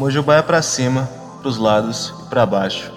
Mojubá 0.00 0.36
é 0.36 0.42
para 0.42 0.62
cima, 0.62 1.06
para 1.40 1.48
os 1.50 1.58
lados 1.58 2.14
e 2.22 2.30
para 2.30 2.46
baixo. 2.46 2.90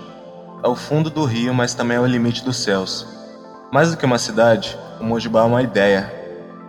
É 0.64 0.70
o 0.70 0.74
fundo 0.74 1.10
do 1.10 1.26
rio, 1.26 1.54
mas 1.54 1.74
também 1.74 1.98
é 1.98 2.00
o 2.00 2.06
limite 2.06 2.46
dos 2.46 2.56
céus. 2.56 3.06
Mais 3.74 3.92
do 3.92 3.98
que 3.98 4.06
uma 4.06 4.18
cidade, 4.18 4.80
o 5.02 5.04
Mojubá 5.04 5.42
é 5.42 5.44
uma 5.44 5.62
ideia. 5.62 6.10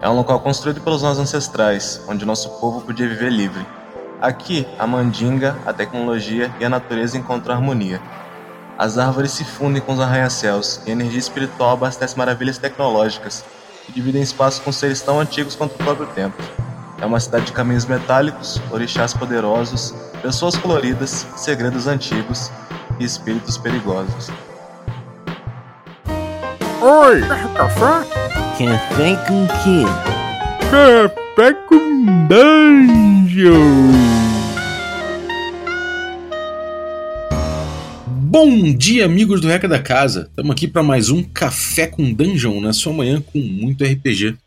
É 0.00 0.08
um 0.08 0.16
local 0.16 0.40
construído 0.40 0.80
pelos 0.80 1.02
nossos 1.02 1.20
ancestrais, 1.20 2.02
onde 2.08 2.26
nosso 2.26 2.50
povo 2.58 2.80
podia 2.80 3.08
viver 3.08 3.30
livre. 3.30 3.64
Aqui, 4.20 4.66
a 4.76 4.88
mandinga, 4.88 5.56
a 5.64 5.72
tecnologia 5.72 6.52
e 6.58 6.64
a 6.64 6.68
natureza 6.68 7.16
encontram 7.16 7.54
harmonia. 7.54 8.02
As 8.76 8.98
árvores 8.98 9.30
se 9.30 9.44
fundem 9.44 9.80
com 9.80 9.92
os 9.92 10.00
arranha-céus 10.00 10.80
e 10.84 10.90
a 10.90 10.94
energia 10.94 11.20
espiritual 11.20 11.74
abastece 11.74 12.18
maravilhas 12.18 12.58
tecnológicas 12.58 13.44
que 13.86 13.92
dividem 13.92 14.20
espaço 14.20 14.62
com 14.62 14.72
seres 14.72 15.00
tão 15.00 15.20
antigos 15.20 15.54
quanto 15.54 15.76
o 15.76 15.78
próprio 15.78 16.08
tempo. 16.08 16.42
É 17.04 17.06
uma 17.06 17.20
cidade 17.20 17.44
de 17.44 17.52
caminhos 17.52 17.84
metálicos, 17.84 18.58
orixás 18.70 19.12
poderosos, 19.12 19.94
pessoas 20.22 20.56
coloridas, 20.56 21.26
segredos 21.36 21.86
antigos 21.86 22.50
e 22.98 23.04
espíritos 23.04 23.58
perigosos. 23.58 24.30
Oi! 26.80 27.20
Café? 27.54 28.08
Café 28.56 29.16
com 29.26 29.46
quê? 29.46 29.84
Café 30.70 31.52
com 31.68 32.26
dungeon! 32.26 33.52
Bom 38.06 38.72
dia, 38.72 39.04
amigos 39.04 39.42
do 39.42 39.48
Reca 39.48 39.68
da 39.68 39.78
Casa! 39.78 40.28
Estamos 40.30 40.52
aqui 40.52 40.66
para 40.66 40.82
mais 40.82 41.10
um 41.10 41.22
Café 41.22 41.86
com 41.86 42.14
Dungeon 42.14 42.62
na 42.62 42.72
sua 42.72 42.94
manhã 42.94 43.20
com 43.20 43.38
muito 43.38 43.84
RPG. 43.84 44.38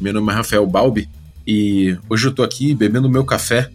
Meu 0.00 0.12
nome 0.12 0.32
é 0.32 0.34
Rafael 0.34 0.66
Balbi 0.66 1.08
e 1.50 1.98
hoje 2.08 2.28
eu 2.28 2.32
tô 2.32 2.44
aqui 2.44 2.72
bebendo 2.76 3.10
meu 3.10 3.24
café 3.24 3.68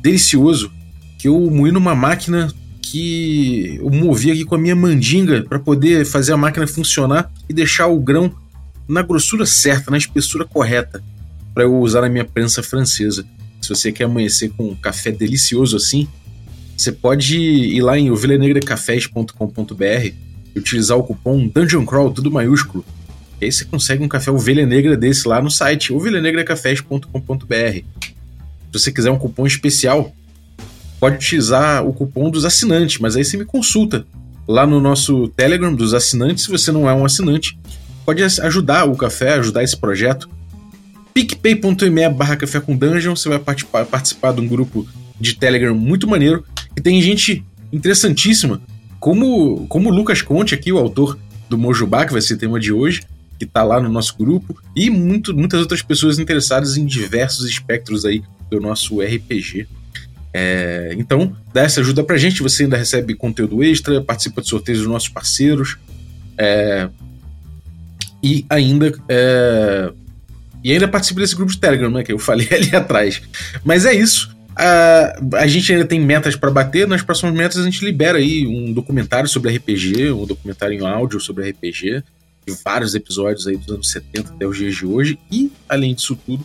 delicioso 0.00 0.72
que 1.18 1.28
eu 1.28 1.38
moí 1.50 1.70
numa 1.70 1.94
máquina 1.94 2.50
que 2.80 3.76
eu 3.78 3.90
movi 3.90 4.30
aqui 4.30 4.42
com 4.42 4.54
a 4.54 4.58
minha 4.58 4.74
mandinga 4.74 5.42
para 5.42 5.58
poder 5.58 6.06
fazer 6.06 6.32
a 6.32 6.36
máquina 6.38 6.66
funcionar 6.66 7.30
e 7.46 7.52
deixar 7.52 7.88
o 7.88 8.00
grão 8.00 8.34
na 8.88 9.02
grossura 9.02 9.44
certa, 9.44 9.90
na 9.90 9.98
espessura 9.98 10.46
correta, 10.46 11.04
para 11.52 11.64
eu 11.64 11.78
usar 11.78 12.00
na 12.00 12.08
minha 12.08 12.24
prensa 12.24 12.62
francesa. 12.62 13.26
Se 13.60 13.68
você 13.68 13.92
quer 13.92 14.04
amanhecer 14.04 14.50
com 14.56 14.70
um 14.70 14.74
café 14.74 15.12
delicioso 15.12 15.76
assim, 15.76 16.08
você 16.74 16.90
pode 16.90 17.38
ir 17.38 17.82
lá 17.82 17.98
em 17.98 18.10
ovelhanegracafés.com.br 18.10 19.84
e 19.84 20.58
utilizar 20.58 20.96
o 20.96 21.02
cupom 21.02 21.46
Dungeon 21.46 21.84
Crawl, 21.84 22.12
tudo 22.12 22.30
maiúsculo. 22.30 22.82
Aí 23.40 23.50
você 23.50 23.64
consegue 23.64 24.02
um 24.02 24.08
café 24.08 24.30
ovelha 24.30 24.66
negra 24.66 24.96
desse 24.96 25.26
lá 25.26 25.40
no 25.40 25.50
site 25.50 25.92
ovelhanegracafés.com.br. 25.92 27.82
Se 28.02 28.72
você 28.72 28.92
quiser 28.92 29.10
um 29.10 29.18
cupom 29.18 29.46
especial, 29.46 30.14
pode 31.00 31.16
utilizar 31.16 31.86
o 31.86 31.92
cupom 31.92 32.30
dos 32.30 32.44
assinantes, 32.44 32.98
mas 32.98 33.16
aí 33.16 33.24
você 33.24 33.36
me 33.36 33.44
consulta 33.44 34.06
lá 34.46 34.66
no 34.66 34.80
nosso 34.80 35.28
Telegram 35.28 35.74
dos 35.74 35.94
assinantes. 35.94 36.44
Se 36.44 36.50
você 36.50 36.70
não 36.70 36.88
é 36.88 36.94
um 36.94 37.04
assinante, 37.04 37.58
pode 38.04 38.22
ajudar 38.22 38.84
o 38.84 38.96
café, 38.96 39.34
ajudar 39.34 39.62
esse 39.62 39.76
projeto. 39.76 40.28
picpay.me 41.14 42.08
barra 42.10 42.36
café 42.36 42.60
com 42.60 42.76
dungeon, 42.76 43.16
você 43.16 43.28
vai 43.28 43.38
participar, 43.38 43.86
participar 43.86 44.32
de 44.32 44.40
um 44.40 44.46
grupo 44.46 44.86
de 45.18 45.34
Telegram 45.34 45.74
muito 45.74 46.08
maneiro 46.08 46.44
e 46.76 46.80
tem 46.80 47.00
gente 47.00 47.44
interessantíssima, 47.72 48.60
como, 48.98 49.66
como 49.68 49.90
o 49.90 49.92
Lucas 49.92 50.22
Conte 50.22 50.54
aqui, 50.54 50.72
o 50.72 50.78
autor 50.78 51.18
do 51.48 51.56
Mojubá, 51.56 52.04
que 52.04 52.12
vai 52.12 52.20
ser 52.20 52.36
tema 52.36 52.58
de 52.58 52.72
hoje, 52.72 53.02
que 53.40 53.46
está 53.46 53.64
lá 53.64 53.80
no 53.80 53.88
nosso 53.88 54.14
grupo, 54.18 54.54
e 54.76 54.90
muito, 54.90 55.34
muitas 55.34 55.58
outras 55.60 55.80
pessoas 55.80 56.18
interessadas 56.18 56.76
em 56.76 56.84
diversos 56.84 57.48
espectros 57.48 58.04
aí 58.04 58.22
do 58.50 58.60
nosso 58.60 59.00
RPG. 59.00 59.66
É, 60.32 60.94
então, 60.98 61.34
dá 61.54 61.62
essa 61.62 61.80
ajuda 61.80 62.04
pra 62.04 62.18
gente, 62.18 62.42
você 62.42 62.64
ainda 62.64 62.76
recebe 62.76 63.14
conteúdo 63.14 63.64
extra, 63.64 64.02
participa 64.02 64.42
de 64.42 64.48
sorteios 64.48 64.80
dos 64.80 64.88
nossos 64.88 65.08
parceiros, 65.08 65.78
é, 66.36 66.90
e 68.22 68.44
ainda 68.50 68.92
é, 69.08 69.90
e 70.62 70.72
ainda 70.72 70.86
participa 70.86 71.20
desse 71.20 71.34
grupo 71.34 71.50
de 71.50 71.58
Telegram, 71.58 71.90
né, 71.90 72.02
que 72.02 72.12
eu 72.12 72.18
falei 72.18 72.46
ali 72.52 72.76
atrás. 72.76 73.22
Mas 73.64 73.86
é 73.86 73.94
isso. 73.94 74.36
Uh, 74.50 75.36
a 75.36 75.46
gente 75.46 75.72
ainda 75.72 75.86
tem 75.86 75.98
metas 75.98 76.36
para 76.36 76.50
bater. 76.50 76.86
Nas 76.86 77.00
próximas 77.00 77.34
metas 77.34 77.56
a 77.56 77.64
gente 77.64 77.82
libera 77.82 78.18
aí 78.18 78.46
um 78.46 78.70
documentário 78.74 79.28
sobre 79.28 79.56
RPG, 79.56 80.12
um 80.12 80.26
documentário 80.26 80.78
em 80.78 80.86
áudio 80.86 81.18
sobre 81.18 81.48
RPG, 81.48 82.04
de 82.46 82.54
vários 82.64 82.94
episódios 82.94 83.46
aí 83.46 83.56
dos 83.56 83.68
anos 83.68 83.90
70 83.90 84.32
até 84.32 84.46
os 84.46 84.56
dias 84.56 84.74
de 84.74 84.86
hoje. 84.86 85.18
E, 85.30 85.52
além 85.68 85.94
disso 85.94 86.16
tudo, 86.26 86.44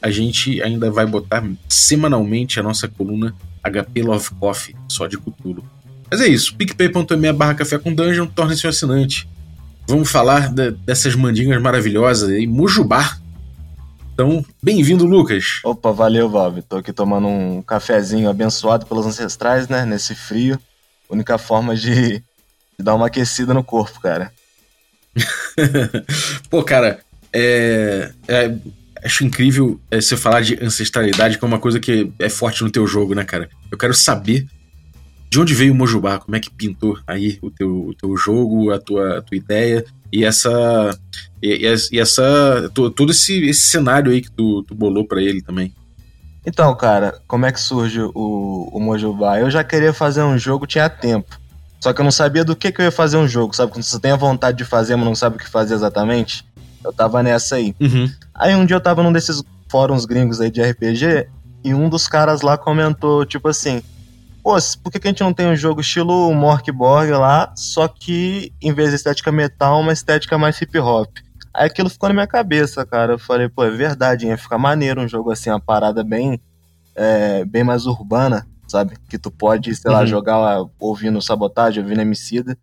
a 0.00 0.10
gente 0.10 0.62
ainda 0.62 0.90
vai 0.90 1.06
botar 1.06 1.44
semanalmente 1.68 2.60
a 2.60 2.62
nossa 2.62 2.88
coluna 2.88 3.34
HP 3.62 4.02
Love 4.02 4.30
Coffee, 4.38 4.76
só 4.88 5.06
de 5.06 5.16
Cthulhu. 5.16 5.64
Mas 6.10 6.20
é 6.20 6.28
isso, 6.28 6.54
picpay.me 6.56 7.32
barra 7.32 7.54
café 7.54 7.78
com 7.78 7.94
dungeon, 7.94 8.26
torne-se 8.26 8.66
um 8.66 8.70
assinante. 8.70 9.28
Vamos 9.88 10.10
falar 10.10 10.52
de, 10.52 10.70
dessas 10.70 11.14
mandingas 11.14 11.60
maravilhosas 11.60 12.28
aí, 12.30 12.46
Mujubá, 12.46 13.18
então, 14.14 14.44
bem-vindo, 14.62 15.04
Lucas. 15.04 15.58
Opa, 15.64 15.90
valeu, 15.90 16.28
Valve. 16.30 16.62
Tô 16.62 16.76
aqui 16.76 16.92
tomando 16.92 17.26
um 17.26 17.60
cafezinho 17.60 18.30
abençoado 18.30 18.86
pelos 18.86 19.04
ancestrais, 19.04 19.66
né? 19.66 19.84
Nesse 19.84 20.14
frio. 20.14 20.56
Única 21.10 21.36
forma 21.36 21.74
de, 21.74 22.18
de 22.20 22.22
dar 22.78 22.94
uma 22.94 23.08
aquecida 23.08 23.52
no 23.52 23.64
corpo, 23.64 24.00
cara. 24.00 24.32
Pô, 26.50 26.62
cara, 26.62 27.00
é, 27.32 28.12
é, 28.28 28.54
acho 29.04 29.24
incrível 29.24 29.80
é, 29.90 30.00
você 30.00 30.16
falar 30.16 30.40
de 30.40 30.58
ancestralidade, 30.62 31.38
que 31.38 31.44
é 31.44 31.48
uma 31.48 31.58
coisa 31.58 31.78
que 31.78 32.12
é 32.18 32.28
forte 32.28 32.62
no 32.62 32.70
teu 32.70 32.86
jogo, 32.86 33.14
né, 33.14 33.24
cara? 33.24 33.48
Eu 33.70 33.76
quero 33.76 33.94
saber 33.94 34.46
de 35.28 35.40
onde 35.40 35.52
veio 35.52 35.72
o 35.72 35.76
Mojubá, 35.76 36.18
como 36.18 36.36
é 36.36 36.40
que 36.40 36.50
pintou 36.50 36.98
aí 37.06 37.38
o 37.42 37.50
teu, 37.50 37.88
o 37.88 37.94
teu 37.94 38.16
jogo, 38.16 38.70
a 38.70 38.78
tua, 38.78 39.18
a 39.18 39.22
tua 39.22 39.36
ideia 39.36 39.84
e 40.12 40.24
essa 40.24 40.96
e, 41.42 41.66
e 41.92 41.98
essa 41.98 42.70
todo 42.72 43.10
esse, 43.10 43.44
esse 43.44 43.62
cenário 43.62 44.12
aí 44.12 44.22
que 44.22 44.30
tu, 44.30 44.62
tu 44.62 44.74
bolou 44.74 45.04
para 45.04 45.20
ele 45.20 45.42
também. 45.42 45.74
Então, 46.46 46.74
cara, 46.76 47.20
como 47.26 47.46
é 47.46 47.52
que 47.52 47.60
surge 47.60 48.00
o, 48.00 48.68
o 48.72 48.78
Mojubá? 48.78 49.40
Eu 49.40 49.50
já 49.50 49.64
queria 49.64 49.92
fazer 49.92 50.22
um 50.22 50.38
jogo, 50.38 50.66
tinha 50.66 50.88
tempo. 50.88 51.36
Só 51.84 51.92
que 51.92 52.00
eu 52.00 52.04
não 52.04 52.10
sabia 52.10 52.42
do 52.42 52.56
que, 52.56 52.72
que 52.72 52.80
eu 52.80 52.86
ia 52.86 52.90
fazer 52.90 53.18
um 53.18 53.28
jogo, 53.28 53.54
sabe? 53.54 53.70
Quando 53.70 53.82
você 53.82 54.00
tem 54.00 54.10
a 54.10 54.16
vontade 54.16 54.56
de 54.56 54.64
fazer, 54.64 54.96
mas 54.96 55.04
não 55.04 55.14
sabe 55.14 55.36
o 55.36 55.38
que 55.38 55.46
fazer 55.46 55.74
exatamente. 55.74 56.42
Eu 56.82 56.94
tava 56.94 57.22
nessa 57.22 57.56
aí. 57.56 57.76
Uhum. 57.78 58.10
Aí 58.34 58.54
um 58.54 58.64
dia 58.64 58.76
eu 58.76 58.80
tava 58.80 59.02
num 59.02 59.12
desses 59.12 59.42
fóruns 59.68 60.06
gringos 60.06 60.40
aí 60.40 60.50
de 60.50 60.62
RPG 60.62 61.28
e 61.62 61.74
um 61.74 61.90
dos 61.90 62.08
caras 62.08 62.40
lá 62.40 62.56
comentou, 62.56 63.26
tipo 63.26 63.48
assim, 63.48 63.82
pô, 64.42 64.56
por 64.82 64.90
que, 64.90 64.98
que 64.98 65.08
a 65.08 65.10
gente 65.10 65.22
não 65.22 65.34
tem 65.34 65.46
um 65.46 65.54
jogo 65.54 65.82
estilo 65.82 66.32
Morkborg 66.32 67.10
lá, 67.10 67.52
só 67.54 67.86
que 67.86 68.50
em 68.62 68.72
vez 68.72 68.88
de 68.88 68.96
estética 68.96 69.30
metal, 69.30 69.78
uma 69.78 69.92
estética 69.92 70.38
mais 70.38 70.58
hip 70.58 70.78
hop? 70.78 71.18
Aí 71.52 71.66
aquilo 71.66 71.90
ficou 71.90 72.08
na 72.08 72.14
minha 72.14 72.26
cabeça, 72.26 72.86
cara. 72.86 73.12
Eu 73.12 73.18
falei, 73.18 73.50
pô, 73.50 73.62
é 73.62 73.70
verdade, 73.70 74.26
ia 74.26 74.38
ficar 74.38 74.56
maneiro 74.56 75.02
um 75.02 75.08
jogo 75.08 75.30
assim, 75.30 75.50
uma 75.50 75.60
parada 75.60 76.02
bem, 76.02 76.40
é, 76.96 77.44
bem 77.44 77.62
mais 77.62 77.84
urbana, 77.84 78.46
sabe? 78.66 78.96
Que 79.08 79.18
tu 79.18 79.30
pode, 79.30 79.74
sei 79.74 79.90
uhum. 79.90 79.98
lá, 79.98 80.06
jogar 80.06 80.64
ouvindo 80.78 81.20
sabotagem, 81.20 81.82
ouvindo 81.82 82.00
Emicida. 82.00 82.56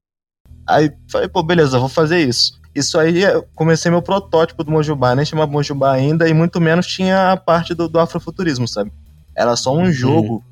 Aí 0.68 0.92
falei, 1.10 1.28
pô, 1.28 1.44
beleza, 1.44 1.80
vou 1.80 1.90
fazer 1.90 2.20
isso. 2.20 2.60
Isso 2.74 2.98
aí, 2.98 3.24
comecei 3.54 3.92
meu 3.92 4.02
protótipo 4.02 4.64
do 4.64 4.72
Mojubá, 4.72 5.14
nem 5.14 5.26
chamava 5.26 5.52
Mojubá 5.52 5.92
ainda, 5.92 6.30
e 6.30 6.34
muito 6.34 6.62
menos 6.62 6.88
tinha 6.88 7.32
a 7.32 7.38
parte 7.38 7.74
do, 7.74 7.90
do 7.90 8.00
afrofuturismo, 8.00 8.68
sabe? 8.68 8.92
Era 9.36 9.56
só 9.56 9.74
um 9.74 9.84
uhum. 9.84 9.92
jogo 9.92 10.44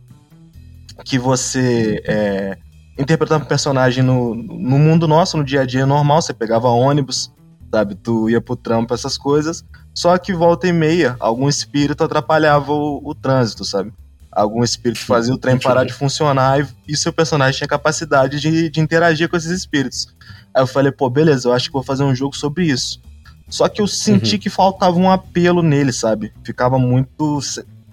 que 1.06 1.18
você 1.18 2.04
é, 2.06 2.58
interpretava 2.98 3.44
um 3.44 3.48
personagem 3.48 4.04
no, 4.04 4.36
no 4.36 4.78
mundo 4.78 5.08
nosso, 5.08 5.38
no 5.38 5.46
dia 5.46 5.62
a 5.62 5.66
dia 5.66 5.86
normal, 5.86 6.22
você 6.22 6.34
pegava 6.34 6.68
ônibus, 6.68 7.32
sabe? 7.74 7.96
Tu 7.96 8.30
ia 8.30 8.42
pro 8.42 8.56
trampo, 8.56 8.94
essas 8.94 9.18
coisas. 9.18 9.64
Só 9.94 10.18
que 10.18 10.34
volta 10.34 10.68
e 10.68 10.74
meia, 10.74 11.16
algum 11.20 11.48
espírito 11.48 12.04
atrapalhava 12.04 12.72
o, 12.74 13.02
o 13.04 13.16
trânsito, 13.16 13.64
sabe? 13.64 13.94
Algum 14.32 14.64
espírito 14.64 15.06
fazia 15.06 15.34
o 15.34 15.38
trem 15.38 15.58
parar 15.58 15.84
de 15.84 15.94
funcionar 15.94 16.60
e, 16.60 16.68
e 16.88 16.98
seu 16.98 17.12
personagem 17.12 17.58
tinha 17.58 17.68
capacidade 17.68 18.40
de, 18.40 18.70
de 18.70 18.80
interagir 18.80 19.28
com 19.28 19.36
esses 19.36 19.52
espíritos. 19.52 20.08
Aí 20.54 20.62
eu 20.62 20.68
falei, 20.68 20.92
pô, 20.92 21.10
beleza, 21.10 21.48
eu 21.48 21.54
acho 21.54 21.68
que 21.68 21.74
vou 21.74 21.84
fazer 21.84 22.04
um 22.04 22.16
jogo 22.16 22.36
sobre 22.36 22.66
isso. 22.66 23.02
Só 23.50 23.68
que 23.68 23.82
eu 23.82 23.88
senti 23.88 24.36
uhum. 24.36 24.42
que 24.42 24.50
faltava 24.50 24.98
um 24.98 25.12
apelo 25.12 25.64
nele, 25.64 25.92
sabe? 25.92 26.32
Ficava 26.44 26.78
muito 26.78 27.40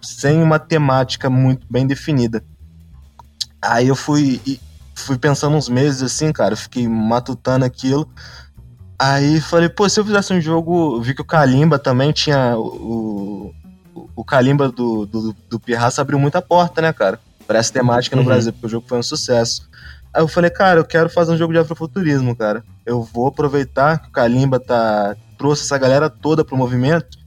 sem 0.03 0.43
uma 0.43 0.59
temática 0.59 1.31
muito 1.31 1.67
bem 1.71 1.87
definida. 1.87 2.45
Aí 3.61 3.89
eu 3.89 3.97
fui, 3.97 4.61
fui 4.95 5.17
pensando 5.17 5.57
uns 5.57 5.69
meses 5.69 6.03
assim, 6.03 6.33
cara, 6.33 6.55
fiquei 6.55 6.87
matutando 6.87 7.65
aquilo. 7.65 8.09
Aí 8.99 9.41
falei, 9.41 9.69
pô, 9.69 9.89
se 9.89 9.99
eu 9.99 10.05
fizesse 10.05 10.33
um 10.33 10.41
jogo, 10.41 11.01
vi 11.01 11.15
que 11.15 11.23
o 11.23 11.25
Kalimba 11.25 11.79
também 11.79 12.13
tinha 12.13 12.57
o, 12.57 13.53
o, 14.17 14.25
Kalimba 14.25 14.69
do, 14.71 15.07
do, 15.07 15.37
do 15.49 15.61
Pirraça 15.61 16.01
abriu 16.01 16.19
muita 16.19 16.43
porta, 16.43 16.81
né, 16.81 16.93
cara? 16.93 17.21
Pra 17.47 17.59
essa 17.59 17.73
temática 17.73 18.17
no 18.17 18.23
uhum. 18.23 18.29
Brasil, 18.29 18.53
porque 18.53 18.67
o 18.67 18.71
jogo 18.71 18.89
foi 18.89 18.99
um 18.99 19.03
sucesso. 19.03 19.69
Aí 20.13 20.23
eu 20.23 20.27
falei, 20.27 20.51
cara, 20.51 20.81
eu 20.81 20.85
quero 20.85 21.09
fazer 21.09 21.33
um 21.33 21.37
jogo 21.37 21.53
de 21.53 21.59
afrofuturismo, 21.59 22.35
cara. 22.35 22.65
Eu 22.85 23.03
vou 23.03 23.29
aproveitar 23.29 23.99
que 24.01 24.09
o 24.09 24.13
Kalimba 24.13 24.59
tá, 24.59 25.15
trouxe 25.39 25.63
essa 25.63 25.79
galera 25.79 26.11
toda 26.11 26.45
pro 26.45 26.57
movimento 26.57 27.19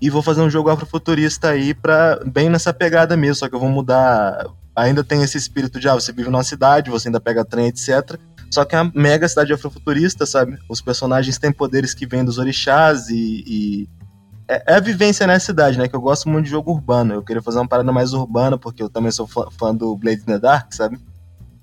e 0.00 0.08
vou 0.08 0.22
fazer 0.22 0.40
um 0.40 0.50
jogo 0.50 0.70
afrofuturista 0.70 1.50
aí 1.50 1.74
pra, 1.74 2.18
bem 2.24 2.48
nessa 2.48 2.72
pegada 2.72 3.16
mesmo, 3.16 3.36
só 3.36 3.48
que 3.48 3.54
eu 3.54 3.60
vou 3.60 3.68
mudar 3.68 4.46
ainda 4.74 5.04
tem 5.04 5.22
esse 5.22 5.36
espírito 5.36 5.78
de, 5.78 5.88
ah, 5.88 5.94
você 5.94 6.12
vive 6.12 6.30
numa 6.30 6.44
cidade, 6.44 6.90
você 6.90 7.08
ainda 7.08 7.20
pega 7.20 7.44
trem, 7.44 7.66
etc. 7.66 8.18
Só 8.50 8.64
que 8.64 8.74
é 8.74 8.80
uma 8.80 8.90
mega 8.94 9.28
cidade 9.28 9.52
afrofuturista, 9.52 10.26
sabe? 10.26 10.58
Os 10.68 10.80
personagens 10.80 11.38
têm 11.38 11.52
poderes 11.52 11.94
que 11.94 12.06
vêm 12.06 12.24
dos 12.24 12.38
orixás 12.38 13.08
e. 13.08 13.44
e... 13.46 13.88
É, 14.52 14.62
é 14.72 14.74
a 14.74 14.80
vivência 14.80 15.26
na 15.26 15.38
cidade, 15.38 15.78
né? 15.78 15.86
Que 15.86 15.94
eu 15.94 16.00
gosto 16.00 16.28
muito 16.28 16.44
de 16.46 16.50
jogo 16.50 16.72
urbano. 16.72 17.14
Eu 17.14 17.22
queria 17.22 17.40
fazer 17.40 17.58
uma 17.58 17.68
parada 17.68 17.92
mais 17.92 18.12
urbana, 18.12 18.58
porque 18.58 18.82
eu 18.82 18.88
também 18.88 19.12
sou 19.12 19.26
fã, 19.26 19.44
fã 19.58 19.72
do 19.74 19.96
Blade 19.96 20.22
in 20.22 20.24
the 20.24 20.38
Dark, 20.38 20.72
sabe? 20.72 20.98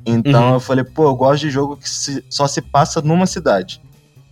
Então 0.06 0.48
Uhum. 0.50 0.54
eu 0.54 0.60
falei, 0.62 0.86
pô, 0.86 1.04
eu 1.04 1.16
gosto 1.16 1.42
de 1.42 1.50
jogo 1.50 1.76
que 1.76 1.90
se- 1.90 2.24
só 2.30 2.48
se 2.48 2.62
passa 2.62 3.02
numa 3.02 3.26
cidade. 3.26 3.82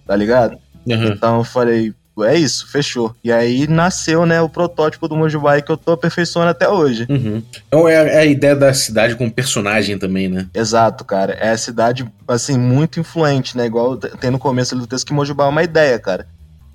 Tá 0.08 0.16
ligado? 0.16 0.58
Aham. 0.90 1.08
Então 1.08 1.38
eu 1.40 1.44
falei, 1.44 1.94
é 2.22 2.38
isso, 2.38 2.68
fechou. 2.72 3.14
E 3.22 3.30
aí 3.30 3.68
nasceu, 3.68 4.26
né, 4.26 4.40
o 4.42 4.48
protótipo 4.48 5.06
do 5.10 5.18
Mojubai 5.18 5.62
que 5.62 5.70
eu 5.70 5.76
tô 5.76 5.92
aperfeiçoando 5.92 6.52
até 6.52 6.70
hoje. 6.70 7.06
Uhum. 7.10 7.44
Então 7.68 7.90
é 7.90 7.98
a, 7.98 8.04
é 8.04 8.18
a 8.20 8.26
ideia 8.26 8.56
da 8.56 8.74
cidade 8.74 9.16
como 9.18 9.30
personagem 9.30 9.98
também, 10.00 10.30
né? 10.30 10.48
Exato, 10.54 11.04
cara. 11.04 11.34
É 11.34 11.50
a 11.50 11.58
cidade, 11.58 12.06
assim, 12.26 12.58
muito 12.58 13.00
influente, 13.02 13.58
né? 13.58 13.66
Igual 13.66 13.98
tem 13.98 14.32
no 14.32 14.40
começo 14.40 14.78
do 14.78 14.88
texto 14.88 15.06
que 15.08 15.14
Mojubá 15.14 15.44
é 15.46 15.50
uma 15.50 15.64
ideia, 15.64 16.00
cara. 16.00 16.26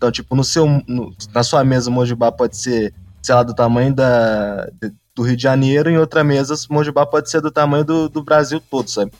Então, 0.00 0.10
tipo, 0.10 0.34
no 0.34 0.42
seu, 0.42 0.66
no- 0.88 1.14
na 1.34 1.42
sua 1.42 1.62
mesa, 1.62 1.90
Mojubá 1.90 2.32
pode 2.32 2.56
ser, 2.56 2.90
sei 3.22 3.34
lá, 3.34 3.42
do 3.42 3.52
tamanho 3.54 3.94
da, 3.94 4.64
de- 4.80 4.90
do 5.14 5.22
Rio 5.22 5.36
de 5.36 5.42
Janeiro, 5.42 5.90
em 5.90 5.98
outra 5.98 6.24
mesa, 6.24 6.54
Mojubá 6.70 7.04
pode 7.04 7.30
ser 7.30 7.42
do 7.42 7.50
tamanho 7.50 7.84
do, 7.84 8.08
do 8.08 8.22
Brasil 8.24 8.62
todo, 8.70 8.88
sabe? 8.88 9.12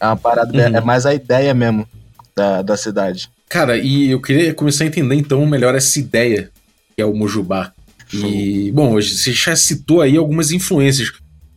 É 0.00 0.06
uma 0.06 0.16
parada, 0.16 0.52
Uhum. 0.52 0.76
é 0.76 0.80
mais 0.80 1.04
a 1.06 1.12
ideia 1.12 1.52
mesmo 1.52 1.88
da, 2.36 2.62
da 2.62 2.76
cidade. 2.76 3.28
Cara, 3.48 3.76
e 3.76 4.10
eu 4.12 4.20
queria 4.22 4.54
começar 4.54 4.84
a 4.84 4.86
entender 4.86 5.16
então 5.16 5.44
melhor 5.44 5.74
essa 5.74 5.98
ideia 5.98 6.52
que 6.94 7.02
é 7.02 7.04
o 7.04 7.12
Mojubá. 7.16 7.72
E, 8.14 8.70
bom, 8.70 8.92
você 8.92 9.32
já 9.32 9.56
citou 9.56 10.00
aí 10.00 10.16
algumas 10.16 10.52
influências. 10.52 11.10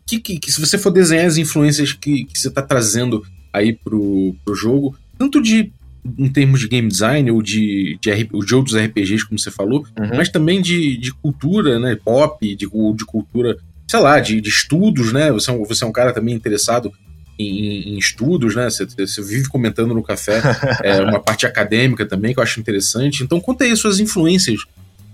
Que, 0.07 0.19
que, 0.19 0.39
que 0.39 0.51
se 0.51 0.59
você 0.59 0.75
for 0.77 0.89
desenhar 0.89 1.27
as 1.27 1.37
influências 1.37 1.93
que, 1.93 2.25
que 2.25 2.37
você 2.39 2.49
tá 2.49 2.61
trazendo 2.63 3.23
aí 3.53 3.73
pro, 3.73 4.35
pro 4.43 4.55
jogo, 4.55 4.97
tanto 5.19 5.39
de 5.41 5.71
em 6.17 6.29
termos 6.29 6.59
de 6.59 6.67
game 6.67 6.87
design 6.87 7.29
ou 7.31 7.41
de, 7.41 7.97
de, 8.01 8.23
de 8.45 8.55
outros 8.55 8.75
RPGs, 8.75 9.25
como 9.25 9.39
você 9.39 9.51
falou, 9.51 9.85
Uhum. 9.99 10.09
mas 10.15 10.29
também 10.29 10.61
de, 10.61 10.97
de 10.97 11.13
cultura, 11.13 11.79
né? 11.79 11.95
Pop, 12.03 12.43
de, 12.55 12.67
de 12.67 13.05
cultura, 13.05 13.57
sei 13.87 13.99
lá, 13.99 14.19
de, 14.19 14.41
de 14.41 14.49
estudos, 14.49 15.13
né? 15.13 15.31
Você 15.31 15.51
é, 15.51 15.53
um, 15.53 15.63
você 15.63 15.83
é 15.83 15.87
um 15.87 15.91
cara 15.91 16.11
também 16.13 16.33
interessado 16.33 16.91
em, 17.37 17.93
em 17.93 17.97
estudos, 17.97 18.55
né? 18.55 18.69
Você, 18.69 18.85
você 18.85 19.21
vive 19.21 19.47
comentando 19.47 19.93
no 19.93 20.03
café 20.03 20.41
é, 20.83 21.01
uma 21.01 21.19
parte 21.19 21.45
acadêmica 21.45 22.05
também, 22.05 22.33
que 22.33 22.39
eu 22.39 22.43
acho 22.43 22.59
interessante. 22.59 23.23
Então 23.23 23.39
conta 23.39 23.63
aí 23.63 23.75
suas 23.75 23.99
influências 23.99 24.61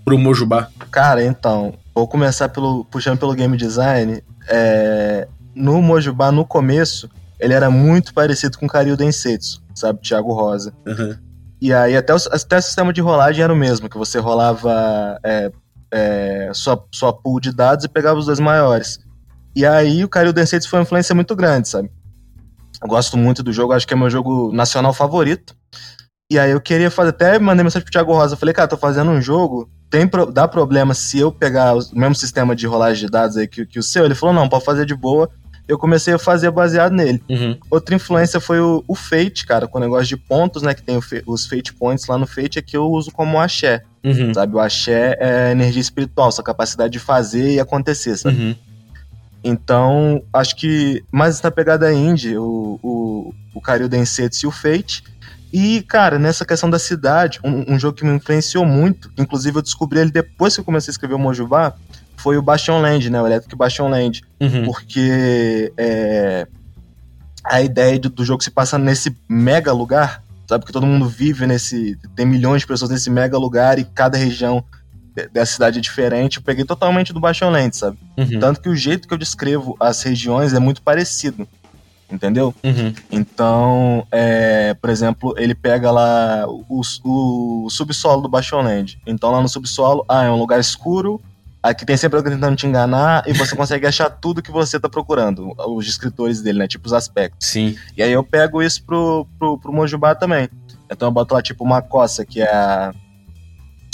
pro 0.04 0.18
Mojubá. 0.18 0.70
Cara, 0.90 1.22
então, 1.22 1.74
vou 1.94 2.08
começar 2.08 2.48
pelo 2.48 2.84
puxando 2.86 3.18
pelo 3.18 3.34
game 3.34 3.56
design. 3.56 4.22
É, 4.48 5.28
no 5.54 5.82
Mojubá, 5.82 6.32
no 6.32 6.44
começo, 6.46 7.10
ele 7.38 7.52
era 7.52 7.70
muito 7.70 8.14
parecido 8.14 8.56
com 8.56 8.66
Karyu 8.66 8.96
Densetsu, 8.96 9.62
sabe? 9.78 10.00
Thiago 10.00 10.32
Rosa. 10.32 10.72
Aham. 10.86 11.18
E 11.60 11.72
aí 11.72 11.96
até 11.96 12.14
o, 12.14 12.16
até 12.30 12.58
o 12.58 12.62
sistema 12.62 12.92
de 12.92 13.00
rolagem 13.00 13.42
era 13.42 13.52
o 13.52 13.56
mesmo, 13.56 13.88
que 13.88 13.98
você 13.98 14.18
rolava 14.20 15.18
é, 15.24 15.50
é, 15.92 16.50
sua, 16.54 16.84
sua 16.92 17.12
pool 17.12 17.40
de 17.40 17.52
dados 17.52 17.84
e 17.84 17.88
pegava 17.88 18.18
os 18.18 18.26
dois 18.26 18.38
maiores. 18.38 19.00
E 19.56 19.66
aí 19.66 20.04
o 20.04 20.08
Karyu 20.08 20.32
Densetsu 20.32 20.68
foi 20.68 20.78
uma 20.78 20.84
influência 20.84 21.14
muito 21.14 21.34
grande, 21.34 21.68
sabe? 21.68 21.90
Eu 22.80 22.88
gosto 22.88 23.16
muito 23.16 23.42
do 23.42 23.52
jogo, 23.52 23.72
acho 23.72 23.86
que 23.88 23.92
é 23.92 23.96
meu 23.96 24.08
jogo 24.08 24.52
nacional 24.52 24.92
favorito. 24.92 25.56
E 26.30 26.38
aí 26.38 26.50
eu 26.52 26.60
queria 26.60 26.90
fazer, 26.90 27.10
até 27.10 27.38
mandei 27.38 27.64
mensagem 27.64 27.82
pro 27.84 27.90
Thiago 27.90 28.12
Rosa, 28.12 28.36
falei, 28.36 28.54
cara, 28.54 28.68
tô 28.68 28.76
fazendo 28.76 29.10
um 29.10 29.20
jogo, 29.20 29.68
tem 29.90 30.06
pro- 30.06 30.30
dá 30.30 30.46
problema 30.46 30.94
se 30.94 31.18
eu 31.18 31.32
pegar 31.32 31.74
o 31.74 31.80
mesmo 31.92 32.14
sistema 32.14 32.54
de 32.54 32.66
rolagem 32.66 33.06
de 33.06 33.10
dados 33.10 33.36
aí 33.36 33.48
que, 33.48 33.66
que 33.66 33.78
o 33.78 33.82
seu? 33.82 34.04
Ele 34.04 34.14
falou, 34.14 34.34
não, 34.34 34.48
pode 34.48 34.64
fazer 34.64 34.84
de 34.86 34.94
boa. 34.94 35.28
Eu 35.68 35.78
comecei 35.78 36.14
a 36.14 36.18
fazer 36.18 36.50
baseado 36.50 36.92
nele. 36.92 37.22
Uhum. 37.28 37.56
Outra 37.70 37.94
influência 37.94 38.40
foi 38.40 38.58
o, 38.58 38.82
o 38.88 38.94
Fate, 38.94 39.44
cara, 39.46 39.68
com 39.68 39.76
o 39.76 39.80
negócio 39.80 40.06
de 40.06 40.16
pontos, 40.16 40.62
né? 40.62 40.72
Que 40.74 40.82
tem 40.82 40.98
fe- 41.02 41.22
os 41.26 41.46
Fate 41.46 41.74
Points 41.74 42.06
lá 42.06 42.16
no 42.16 42.26
Fate, 42.26 42.58
é 42.58 42.62
que 42.62 42.76
eu 42.76 42.90
uso 42.90 43.10
como 43.12 43.38
axé, 43.38 43.82
Uhum. 44.02 44.32
sabe? 44.32 44.54
O 44.56 44.58
axé 44.60 45.16
é 45.20 45.50
energia 45.52 45.80
espiritual, 45.82 46.32
sua 46.32 46.42
capacidade 46.42 46.92
de 46.92 46.98
fazer 46.98 47.52
e 47.54 47.60
acontecer, 47.60 48.16
sabe? 48.16 48.36
Uhum. 48.42 48.54
Então, 49.44 50.22
acho 50.32 50.56
que 50.56 51.04
mais 51.12 51.40
na 51.40 51.50
pegada 51.50 51.92
indie, 51.92 52.36
o, 52.36 52.78
o, 52.82 53.34
o 53.54 53.60
Karyu 53.60 53.88
Densetsu 53.88 54.46
e 54.46 54.48
o 54.48 54.50
Fate. 54.50 55.04
E, 55.52 55.82
cara, 55.82 56.18
nessa 56.18 56.44
questão 56.44 56.68
da 56.68 56.78
cidade, 56.78 57.38
um, 57.44 57.74
um 57.74 57.78
jogo 57.78 57.96
que 57.96 58.04
me 58.04 58.12
influenciou 58.12 58.66
muito, 58.66 59.10
inclusive 59.16 59.56
eu 59.58 59.62
descobri 59.62 59.98
ele 60.00 60.10
depois 60.10 60.54
que 60.54 60.60
eu 60.60 60.64
comecei 60.64 60.90
a 60.90 60.92
escrever 60.92 61.14
o 61.14 61.18
Mojubá, 61.18 61.74
foi 62.18 62.36
o 62.36 62.42
Bastion 62.42 62.80
Land, 62.80 63.08
né? 63.10 63.20
O 63.22 63.26
Electric 63.26 63.54
Bastion 63.56 63.88
Land 63.88 64.22
Uhum. 64.40 64.64
porque 64.66 65.72
é, 65.76 66.46
a 67.44 67.60
ideia 67.62 67.98
do, 67.98 68.08
do 68.08 68.24
jogo 68.24 68.42
se 68.42 68.50
passa 68.50 68.78
nesse 68.78 69.16
mega 69.28 69.72
lugar, 69.72 70.22
sabe? 70.48 70.64
Que 70.64 70.72
todo 70.72 70.86
mundo 70.86 71.08
vive 71.08 71.46
nesse. 71.46 71.96
Tem 72.14 72.26
milhões 72.26 72.60
de 72.62 72.66
pessoas 72.66 72.90
nesse 72.90 73.10
mega 73.10 73.38
lugar 73.38 73.78
e 73.78 73.84
cada 73.84 74.16
região 74.18 74.62
de- 75.16 75.28
dessa 75.28 75.52
cidade 75.54 75.78
é 75.78 75.80
diferente. 75.82 76.36
Eu 76.38 76.42
peguei 76.42 76.64
totalmente 76.64 77.12
do 77.12 77.20
Bastion 77.20 77.50
Land, 77.50 77.76
sabe? 77.76 77.98
Uhum. 78.16 78.38
Tanto 78.38 78.60
que 78.60 78.68
o 78.68 78.76
jeito 78.76 79.08
que 79.08 79.14
eu 79.14 79.18
descrevo 79.18 79.76
as 79.80 80.02
regiões 80.02 80.52
é 80.52 80.58
muito 80.58 80.82
parecido. 80.82 81.46
Entendeu? 82.10 82.54
Uhum. 82.64 82.94
Então, 83.10 84.06
é, 84.10 84.72
por 84.74 84.88
exemplo, 84.88 85.34
ele 85.36 85.54
pega 85.54 85.90
lá 85.90 86.46
o, 86.48 86.80
o 87.04 87.68
subsolo 87.68 88.22
do 88.22 88.28
Bastion 88.30 88.62
Land. 88.62 88.98
Então, 89.06 89.30
lá 89.30 89.42
no 89.42 89.48
subsolo, 89.48 90.06
ah, 90.08 90.24
é 90.24 90.30
um 90.30 90.38
lugar 90.38 90.58
escuro, 90.58 91.20
aqui 91.62 91.84
tem 91.84 91.96
sempre 91.96 92.16
alguém 92.18 92.32
tentando 92.34 92.56
te 92.56 92.66
enganar, 92.66 93.22
e 93.26 93.32
você 93.32 93.54
consegue 93.56 93.86
achar 93.86 94.08
tudo 94.10 94.42
que 94.42 94.50
você 94.50 94.78
tá 94.78 94.88
procurando, 94.88 95.52
os 95.68 95.84
descritores 95.84 96.40
dele, 96.40 96.60
né? 96.60 96.68
Tipo 96.68 96.86
os 96.86 96.92
aspectos. 96.92 97.46
Sim. 97.48 97.76
E 97.96 98.02
aí 98.02 98.12
eu 98.12 98.22
pego 98.24 98.62
isso 98.62 98.82
pro, 98.84 99.26
pro, 99.38 99.58
pro 99.58 99.72
Mojubá 99.72 100.14
também. 100.14 100.48
Então 100.90 101.08
eu 101.08 101.12
boto 101.12 101.34
lá, 101.34 101.42
tipo, 101.42 101.64
uma 101.64 101.82
coça, 101.82 102.24
que 102.24 102.40
é 102.40 102.50
a, 102.52 102.92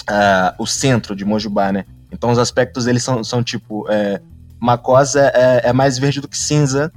a- 0.07 0.55
o 0.59 0.67
centro 0.67 1.15
de 1.17 1.25
Mojubá, 1.25 1.73
né? 1.73 1.85
Então 2.13 2.31
os 2.31 2.39
aspectos 2.39 2.85
deles 2.85 3.03
são, 3.03 3.25
são 3.25 3.43
tipo, 3.43 3.87
é, 3.91 4.21
Macosa 4.61 5.33
é, 5.35 5.69
é 5.69 5.73
mais 5.73 5.99
verde 5.99 6.21
do 6.21 6.29
que 6.29 6.39
cinza, 6.39 6.93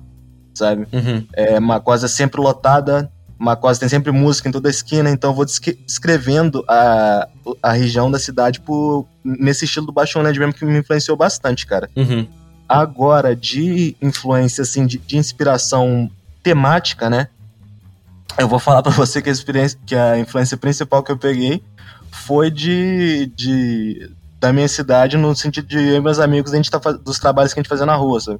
sabe? 0.53 0.87
Uhum. 0.93 1.25
É, 1.33 1.59
Macosa 1.59 2.05
é 2.05 2.09
sempre 2.09 2.39
lotada, 2.39 3.11
Macosa 3.39 3.79
tem 3.79 3.89
sempre 3.89 4.11
música 4.11 4.49
em 4.49 4.51
toda 4.51 4.69
esquina, 4.69 5.09
então 5.09 5.29
eu 5.29 5.35
vou 5.35 5.45
descre- 5.45 5.77
descrevendo 5.85 6.63
a, 6.67 7.27
a 7.61 7.71
região 7.73 8.09
da 8.09 8.17
cidade 8.17 8.59
por, 8.61 9.05
nesse 9.23 9.65
estilo 9.65 9.85
do 9.85 9.91
Bastion 9.91 10.21
Land 10.21 10.39
mesmo 10.39 10.53
que 10.53 10.65
me 10.65 10.79
influenciou 10.79 11.15
bastante, 11.15 11.65
cara. 11.65 11.89
Uhum. 11.95 12.27
Agora, 12.67 13.35
de 13.35 13.95
influência, 14.01 14.63
assim, 14.63 14.85
de, 14.85 14.97
de 14.97 15.17
inspiração 15.17 16.09
temática, 16.41 17.09
né? 17.09 17.27
Eu 18.37 18.47
vou 18.47 18.59
falar 18.59 18.81
pra 18.81 18.91
você 18.91 19.21
que 19.21 19.29
a, 19.29 19.31
experiência, 19.31 19.79
que 19.85 19.95
a 19.95 20.19
influência 20.19 20.57
principal 20.57 21.03
que 21.03 21.11
eu 21.11 21.17
peguei 21.17 21.63
foi 22.11 22.51
de, 22.51 23.31
de 23.35 24.11
da 24.39 24.51
minha 24.51 24.67
cidade, 24.67 25.17
no 25.17 25.35
sentido 25.35 25.67
de 25.67 25.77
eu 25.77 25.95
e 25.95 26.01
meus 26.01 26.19
amigos, 26.19 26.53
a 26.53 26.57
gente 26.57 26.69
tá, 26.69 26.77
dos 26.77 27.19
trabalhos 27.19 27.53
que 27.53 27.59
a 27.59 27.63
gente 27.63 27.69
fazia 27.69 27.85
na 27.85 27.95
rua, 27.95 28.19
sabe? 28.19 28.39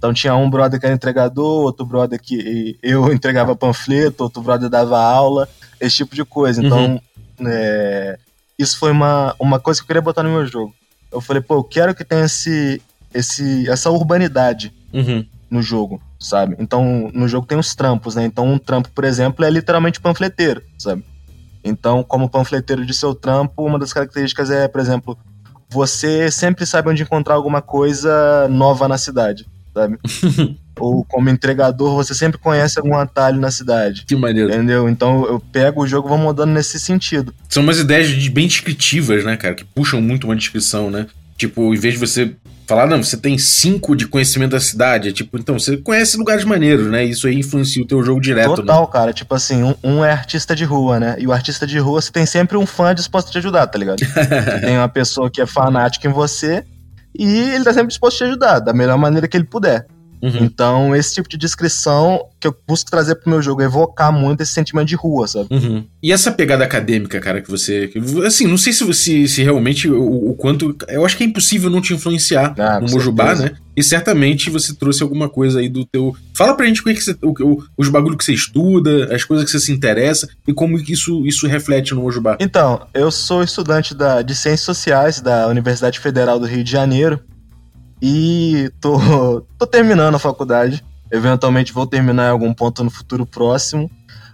Então 0.00 0.14
tinha 0.14 0.34
um 0.34 0.48
brother 0.48 0.80
que 0.80 0.86
era 0.86 0.94
entregador, 0.94 1.62
outro 1.62 1.84
brother 1.84 2.18
que 2.18 2.78
eu 2.82 3.04
entregava 3.12 3.54
panfleto, 3.54 4.24
outro 4.24 4.40
brother 4.40 4.70
dava 4.70 4.98
aula, 4.98 5.46
esse 5.78 5.96
tipo 5.98 6.14
de 6.14 6.24
coisa. 6.24 6.64
Então, 6.64 6.98
é, 7.46 8.18
isso 8.58 8.78
foi 8.78 8.92
uma, 8.92 9.36
uma 9.38 9.60
coisa 9.60 9.78
que 9.78 9.84
eu 9.84 9.86
queria 9.88 10.00
botar 10.00 10.22
no 10.22 10.30
meu 10.30 10.46
jogo. 10.46 10.74
Eu 11.12 11.20
falei, 11.20 11.42
pô, 11.42 11.56
eu 11.56 11.64
quero 11.64 11.94
que 11.94 12.02
tenha 12.02 12.24
esse, 12.24 12.80
esse, 13.12 13.68
essa 13.68 13.90
urbanidade 13.90 14.72
Uhum. 14.90 15.24
no 15.50 15.60
jogo, 15.60 16.00
sabe? 16.18 16.56
Então, 16.58 17.10
no 17.12 17.28
jogo 17.28 17.46
tem 17.46 17.58
os 17.58 17.74
trampos, 17.74 18.14
né? 18.14 18.24
Então, 18.24 18.46
um 18.46 18.58
trampo, 18.58 18.88
por 18.90 19.04
exemplo, 19.04 19.44
é 19.44 19.50
literalmente 19.50 20.00
panfleteiro, 20.00 20.62
sabe? 20.78 21.04
Então, 21.62 22.02
como 22.02 22.28
panfleteiro 22.28 22.86
de 22.86 22.94
seu 22.94 23.14
trampo, 23.14 23.66
uma 23.66 23.78
das 23.78 23.92
características 23.92 24.50
é, 24.50 24.66
por 24.66 24.80
exemplo, 24.80 25.18
você 25.68 26.30
sempre 26.30 26.64
sabe 26.64 26.88
onde 26.88 27.02
encontrar 27.02 27.34
alguma 27.34 27.60
coisa 27.60 28.48
nova 28.48 28.88
na 28.88 28.96
cidade, 28.98 29.46
sabe? 29.72 29.98
Ou 30.78 31.04
como 31.04 31.28
entregador, 31.28 31.94
você 31.94 32.14
sempre 32.14 32.38
conhece 32.38 32.78
algum 32.78 32.96
atalho 32.96 33.38
na 33.38 33.50
cidade. 33.50 34.04
Que 34.06 34.16
maneiro. 34.16 34.48
Entendeu? 34.50 34.88
Então 34.88 35.26
eu 35.26 35.38
pego 35.38 35.82
o 35.82 35.86
jogo 35.86 36.08
e 36.08 36.10
vou 36.10 36.18
mudando 36.18 36.50
nesse 36.50 36.80
sentido. 36.80 37.34
São 37.48 37.62
umas 37.62 37.78
ideias 37.78 38.08
de- 38.08 38.30
bem 38.30 38.46
descritivas, 38.46 39.24
né, 39.24 39.36
cara? 39.36 39.54
Que 39.54 39.64
puxam 39.64 40.00
muito 40.00 40.24
uma 40.24 40.34
descrição, 40.36 40.90
né? 40.90 41.06
Tipo, 41.36 41.74
em 41.74 41.78
vez 41.78 41.94
de 41.94 42.00
você 42.00 42.34
falar, 42.70 42.86
não, 42.86 43.02
você 43.02 43.16
tem 43.16 43.36
cinco 43.36 43.96
de 43.96 44.06
conhecimento 44.06 44.52
da 44.52 44.60
cidade, 44.60 45.08
é 45.08 45.12
tipo, 45.12 45.36
então, 45.36 45.58
você 45.58 45.76
conhece 45.76 46.16
lugares 46.16 46.44
maneiros, 46.44 46.86
né? 46.86 47.04
Isso 47.04 47.26
aí 47.26 47.34
influencia 47.34 47.82
o 47.82 47.86
teu 47.86 48.00
jogo 48.04 48.20
direto, 48.20 48.54
Total, 48.54 48.86
cara. 48.86 49.12
Tipo 49.12 49.34
assim, 49.34 49.64
um, 49.64 49.74
um 49.82 50.04
é 50.04 50.12
artista 50.12 50.54
de 50.54 50.64
rua, 50.64 51.00
né? 51.00 51.16
E 51.18 51.26
o 51.26 51.32
artista 51.32 51.66
de 51.66 51.78
rua, 51.80 52.00
você 52.00 52.12
tem 52.12 52.24
sempre 52.24 52.56
um 52.56 52.64
fã 52.64 52.94
disposto 52.94 53.28
a 53.28 53.32
te 53.32 53.38
ajudar, 53.38 53.66
tá 53.66 53.76
ligado? 53.76 53.98
Tem 54.62 54.76
uma 54.78 54.88
pessoa 54.88 55.28
que 55.28 55.40
é 55.40 55.46
fanática 55.46 56.06
em 56.06 56.12
você 56.12 56.64
e 57.14 57.24
ele 57.24 57.64
tá 57.64 57.72
sempre 57.72 57.88
disposto 57.88 58.16
a 58.16 58.18
te 58.18 58.24
ajudar, 58.24 58.58
da 58.60 58.72
melhor 58.72 58.98
maneira 58.98 59.28
que 59.28 59.36
ele 59.36 59.44
puder. 59.44 59.86
Uhum. 60.22 60.38
Então, 60.44 60.94
esse 60.96 61.14
tipo 61.14 61.28
de 61.28 61.36
descrição 61.36 62.26
que 62.38 62.46
eu 62.46 62.54
busco 62.66 62.90
trazer 62.90 63.14
pro 63.16 63.30
meu 63.30 63.40
jogo 63.42 63.62
é 63.62 63.64
evocar 63.66 64.12
muito 64.12 64.42
esse 64.42 64.52
sentimento 64.52 64.88
de 64.88 64.94
rua, 64.96 65.26
sabe? 65.28 65.48
Uhum. 65.50 65.84
E 66.02 66.12
essa 66.12 66.30
pegada 66.32 66.64
acadêmica, 66.64 67.20
cara, 67.20 67.40
que 67.40 67.50
você. 67.50 67.88
que- 67.88 67.98
Assim, 68.24 68.46
não 68.46 68.56
sei 68.58 68.72
se, 68.72 68.84
você, 68.84 69.26
se 69.28 69.42
realmente 69.42 69.88
o, 69.88 70.30
o 70.30 70.34
quanto. 70.34 70.74
Eu 70.88 71.04
acho 71.04 71.16
que 71.16 71.24
é 71.24 71.26
impossível 71.26 71.70
não 71.70 71.80
te 71.80 71.92
influenciar 71.94 72.54
Ah, 72.58 72.80
no 72.80 72.90
Mojubá, 72.90 73.34
né? 73.34 73.52
E 73.76 73.82
certamente 73.82 74.50
você 74.50 74.74
trouxe 74.74 75.02
alguma 75.02 75.28
coisa 75.28 75.60
aí 75.60 75.68
do 75.68 75.84
teu. 75.86 76.14
Fala 76.34 76.54
pra 76.54 76.66
gente 76.66 76.80
o 76.80 76.84
que, 76.84 76.92
que 76.94 77.00
você, 77.02 77.16
o, 77.22 77.30
o, 77.30 77.64
os 77.78 77.88
bagulho 77.88 78.16
que 78.16 78.24
você 78.24 78.32
estuda, 78.34 79.14
as 79.14 79.24
coisas 79.24 79.44
que 79.46 79.50
você 79.52 79.60
se 79.60 79.72
interessa 79.72 80.28
e 80.46 80.52
como 80.52 80.76
isso, 80.78 81.24
isso 81.26 81.46
reflete 81.46 81.94
no 81.94 82.04
Ojubá. 82.04 82.36
Então, 82.40 82.86
eu 82.92 83.10
sou 83.10 83.42
estudante 83.42 83.94
da, 83.94 84.20
de 84.22 84.34
Ciências 84.34 84.60
Sociais 84.62 85.20
da 85.20 85.46
Universidade 85.46 85.98
Federal 86.00 86.38
do 86.38 86.46
Rio 86.46 86.64
de 86.64 86.70
Janeiro 86.70 87.20
e 88.00 88.70
tô, 88.80 88.98
tô 89.58 89.66
terminando 89.66 90.14
a 90.14 90.18
faculdade. 90.18 90.84
Eventualmente 91.10 91.72
vou 91.72 91.86
terminar 91.86 92.26
em 92.26 92.30
algum 92.30 92.54
ponto 92.54 92.84
no 92.84 92.90
futuro 92.90 93.26
próximo. 93.26 93.90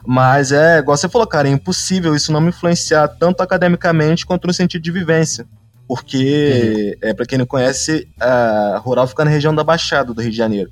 Mas 0.06 0.52
é, 0.52 0.78
igual 0.78 0.96
você 0.96 1.08
falou, 1.08 1.26
cara, 1.26 1.49
é 1.49 1.50
impossível 1.50 2.14
isso 2.14 2.30
não 2.30 2.40
me 2.40 2.50
influenciar 2.50 3.08
tanto 3.08 3.42
academicamente 3.42 4.25
quanto 4.25 4.46
no 4.46 4.54
sentido 4.54 4.82
de 4.82 4.92
vivência. 4.92 5.46
Porque, 5.88 6.96
uhum. 7.02 7.08
é, 7.08 7.14
para 7.14 7.26
quem 7.26 7.38
não 7.38 7.46
conhece, 7.46 8.08
a 8.20 8.80
Rural 8.82 9.06
fica 9.06 9.25
na 9.25 9.30
região 9.30 9.54
da 9.54 9.64
Baixada 9.64 10.12
do 10.12 10.20
Rio 10.20 10.30
de 10.30 10.37
Janeiro. 10.37 10.70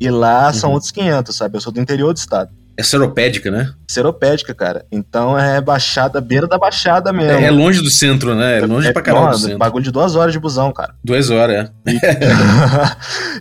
E 0.00 0.10
lá 0.10 0.52
são 0.52 0.70
uhum. 0.70 0.74
outros 0.74 0.90
500, 0.90 1.36
sabe? 1.36 1.56
Eu 1.56 1.60
sou 1.60 1.72
do 1.72 1.80
interior 1.80 2.12
do 2.12 2.16
estado. 2.16 2.50
É 2.76 2.82
seropédica, 2.82 3.50
né? 3.50 3.72
Seropédica, 3.88 4.52
cara. 4.52 4.84
Então 4.90 5.38
é 5.38 5.60
baixada, 5.60 6.20
beira 6.20 6.46
da 6.46 6.58
baixada 6.58 7.12
mesmo. 7.12 7.38
É, 7.38 7.44
é 7.44 7.50
longe 7.50 7.80
do 7.80 7.90
centro, 7.90 8.34
né? 8.34 8.58
É 8.58 8.66
longe 8.66 8.88
é, 8.88 8.92
pra 8.92 9.00
caralho 9.00 9.30
do 9.30 9.38
centro. 9.38 9.58
Bagulho 9.58 9.84
de 9.84 9.92
duas 9.92 10.16
horas 10.16 10.32
de 10.32 10.40
busão, 10.40 10.72
cara. 10.72 10.94
Duas 11.04 11.30
horas, 11.30 11.70
é. 11.86 11.92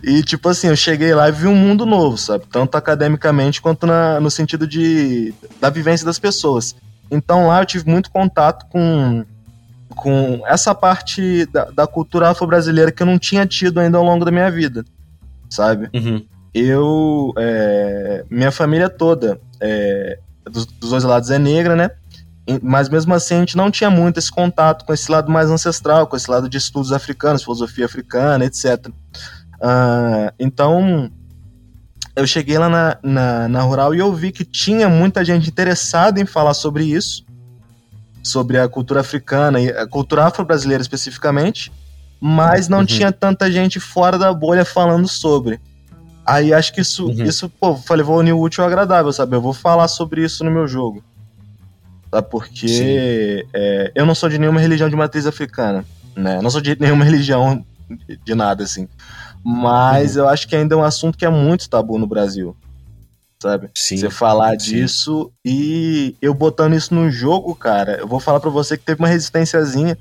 E, 0.05 0.17
e, 0.19 0.23
tipo 0.23 0.47
assim, 0.49 0.67
eu 0.67 0.75
cheguei 0.75 1.15
lá 1.15 1.29
e 1.29 1.31
vi 1.31 1.47
um 1.47 1.55
mundo 1.55 1.85
novo, 1.85 2.15
sabe? 2.15 2.45
Tanto 2.51 2.77
academicamente 2.77 3.61
quanto 3.61 3.87
na, 3.87 4.19
no 4.19 4.29
sentido 4.29 4.67
de 4.67 5.33
da 5.59 5.69
vivência 5.69 6.05
das 6.05 6.19
pessoas. 6.19 6.75
Então 7.09 7.47
lá 7.47 7.61
eu 7.61 7.65
tive 7.65 7.89
muito 7.89 8.11
contato 8.11 8.67
com, 8.69 9.25
com 9.89 10.43
essa 10.45 10.75
parte 10.75 11.47
da, 11.47 11.65
da 11.65 11.87
cultura 11.87 12.29
afro-brasileira 12.29 12.91
que 12.91 13.01
eu 13.01 13.07
não 13.07 13.17
tinha 13.17 13.45
tido 13.47 13.79
ainda 13.79 13.97
ao 13.97 14.03
longo 14.03 14.23
da 14.23 14.31
minha 14.31 14.49
vida, 14.51 14.85
sabe? 15.49 15.89
Uhum 15.93 16.23
eu. 16.53 17.33
É, 17.37 18.25
minha 18.29 18.51
família 18.51 18.89
toda, 18.89 19.39
é, 19.59 20.19
dos, 20.45 20.65
dos, 20.65 20.89
dois 20.91 21.03
lados, 21.03 21.29
é 21.31 21.39
negra, 21.39 21.75
né? 21.75 21.91
Mas 22.61 22.89
mesmo 22.89 23.13
assim 23.13 23.35
a 23.35 23.39
gente 23.39 23.55
não 23.55 23.71
tinha 23.71 23.89
muito 23.89 24.19
esse 24.19 24.29
contato 24.29 24.85
com 24.85 24.93
esse 24.93 25.09
lado 25.09 25.31
mais 25.31 25.49
ancestral, 25.49 26.07
com 26.07 26.17
esse 26.17 26.29
lado 26.29 26.49
de 26.49 26.57
estudos 26.57 26.91
africanos, 26.91 27.43
filosofia 27.43 27.85
africana, 27.85 28.43
etc. 28.43 28.87
Uh, 28.87 28.91
ah, 29.61 30.33
então 30.37 31.09
eu 32.15 32.27
cheguei 32.27 32.57
lá 32.57 32.69
na, 32.69 32.97
na, 33.01 33.47
na, 33.47 33.61
Rural 33.61 33.95
e 33.95 33.99
eu 33.99 34.13
vi 34.13 34.31
que 34.31 34.45
tinha 34.45 34.89
muita 34.89 35.23
gente 35.25 35.49
interessada 35.49 36.19
em 36.19 36.25
falar 36.25 36.53
sobre 36.53 36.83
isso, 36.83 37.25
sobre 38.21 38.59
a 38.59 38.67
cultura 38.67 38.99
africana 38.99 39.59
e 39.59 39.69
a 39.69 39.87
cultura 39.87 40.25
afro-brasileira 40.25 40.81
especificamente, 40.81 41.71
mas 42.19 42.67
não 42.67 42.79
uhum. 42.79 42.85
tinha 42.85 43.11
tanta 43.11 43.51
gente 43.51 43.79
fora 43.79 44.17
da 44.17 44.33
bolha 44.33 44.63
falando 44.63 45.07
sobre. 45.07 45.59
Aí 46.25 46.53
acho 46.53 46.73
que 46.73 46.81
isso, 46.81 47.07
uhum. 47.07 47.23
isso 47.23 47.49
pô, 47.49 47.75
falei, 47.75 48.03
vou 48.03 48.17
unir 48.17 48.33
o 48.33 48.39
útil 48.39 48.63
ao 48.63 48.69
agradável, 48.69 49.11
sabe? 49.11 49.35
Eu 49.35 49.41
vou 49.41 49.53
falar 49.53 49.87
sobre 49.87 50.23
isso 50.23 50.43
no 50.43 50.51
meu 50.51 50.67
jogo. 50.67 51.03
Sabe? 52.09 52.29
Porque 52.29 53.45
é, 53.53 53.91
eu 53.93 54.05
não 54.05 54.15
sou 54.15 54.29
de 54.29 54.37
nenhuma 54.37 54.59
religião 54.59 54.89
de 54.89 54.95
matriz 54.95 55.25
africana, 55.25 55.83
né? 56.15 56.41
Não 56.41 56.49
sou 56.49 56.61
de 56.61 56.79
nenhuma 56.79 57.03
religião 57.05 57.65
de 58.23 58.35
nada, 58.35 58.63
assim. 58.63 58.87
Mas 59.43 60.15
uhum. 60.15 60.23
eu 60.23 60.29
acho 60.29 60.47
que 60.47 60.55
ainda 60.55 60.75
é 60.75 60.77
um 60.77 60.83
assunto 60.83 61.17
que 61.17 61.25
é 61.25 61.29
muito 61.29 61.69
tabu 61.69 61.97
no 61.97 62.07
Brasil. 62.07 62.55
Sabe? 63.41 63.69
Sim, 63.75 63.97
você 63.97 64.09
falar 64.09 64.51
sim. 64.51 64.71
disso 64.71 65.29
e 65.43 66.15
eu 66.21 66.33
botando 66.33 66.75
isso 66.75 66.95
no 66.95 67.11
jogo, 67.11 67.53
cara, 67.53 67.97
eu 67.97 68.07
vou 68.07 68.21
falar 68.21 68.39
para 68.39 68.49
você 68.49 68.77
que 68.77 68.85
teve 68.85 69.01
uma 69.01 69.09
resistênciazinha, 69.09 69.97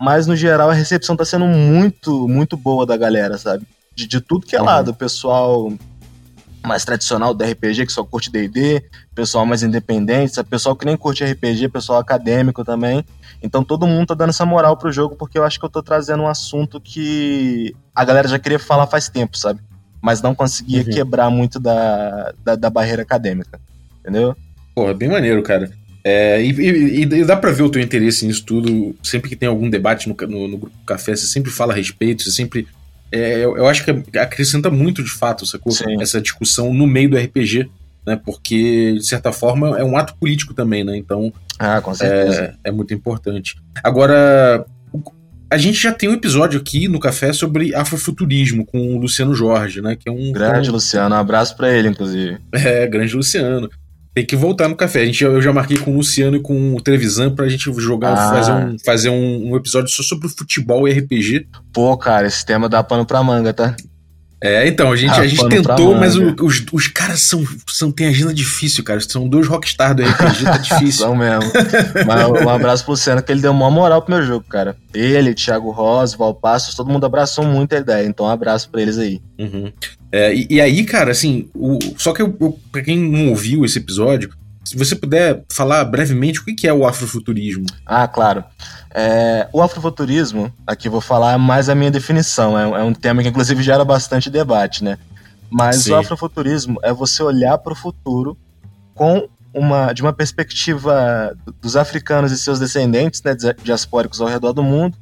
mas 0.00 0.28
no 0.28 0.36
geral 0.36 0.70
a 0.70 0.74
recepção 0.74 1.16
tá 1.16 1.24
sendo 1.24 1.44
muito, 1.44 2.28
muito 2.28 2.56
boa 2.56 2.86
da 2.86 2.96
galera, 2.96 3.36
sabe? 3.36 3.66
De, 3.94 4.06
de 4.06 4.20
tudo 4.20 4.46
que 4.46 4.56
é 4.56 4.60
uhum. 4.60 4.66
lado. 4.66 4.90
O 4.90 4.94
pessoal 4.94 5.72
mais 6.66 6.84
tradicional 6.84 7.34
do 7.34 7.44
RPG, 7.44 7.86
que 7.86 7.92
só 7.92 8.02
curte 8.02 8.30
D&D, 8.30 8.82
pessoal 9.14 9.44
mais 9.44 9.62
independente, 9.62 10.42
pessoal 10.44 10.74
que 10.74 10.86
nem 10.86 10.96
curte 10.96 11.24
RPG, 11.24 11.68
pessoal 11.68 11.98
acadêmico 11.98 12.64
também. 12.64 13.04
Então 13.42 13.62
todo 13.62 13.86
mundo 13.86 14.08
tá 14.08 14.14
dando 14.14 14.30
essa 14.30 14.46
moral 14.46 14.76
pro 14.76 14.90
jogo, 14.90 15.14
porque 15.14 15.38
eu 15.38 15.44
acho 15.44 15.58
que 15.58 15.64
eu 15.66 15.70
tô 15.70 15.82
trazendo 15.82 16.22
um 16.22 16.28
assunto 16.28 16.80
que 16.80 17.74
a 17.94 18.04
galera 18.04 18.26
já 18.26 18.38
queria 18.38 18.58
falar 18.58 18.86
faz 18.86 19.08
tempo, 19.08 19.36
sabe? 19.36 19.60
Mas 20.00 20.22
não 20.22 20.34
conseguia 20.34 20.82
uhum. 20.82 20.90
quebrar 20.90 21.30
muito 21.30 21.60
da, 21.60 22.32
da, 22.42 22.56
da, 22.56 22.70
barreira 22.70 23.02
acadêmica, 23.02 23.60
entendeu? 24.00 24.34
Pô, 24.74 24.88
é 24.88 24.94
bem 24.94 25.10
maneiro, 25.10 25.42
cara. 25.42 25.70
É, 26.02 26.42
e, 26.42 26.50
e, 26.50 27.02
e, 27.02 27.24
dá 27.24 27.36
pra 27.36 27.50
ver 27.50 27.62
o 27.62 27.70
teu 27.70 27.80
interesse 27.80 28.26
nisso 28.26 28.44
tudo. 28.44 28.94
Sempre 29.02 29.30
que 29.30 29.36
tem 29.36 29.48
algum 29.48 29.70
debate 29.70 30.08
no, 30.08 30.14
no, 30.28 30.48
no 30.48 30.58
grupo 30.58 30.76
café, 30.86 31.16
você 31.16 31.26
sempre 31.26 31.50
fala 31.50 31.72
a 31.72 31.76
respeito, 31.76 32.22
você 32.22 32.30
sempre 32.30 32.66
é, 33.12 33.44
eu, 33.44 33.56
eu, 33.56 33.66
acho 33.68 33.84
que 33.84 34.18
acrescenta 34.18 34.70
muito 34.70 35.02
de 35.02 35.10
fato 35.10 35.46
sacou? 35.46 35.72
essa 36.00 36.20
discussão 36.20 36.72
no 36.74 36.86
meio 36.86 37.10
do 37.10 37.16
RPG, 37.16 37.70
né? 38.06 38.20
Porque, 38.24 38.94
de 38.94 39.06
certa 39.06 39.32
forma, 39.32 39.78
é 39.78 39.84
um 39.84 39.96
ato 39.96 40.14
político 40.16 40.52
também, 40.52 40.84
né? 40.84 40.96
Então. 40.96 41.32
Ah, 41.58 41.80
com 41.80 41.94
certeza. 41.94 42.56
É, 42.64 42.68
é 42.68 42.70
muito 42.72 42.92
importante. 42.92 43.56
Agora, 43.82 44.66
a 45.50 45.56
gente 45.56 45.80
já 45.80 45.92
tem 45.92 46.08
um 46.08 46.14
episódio 46.14 46.60
aqui 46.60 46.88
no 46.88 46.98
Café 46.98 47.32
sobre 47.32 47.74
afrofuturismo 47.74 48.66
com 48.66 48.96
o 48.96 48.98
Luciano 48.98 49.34
Jorge, 49.34 49.80
né? 49.80 49.96
Que 49.96 50.08
é 50.08 50.12
um. 50.12 50.32
Grande 50.32 50.70
um... 50.70 50.72
Luciano, 50.72 51.14
um 51.14 51.18
abraço 51.18 51.56
para 51.56 51.72
ele, 51.72 51.88
inclusive. 51.88 52.38
É, 52.52 52.86
grande 52.86 53.14
Luciano. 53.14 53.70
Tem 54.14 54.24
que 54.24 54.36
voltar 54.36 54.68
no 54.68 54.76
café. 54.76 55.00
A 55.00 55.04
gente, 55.04 55.24
eu 55.24 55.42
já 55.42 55.52
marquei 55.52 55.76
com 55.76 55.90
o 55.90 55.96
Luciano 55.96 56.36
e 56.36 56.40
com 56.40 56.74
o 56.74 56.80
Trevisan 56.80 57.34
pra 57.34 57.48
gente 57.48 57.72
jogar, 57.80 58.12
ah. 58.12 58.30
fazer, 58.30 58.52
um, 58.52 58.76
fazer 58.84 59.08
um, 59.10 59.50
um, 59.50 59.56
episódio 59.56 59.88
só 59.90 60.04
sobre 60.04 60.28
futebol 60.28 60.86
e 60.86 60.92
RPG. 60.92 61.48
Pô, 61.72 61.96
cara, 61.96 62.28
esse 62.28 62.46
tema 62.46 62.68
dá 62.68 62.82
pano 62.84 63.04
pra 63.04 63.22
manga, 63.24 63.52
tá? 63.52 63.74
É, 64.44 64.68
então, 64.68 64.92
a 64.92 64.96
gente, 64.96 65.12
ah, 65.12 65.22
a 65.22 65.26
gente 65.26 65.48
tentou, 65.48 65.94
mas 65.94 66.16
o, 66.16 66.34
os, 66.42 66.62
os 66.70 66.86
caras 66.86 67.22
são, 67.22 67.42
são. 67.66 67.90
Tem 67.90 68.08
agenda 68.08 68.34
difícil, 68.34 68.84
cara. 68.84 69.00
São 69.00 69.26
dois 69.26 69.46
rockstar 69.46 69.94
do 69.94 70.02
RPG, 70.02 70.44
tá 70.44 70.58
difícil. 70.60 71.06
são 71.06 71.16
mesmo. 71.16 71.50
mas 72.06 72.44
um 72.44 72.50
abraço 72.50 72.84
pro 72.84 72.92
Luciano, 72.92 73.22
que 73.22 73.32
ele 73.32 73.40
deu 73.40 73.52
uma 73.52 73.70
moral 73.70 74.02
pro 74.02 74.14
meu 74.14 74.22
jogo, 74.22 74.44
cara. 74.46 74.76
Ele, 74.92 75.32
Thiago 75.32 75.70
Rosa, 75.70 76.18
Valpassos, 76.18 76.74
todo 76.74 76.90
mundo 76.90 77.06
abraçou 77.06 77.42
muito 77.42 77.74
a 77.74 77.78
ideia. 77.78 78.06
Então, 78.06 78.26
um 78.26 78.28
abraço 78.28 78.68
pra 78.68 78.82
eles 78.82 78.98
aí. 78.98 79.18
Uhum. 79.38 79.72
É, 80.12 80.34
e, 80.34 80.46
e, 80.50 80.60
aí, 80.60 80.84
cara, 80.84 81.12
assim, 81.12 81.48
o, 81.54 81.78
só 81.96 82.12
que 82.12 82.20
eu, 82.20 82.36
eu, 82.38 82.58
pra 82.70 82.82
quem 82.82 82.98
não 82.98 83.30
ouviu 83.30 83.64
esse 83.64 83.78
episódio, 83.78 84.28
se 84.64 84.76
você 84.76 84.96
puder 84.96 85.44
falar 85.52 85.84
brevemente 85.84 86.40
o 86.40 86.44
que 86.44 86.66
é 86.66 86.72
o 86.72 86.86
afrofuturismo. 86.86 87.66
Ah, 87.84 88.08
claro. 88.08 88.42
É, 88.94 89.48
o 89.52 89.60
afrofuturismo, 89.60 90.52
aqui 90.66 90.88
vou 90.88 91.00
falar 91.00 91.36
mais 91.38 91.68
a 91.68 91.74
minha 91.74 91.90
definição, 91.90 92.58
é, 92.58 92.80
é 92.80 92.82
um 92.82 92.94
tema 92.94 93.22
que 93.22 93.28
inclusive 93.28 93.62
gera 93.62 93.84
bastante 93.84 94.30
debate, 94.30 94.82
né? 94.82 94.98
Mas 95.50 95.82
Sim. 95.82 95.92
o 95.92 95.96
afrofuturismo 95.96 96.78
é 96.82 96.92
você 96.92 97.22
olhar 97.22 97.58
para 97.58 97.72
o 97.72 97.76
futuro 97.76 98.36
com 98.94 99.28
uma, 99.52 99.92
de 99.92 100.02
uma 100.02 100.12
perspectiva 100.12 101.36
dos 101.60 101.76
africanos 101.76 102.32
e 102.32 102.38
seus 102.38 102.58
descendentes, 102.58 103.22
né, 103.22 103.36
diaspóricos 103.62 104.20
ao 104.20 104.26
redor 104.26 104.52
do 104.52 104.62
mundo, 104.62 104.96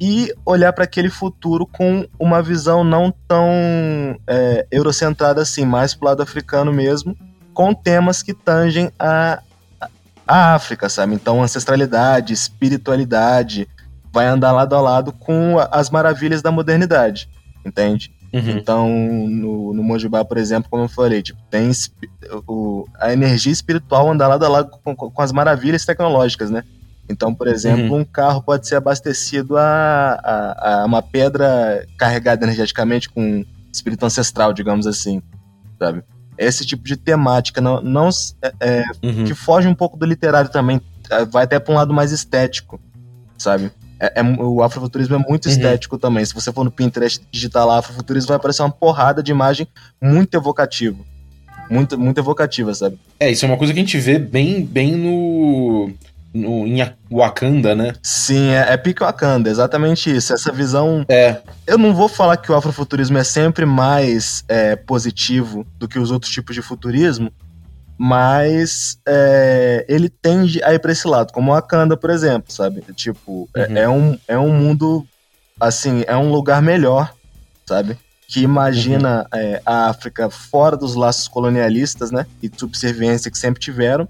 e 0.00 0.32
olhar 0.44 0.72
para 0.72 0.84
aquele 0.84 1.10
futuro 1.10 1.66
com 1.66 2.06
uma 2.18 2.42
visão 2.42 2.84
não 2.84 3.12
tão 3.26 3.50
é, 4.26 4.66
eurocentrada 4.70 5.42
assim, 5.42 5.64
mais 5.64 5.94
pro 5.94 6.06
lado 6.06 6.22
africano 6.22 6.72
mesmo, 6.72 7.16
com 7.58 7.74
temas 7.74 8.22
que 8.22 8.32
tangem 8.32 8.88
a, 8.96 9.42
a 10.24 10.54
África, 10.54 10.88
sabe? 10.88 11.12
Então, 11.12 11.42
ancestralidade, 11.42 12.32
espiritualidade, 12.32 13.66
vai 14.12 14.28
andar 14.28 14.52
lado 14.52 14.76
a 14.76 14.80
lado 14.80 15.12
com 15.12 15.56
as 15.72 15.90
maravilhas 15.90 16.40
da 16.40 16.52
modernidade, 16.52 17.28
entende? 17.66 18.12
Uhum. 18.32 18.50
Então, 18.50 18.88
no, 18.88 19.74
no 19.74 19.82
Mojibá, 19.82 20.24
por 20.24 20.38
exemplo, 20.38 20.70
como 20.70 20.84
eu 20.84 20.88
falei, 20.88 21.20
tipo, 21.20 21.40
tem 21.50 21.72
o, 22.46 22.86
a 22.96 23.12
energia 23.12 23.52
espiritual 23.52 24.08
andar 24.08 24.28
lado 24.28 24.44
a 24.44 24.48
lado 24.48 24.70
com, 24.84 24.94
com 24.94 25.20
as 25.20 25.32
maravilhas 25.32 25.84
tecnológicas, 25.84 26.50
né? 26.50 26.62
Então, 27.10 27.34
por 27.34 27.48
exemplo, 27.48 27.92
uhum. 27.92 28.02
um 28.02 28.04
carro 28.04 28.40
pode 28.40 28.68
ser 28.68 28.76
abastecido 28.76 29.56
a, 29.56 30.12
a, 30.22 30.82
a, 30.82 30.86
uma 30.86 31.02
pedra 31.02 31.84
carregada 31.98 32.44
energeticamente 32.44 33.08
com 33.08 33.44
espírito 33.72 34.06
ancestral, 34.06 34.52
digamos 34.52 34.86
assim, 34.86 35.20
sabe? 35.76 36.04
Esse 36.38 36.64
tipo 36.64 36.84
de 36.84 36.96
temática 36.96 37.60
não, 37.60 37.80
não 37.82 38.08
é, 38.42 38.52
é, 38.60 38.84
uhum. 39.02 39.24
que 39.24 39.34
foge 39.34 39.66
um 39.66 39.74
pouco 39.74 39.96
do 39.96 40.06
literário 40.06 40.50
também, 40.50 40.80
é, 41.10 41.24
vai 41.24 41.44
até 41.44 41.58
para 41.58 41.72
um 41.72 41.76
lado 41.76 41.92
mais 41.92 42.12
estético, 42.12 42.80
sabe? 43.36 43.70
É, 44.00 44.20
é, 44.20 44.22
o 44.22 44.62
afrofuturismo 44.62 45.16
é 45.16 45.18
muito 45.18 45.46
uhum. 45.46 45.52
estético 45.52 45.98
também. 45.98 46.24
Se 46.24 46.32
você 46.32 46.52
for 46.52 46.64
no 46.64 46.70
Pinterest 46.70 47.20
digitar 47.30 47.66
lá 47.66 47.78
afrofuturismo, 47.78 48.28
vai 48.28 48.36
aparecer 48.36 48.62
uma 48.62 48.70
porrada 48.70 49.22
de 49.22 49.32
imagem 49.32 49.66
muito 50.00 50.36
evocativa. 50.36 50.98
Muito, 51.68 51.98
muito 51.98 52.18
evocativa, 52.18 52.72
sabe? 52.74 52.98
É, 53.20 53.30
isso 53.30 53.44
é 53.44 53.48
uma 53.48 53.58
coisa 53.58 53.74
que 53.74 53.80
a 53.80 53.82
gente 53.82 53.98
vê 53.98 54.18
bem, 54.18 54.64
bem 54.64 54.96
no 54.96 55.92
no, 56.32 56.66
em 56.66 56.80
Wakanda, 57.10 57.74
né? 57.74 57.92
Sim, 58.02 58.50
é, 58.50 58.72
é 58.72 58.76
pique 58.76 59.02
Wakanda, 59.02 59.48
exatamente 59.48 60.14
isso. 60.14 60.32
Essa 60.32 60.52
visão. 60.52 61.04
É. 61.08 61.40
Eu 61.66 61.78
não 61.78 61.94
vou 61.94 62.08
falar 62.08 62.36
que 62.36 62.50
o 62.50 62.54
afrofuturismo 62.54 63.18
é 63.18 63.24
sempre 63.24 63.64
mais 63.64 64.44
é, 64.48 64.76
positivo 64.76 65.66
do 65.78 65.88
que 65.88 65.98
os 65.98 66.10
outros 66.10 66.32
tipos 66.32 66.54
de 66.54 66.62
futurismo, 66.62 67.32
mas 67.96 68.98
é, 69.06 69.84
ele 69.88 70.08
tende 70.08 70.62
a 70.62 70.72
ir 70.72 70.78
pra 70.78 70.92
esse 70.92 71.06
lado, 71.08 71.32
como 71.32 71.52
Wakanda, 71.52 71.96
por 71.96 72.10
exemplo, 72.10 72.52
sabe? 72.52 72.82
Tipo, 72.94 73.48
é, 73.54 73.66
uhum. 73.66 73.76
é, 73.76 73.88
um, 73.88 74.18
é 74.28 74.38
um 74.38 74.52
mundo, 74.52 75.06
assim, 75.58 76.04
é 76.06 76.16
um 76.16 76.30
lugar 76.30 76.62
melhor, 76.62 77.12
sabe? 77.66 77.98
que 78.28 78.42
imagina 78.42 79.26
é, 79.32 79.62
a 79.64 79.88
África 79.88 80.28
fora 80.28 80.76
dos 80.76 80.94
laços 80.94 81.26
colonialistas, 81.26 82.10
né, 82.10 82.26
e 82.42 82.50
subserviência 82.54 83.30
que 83.30 83.38
sempre 83.38 83.58
tiveram. 83.58 84.06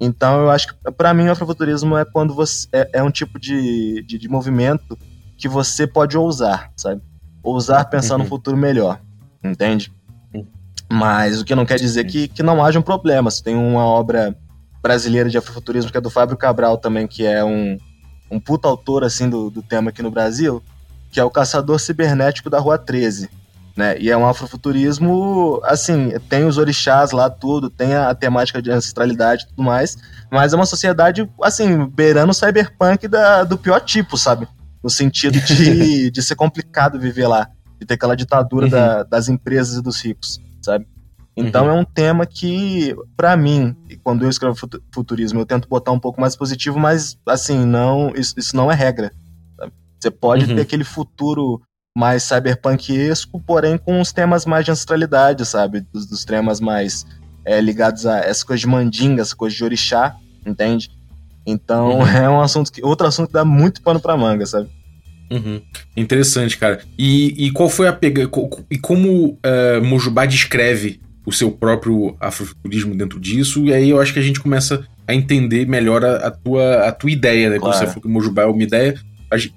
Então 0.00 0.40
eu 0.40 0.50
acho 0.50 0.68
que 0.68 0.92
para 0.92 1.12
mim 1.12 1.28
o 1.28 1.32
afrofuturismo 1.32 1.96
é 1.96 2.04
quando 2.06 2.34
você 2.34 2.66
é, 2.72 2.90
é 2.94 3.02
um 3.02 3.10
tipo 3.10 3.38
de, 3.38 4.02
de, 4.02 4.18
de, 4.18 4.28
movimento 4.28 4.98
que 5.36 5.46
você 5.46 5.86
pode 5.86 6.16
ousar, 6.16 6.72
sabe? 6.74 7.02
Ousar 7.42 7.88
pensar 7.90 8.14
uhum. 8.16 8.22
no 8.22 8.28
futuro 8.28 8.56
melhor, 8.56 8.98
entende? 9.44 9.92
Uhum. 10.34 10.46
Mas 10.90 11.40
o 11.40 11.44
que 11.44 11.54
não 11.54 11.66
quer 11.66 11.78
dizer 11.78 12.04
que, 12.04 12.28
que 12.28 12.42
não 12.42 12.64
haja 12.64 12.78
um 12.78 12.82
problema. 12.82 13.30
Se 13.30 13.42
tem 13.42 13.54
uma 13.54 13.84
obra 13.84 14.34
brasileira 14.82 15.28
de 15.28 15.36
afrofuturismo 15.36 15.90
que 15.90 15.98
é 15.98 16.00
do 16.00 16.08
Fábio 16.08 16.36
Cabral 16.36 16.78
também, 16.78 17.06
que 17.06 17.26
é 17.26 17.44
um, 17.44 17.76
um 18.30 18.40
puta 18.40 18.68
autor 18.68 19.04
assim 19.04 19.28
do, 19.28 19.50
do 19.50 19.62
tema 19.62 19.90
aqui 19.90 20.02
no 20.02 20.10
Brasil, 20.10 20.62
que 21.10 21.20
é 21.20 21.24
o 21.24 21.30
Caçador 21.30 21.78
Cibernético 21.78 22.48
da 22.48 22.58
Rua 22.58 22.78
13 22.78 23.28
né? 23.80 23.96
E 23.98 24.10
é 24.10 24.16
um 24.16 24.26
afrofuturismo, 24.26 25.58
assim, 25.64 26.10
tem 26.28 26.44
os 26.44 26.58
orixás 26.58 27.12
lá, 27.12 27.30
tudo, 27.30 27.70
tem 27.70 27.94
a, 27.94 28.10
a 28.10 28.14
temática 28.14 28.60
de 28.60 28.70
ancestralidade 28.70 29.44
e 29.44 29.46
tudo 29.48 29.62
mais, 29.62 29.96
mas 30.30 30.52
é 30.52 30.56
uma 30.56 30.66
sociedade, 30.66 31.26
assim, 31.42 31.86
beirando 31.86 32.30
o 32.30 32.34
cyberpunk 32.34 33.08
da, 33.08 33.42
do 33.42 33.56
pior 33.56 33.80
tipo, 33.80 34.18
sabe? 34.18 34.46
No 34.84 34.90
sentido 34.90 35.40
de, 35.40 36.10
de 36.12 36.22
ser 36.22 36.36
complicado 36.36 37.00
viver 37.00 37.26
lá, 37.26 37.48
de 37.80 37.86
ter 37.86 37.94
aquela 37.94 38.14
ditadura 38.14 38.66
uhum. 38.66 38.70
da, 38.70 39.02
das 39.02 39.30
empresas 39.30 39.78
e 39.78 39.82
dos 39.82 39.98
ricos, 40.04 40.38
sabe? 40.60 40.86
Então 41.34 41.64
uhum. 41.64 41.70
é 41.70 41.80
um 41.80 41.84
tema 41.84 42.26
que, 42.26 42.94
para 43.16 43.34
mim, 43.34 43.74
quando 44.04 44.24
eu 44.24 44.28
escrevo 44.28 44.54
futurismo, 44.92 45.40
eu 45.40 45.46
tento 45.46 45.68
botar 45.68 45.92
um 45.92 45.98
pouco 45.98 46.20
mais 46.20 46.36
positivo, 46.36 46.78
mas 46.78 47.16
assim, 47.26 47.64
não, 47.64 48.12
isso, 48.14 48.34
isso 48.36 48.54
não 48.54 48.70
é 48.70 48.74
regra. 48.74 49.10
Sabe? 49.56 49.72
Você 49.98 50.10
pode 50.10 50.44
uhum. 50.44 50.56
ter 50.56 50.60
aquele 50.60 50.84
futuro 50.84 51.62
mais 51.96 52.22
cyberpunkesco, 52.22 53.40
porém 53.40 53.76
com 53.76 54.00
os 54.00 54.12
temas 54.12 54.46
mais 54.46 54.64
de 54.64 54.70
ancestralidade, 54.70 55.44
sabe? 55.44 55.80
Dos, 55.92 56.06
dos 56.06 56.24
temas 56.24 56.60
mais 56.60 57.04
é, 57.44 57.60
ligados 57.60 58.06
a 58.06 58.18
essas 58.18 58.44
coisas 58.44 58.60
de 58.60 58.66
mandinga, 58.66 59.22
essas 59.22 59.34
coisas 59.34 59.56
de 59.56 59.64
orixá, 59.64 60.16
entende? 60.46 60.90
Então 61.46 61.98
uhum. 61.98 62.06
é 62.06 62.28
um 62.28 62.40
assunto 62.40 62.72
que. 62.72 62.84
Outro 62.84 63.06
assunto 63.06 63.28
que 63.28 63.32
dá 63.34 63.44
muito 63.44 63.82
pano 63.82 64.00
pra 64.00 64.16
manga, 64.16 64.46
sabe? 64.46 64.68
Uhum. 65.30 65.62
Interessante, 65.96 66.58
cara. 66.58 66.80
E, 66.98 67.46
e 67.46 67.52
qual 67.52 67.68
foi 67.68 67.86
a 67.86 67.92
pega. 67.92 68.28
E 68.70 68.78
como 68.78 69.30
uh, 69.30 69.84
Mojubá 69.84 70.26
descreve 70.26 71.00
o 71.24 71.32
seu 71.32 71.52
próprio 71.52 72.16
afrofuturismo 72.20 72.96
dentro 72.96 73.20
disso? 73.20 73.64
E 73.64 73.72
aí 73.72 73.90
eu 73.90 74.00
acho 74.00 74.12
que 74.12 74.18
a 74.18 74.22
gente 74.22 74.40
começa 74.40 74.84
a 75.06 75.14
entender 75.14 75.66
melhor 75.66 76.04
a, 76.04 76.16
a 76.26 76.30
tua, 76.30 76.88
a 76.88 76.92
tua 76.92 77.10
ideia, 77.10 77.48
né? 77.50 77.58
Claro. 77.58 77.72
Quando 77.72 77.78
você 77.78 77.86
falou 77.86 78.02
que 78.02 78.08
Mojubá 78.08 78.42
é 78.42 78.46
uma 78.46 78.62
ideia, 78.62 78.94
gente, 79.34 79.54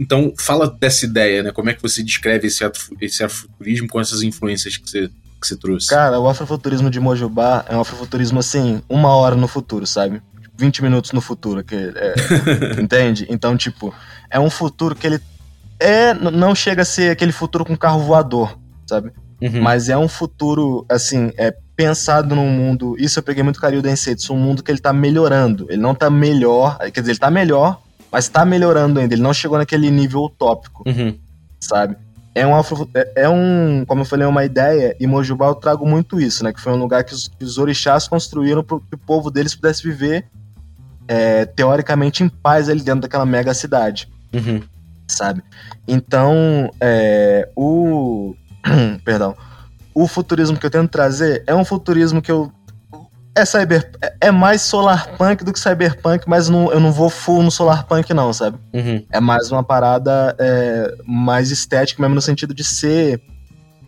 então, 0.00 0.32
fala 0.38 0.66
dessa 0.66 1.04
ideia, 1.04 1.42
né? 1.42 1.52
Como 1.52 1.68
é 1.68 1.74
que 1.74 1.82
você 1.82 2.02
descreve 2.02 2.46
esse, 2.46 2.64
esse 3.02 3.22
afrofuturismo 3.22 3.86
com 3.86 4.00
essas 4.00 4.22
influências 4.22 4.78
que 4.78 4.88
você, 4.88 5.08
que 5.08 5.46
você 5.46 5.54
trouxe? 5.54 5.88
Cara, 5.88 6.18
o 6.18 6.26
afrofuturismo 6.26 6.88
de 6.88 6.98
Mojubá 6.98 7.66
é 7.68 7.76
um 7.76 7.80
afrofuturismo 7.82 8.38
assim, 8.38 8.82
uma 8.88 9.14
hora 9.14 9.36
no 9.36 9.46
futuro, 9.46 9.86
sabe? 9.86 10.22
20 10.56 10.82
minutos 10.82 11.12
no 11.12 11.20
futuro, 11.20 11.62
que 11.62 11.74
é, 11.74 12.14
entende? 12.80 13.26
Então, 13.28 13.58
tipo, 13.58 13.94
é 14.30 14.40
um 14.40 14.48
futuro 14.48 14.94
que 14.94 15.06
ele 15.06 15.20
é 15.78 16.14
não 16.14 16.54
chega 16.54 16.80
a 16.80 16.84
ser 16.84 17.10
aquele 17.10 17.32
futuro 17.32 17.64
com 17.64 17.76
carro 17.76 18.00
voador, 18.00 18.58
sabe? 18.86 19.12
Uhum. 19.42 19.60
Mas 19.60 19.90
é 19.90 19.98
um 19.98 20.08
futuro, 20.08 20.86
assim, 20.88 21.30
é 21.36 21.54
pensado 21.76 22.34
num 22.34 22.48
mundo. 22.48 22.94
Isso 22.98 23.18
eu 23.18 23.22
peguei 23.22 23.42
muito 23.42 23.60
carinho 23.60 23.82
da 23.82 23.90
Insights, 23.90 24.28
um 24.30 24.36
mundo 24.36 24.62
que 24.62 24.70
ele 24.70 24.80
tá 24.80 24.94
melhorando. 24.94 25.66
Ele 25.68 25.80
não 25.80 25.94
tá 25.94 26.08
melhor, 26.08 26.78
quer 26.92 27.00
dizer, 27.00 27.12
ele 27.12 27.18
tá 27.18 27.30
melhor, 27.30 27.82
mas 28.10 28.28
tá 28.28 28.44
melhorando 28.44 28.98
ainda. 28.98 29.14
Ele 29.14 29.22
não 29.22 29.32
chegou 29.32 29.58
naquele 29.58 29.90
nível 29.90 30.20
utópico, 30.22 30.82
uhum. 30.86 31.16
sabe? 31.60 31.96
É 32.34 32.46
um, 32.46 32.54
afro, 32.54 32.88
é, 32.94 33.12
é, 33.24 33.28
um, 33.28 33.84
como 33.86 34.02
eu 34.02 34.04
falei, 34.04 34.24
é 34.24 34.28
uma 34.28 34.44
ideia, 34.44 34.96
e 35.00 35.06
Mojubá 35.06 35.46
eu 35.46 35.54
trago 35.54 35.84
muito 35.84 36.20
isso, 36.20 36.44
né? 36.44 36.52
Que 36.52 36.60
foi 36.60 36.72
um 36.72 36.76
lugar 36.76 37.02
que 37.02 37.12
os, 37.12 37.28
que 37.28 37.44
os 37.44 37.58
orixás 37.58 38.06
construíram 38.06 38.62
para 38.62 38.78
que 38.78 38.94
o 38.94 38.98
povo 38.98 39.30
deles 39.30 39.54
pudesse 39.54 39.82
viver 39.82 40.26
é, 41.08 41.44
teoricamente 41.44 42.22
em 42.22 42.28
paz 42.28 42.68
ali 42.68 42.82
dentro 42.82 43.00
daquela 43.00 43.26
mega 43.26 43.52
cidade, 43.52 44.08
uhum. 44.32 44.62
sabe? 45.08 45.42
Então, 45.88 46.70
é, 46.80 47.48
o... 47.56 48.34
perdão. 49.04 49.36
O 49.92 50.06
futurismo 50.06 50.56
que 50.56 50.64
eu 50.64 50.70
tento 50.70 50.88
trazer 50.88 51.42
é 51.48 51.54
um 51.54 51.64
futurismo 51.64 52.22
que 52.22 52.30
eu 52.30 52.52
é 53.34 53.44
cyber 53.44 53.90
é, 54.02 54.14
é 54.20 54.30
mais 54.30 54.62
solarpunk 54.62 55.44
do 55.44 55.52
que 55.52 55.60
cyberpunk, 55.60 56.24
mas 56.28 56.48
não, 56.48 56.72
eu 56.72 56.80
não 56.80 56.92
vou 56.92 57.08
full 57.08 57.42
no 57.42 57.50
solarpunk 57.50 58.12
não, 58.12 58.32
sabe? 58.32 58.58
Uhum. 58.72 59.04
É 59.10 59.20
mais 59.20 59.50
uma 59.50 59.62
parada 59.62 60.34
é, 60.38 60.94
mais 61.04 61.50
estética 61.50 62.02
mesmo 62.02 62.14
no 62.14 62.22
sentido 62.22 62.52
de 62.52 62.64
ser 62.64 63.20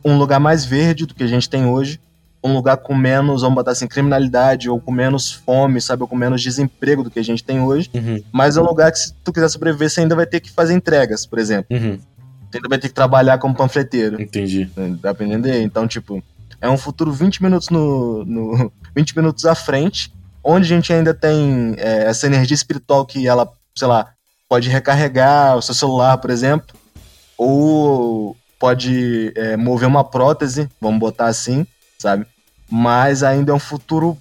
um 0.04 0.16
lugar 0.18 0.40
mais 0.40 0.64
verde 0.64 1.06
do 1.06 1.14
que 1.14 1.22
a 1.22 1.28
gente 1.28 1.48
tem 1.48 1.66
hoje, 1.66 2.00
um 2.42 2.52
lugar 2.54 2.76
com 2.78 2.94
menos, 2.94 3.42
vamos 3.42 3.54
botar 3.54 3.70
assim, 3.70 3.86
criminalidade 3.86 4.68
ou 4.68 4.80
com 4.80 4.90
menos 4.90 5.30
fome, 5.30 5.80
sabe, 5.80 6.02
ou 6.02 6.08
com 6.08 6.16
menos 6.16 6.42
desemprego 6.42 7.04
do 7.04 7.10
que 7.10 7.20
a 7.20 7.24
gente 7.24 7.44
tem 7.44 7.60
hoje, 7.60 7.88
uhum. 7.94 8.20
mas 8.32 8.56
é 8.56 8.60
um 8.60 8.64
lugar 8.64 8.90
que 8.90 8.98
se 8.98 9.14
tu 9.22 9.32
quiser 9.32 9.48
sobreviver, 9.48 9.88
você 9.88 10.00
ainda 10.00 10.16
vai 10.16 10.26
ter 10.26 10.40
que 10.40 10.50
fazer 10.50 10.74
entregas, 10.74 11.24
por 11.24 11.38
exemplo. 11.38 11.66
Uhum. 11.70 11.98
Você 12.50 12.58
ainda 12.58 12.68
vai 12.68 12.78
ter 12.78 12.88
que 12.88 12.94
trabalhar 12.94 13.38
como 13.38 13.54
panfleteiro. 13.54 14.20
Entendi. 14.20 14.68
Dá 15.00 15.14
pra 15.14 15.24
entender? 15.24 15.62
Então, 15.62 15.86
tipo, 15.86 16.22
é 16.62 16.70
um 16.70 16.78
futuro 16.78 17.12
20 17.12 17.42
minutos 17.42 17.68
no, 17.68 18.24
no 18.24 18.72
20 18.94 19.16
minutos 19.16 19.44
à 19.44 19.54
frente, 19.54 20.12
onde 20.44 20.64
a 20.64 20.76
gente 20.76 20.92
ainda 20.92 21.12
tem 21.12 21.74
é, 21.76 22.04
essa 22.04 22.26
energia 22.26 22.54
espiritual 22.54 23.04
que 23.04 23.26
ela, 23.26 23.50
sei 23.76 23.88
lá, 23.88 24.12
pode 24.48 24.68
recarregar 24.68 25.56
o 25.56 25.62
seu 25.62 25.74
celular, 25.74 26.18
por 26.18 26.30
exemplo, 26.30 26.74
ou 27.36 28.36
pode 28.60 29.32
é, 29.34 29.56
mover 29.56 29.88
uma 29.88 30.04
prótese, 30.04 30.68
vamos 30.80 31.00
botar 31.00 31.26
assim, 31.26 31.66
sabe? 31.98 32.24
Mas 32.70 33.24
ainda 33.24 33.50
é 33.50 33.54
um 33.54 33.58
futuro 33.58 34.16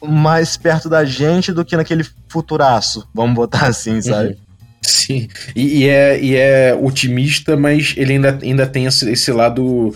mais 0.00 0.56
perto 0.56 0.88
da 0.88 1.04
gente 1.04 1.52
do 1.52 1.64
que 1.64 1.76
naquele 1.76 2.06
futuraço, 2.28 3.08
vamos 3.12 3.34
botar 3.34 3.66
assim, 3.66 4.00
sabe? 4.00 4.30
Uhum. 4.30 4.36
Sim, 4.82 5.28
e, 5.54 5.80
e, 5.80 5.88
é, 5.88 6.20
e 6.22 6.36
é 6.36 6.74
otimista, 6.74 7.56
mas 7.56 7.94
ele 7.96 8.14
ainda, 8.14 8.38
ainda 8.42 8.66
tem 8.66 8.86
esse, 8.86 9.10
esse 9.10 9.32
lado 9.32 9.94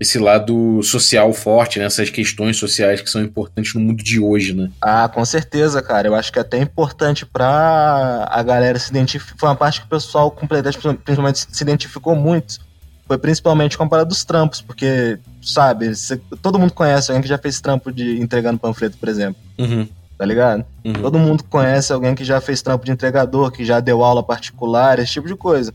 esse 0.00 0.18
lado 0.18 0.80
social 0.82 1.32
forte, 1.32 1.78
né? 1.78 1.84
Essas 1.84 2.08
questões 2.08 2.56
sociais 2.56 3.00
que 3.00 3.10
são 3.10 3.20
importantes 3.20 3.74
no 3.74 3.80
mundo 3.80 4.02
de 4.02 4.20
hoje, 4.20 4.54
né? 4.54 4.70
Ah, 4.80 5.08
com 5.08 5.24
certeza, 5.24 5.82
cara. 5.82 6.06
Eu 6.06 6.14
acho 6.14 6.32
que 6.32 6.38
é 6.38 6.42
até 6.42 6.58
importante 6.58 7.26
pra 7.26 8.28
a 8.30 8.42
galera 8.42 8.78
se 8.78 8.90
identificar. 8.90 9.34
Foi 9.36 9.48
uma 9.48 9.56
parte 9.56 9.80
que 9.80 9.86
o 9.86 9.90
pessoal 9.90 10.30
completamente, 10.30 10.78
principalmente, 10.78 11.46
se 11.50 11.62
identificou 11.62 12.14
muito. 12.14 12.60
Foi 13.08 13.18
principalmente 13.18 13.76
com 13.76 13.84
a 13.84 13.88
parada 13.88 14.08
dos 14.08 14.24
trampos, 14.24 14.60
porque, 14.60 15.18
sabe, 15.42 15.94
cê, 15.96 16.20
todo 16.42 16.58
mundo 16.58 16.74
conhece 16.74 17.10
alguém 17.10 17.22
que 17.22 17.28
já 17.28 17.38
fez 17.38 17.60
trampo 17.60 17.90
de 17.90 18.20
entregando 18.20 18.58
panfleto, 18.58 18.98
por 18.98 19.08
exemplo. 19.08 19.40
Uhum. 19.58 19.88
Tá 20.16 20.26
ligado? 20.26 20.64
Uhum. 20.84 20.92
Todo 20.92 21.18
mundo 21.18 21.42
conhece 21.44 21.92
alguém 21.92 22.14
que 22.14 22.24
já 22.24 22.40
fez 22.40 22.60
trampo 22.60 22.84
de 22.84 22.92
entregador, 22.92 23.50
que 23.50 23.64
já 23.64 23.80
deu 23.80 24.04
aula 24.04 24.22
particular, 24.22 24.98
esse 24.98 25.12
tipo 25.12 25.26
de 25.26 25.34
coisa. 25.34 25.72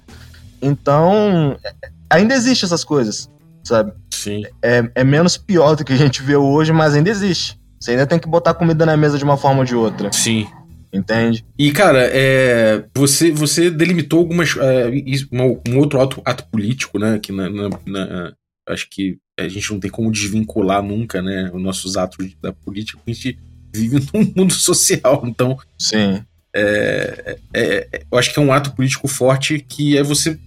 Então, 0.61 1.57
é, 1.63 1.73
ainda 2.09 2.35
existe 2.35 2.63
essas 2.63 2.83
coisas 2.83 3.29
sabe? 3.63 3.93
Sim. 4.11 4.43
É, 4.61 4.83
é 4.95 5.03
menos 5.03 5.37
pior 5.37 5.75
do 5.75 5.83
que 5.83 5.93
a 5.93 5.97
gente 5.97 6.21
vê 6.21 6.35
hoje, 6.35 6.71
mas 6.71 6.93
ainda 6.93 7.09
existe. 7.09 7.59
Você 7.79 7.91
ainda 7.91 8.07
tem 8.07 8.19
que 8.19 8.27
botar 8.27 8.53
comida 8.53 8.85
na 8.85 8.95
mesa 8.95 9.17
de 9.17 9.23
uma 9.23 9.37
forma 9.37 9.59
ou 9.59 9.65
de 9.65 9.75
outra. 9.75 10.11
Sim. 10.11 10.47
Entende? 10.93 11.43
E, 11.57 11.71
cara, 11.71 12.07
é, 12.13 12.85
você, 12.95 13.31
você 13.31 13.71
delimitou 13.71 14.19
algumas. 14.19 14.55
É, 14.55 14.91
um 15.67 15.79
outro 15.79 15.99
ato, 15.99 16.21
ato 16.23 16.45
político, 16.51 16.99
né? 16.99 17.17
Que 17.19 17.31
na, 17.31 17.49
na, 17.49 17.69
na, 17.87 18.33
acho 18.69 18.87
que 18.89 19.17
a 19.39 19.47
gente 19.47 19.71
não 19.71 19.79
tem 19.79 19.89
como 19.89 20.11
desvincular 20.11 20.83
nunca, 20.83 21.19
né? 21.21 21.49
Os 21.51 21.61
nossos 21.61 21.97
atos 21.97 22.35
da 22.41 22.53
política, 22.53 22.99
a 23.05 23.11
gente 23.11 23.39
vive 23.73 24.05
num 24.13 24.31
mundo 24.35 24.53
social, 24.53 25.23
então. 25.25 25.57
Sim. 25.79 26.23
É, 26.55 27.37
é, 27.53 27.87
é, 27.91 28.03
eu 28.11 28.17
acho 28.17 28.31
que 28.31 28.39
é 28.39 28.41
um 28.41 28.53
ato 28.53 28.73
político 28.73 29.07
forte 29.07 29.59
que 29.59 29.97
é 29.97 30.03
você 30.03 30.39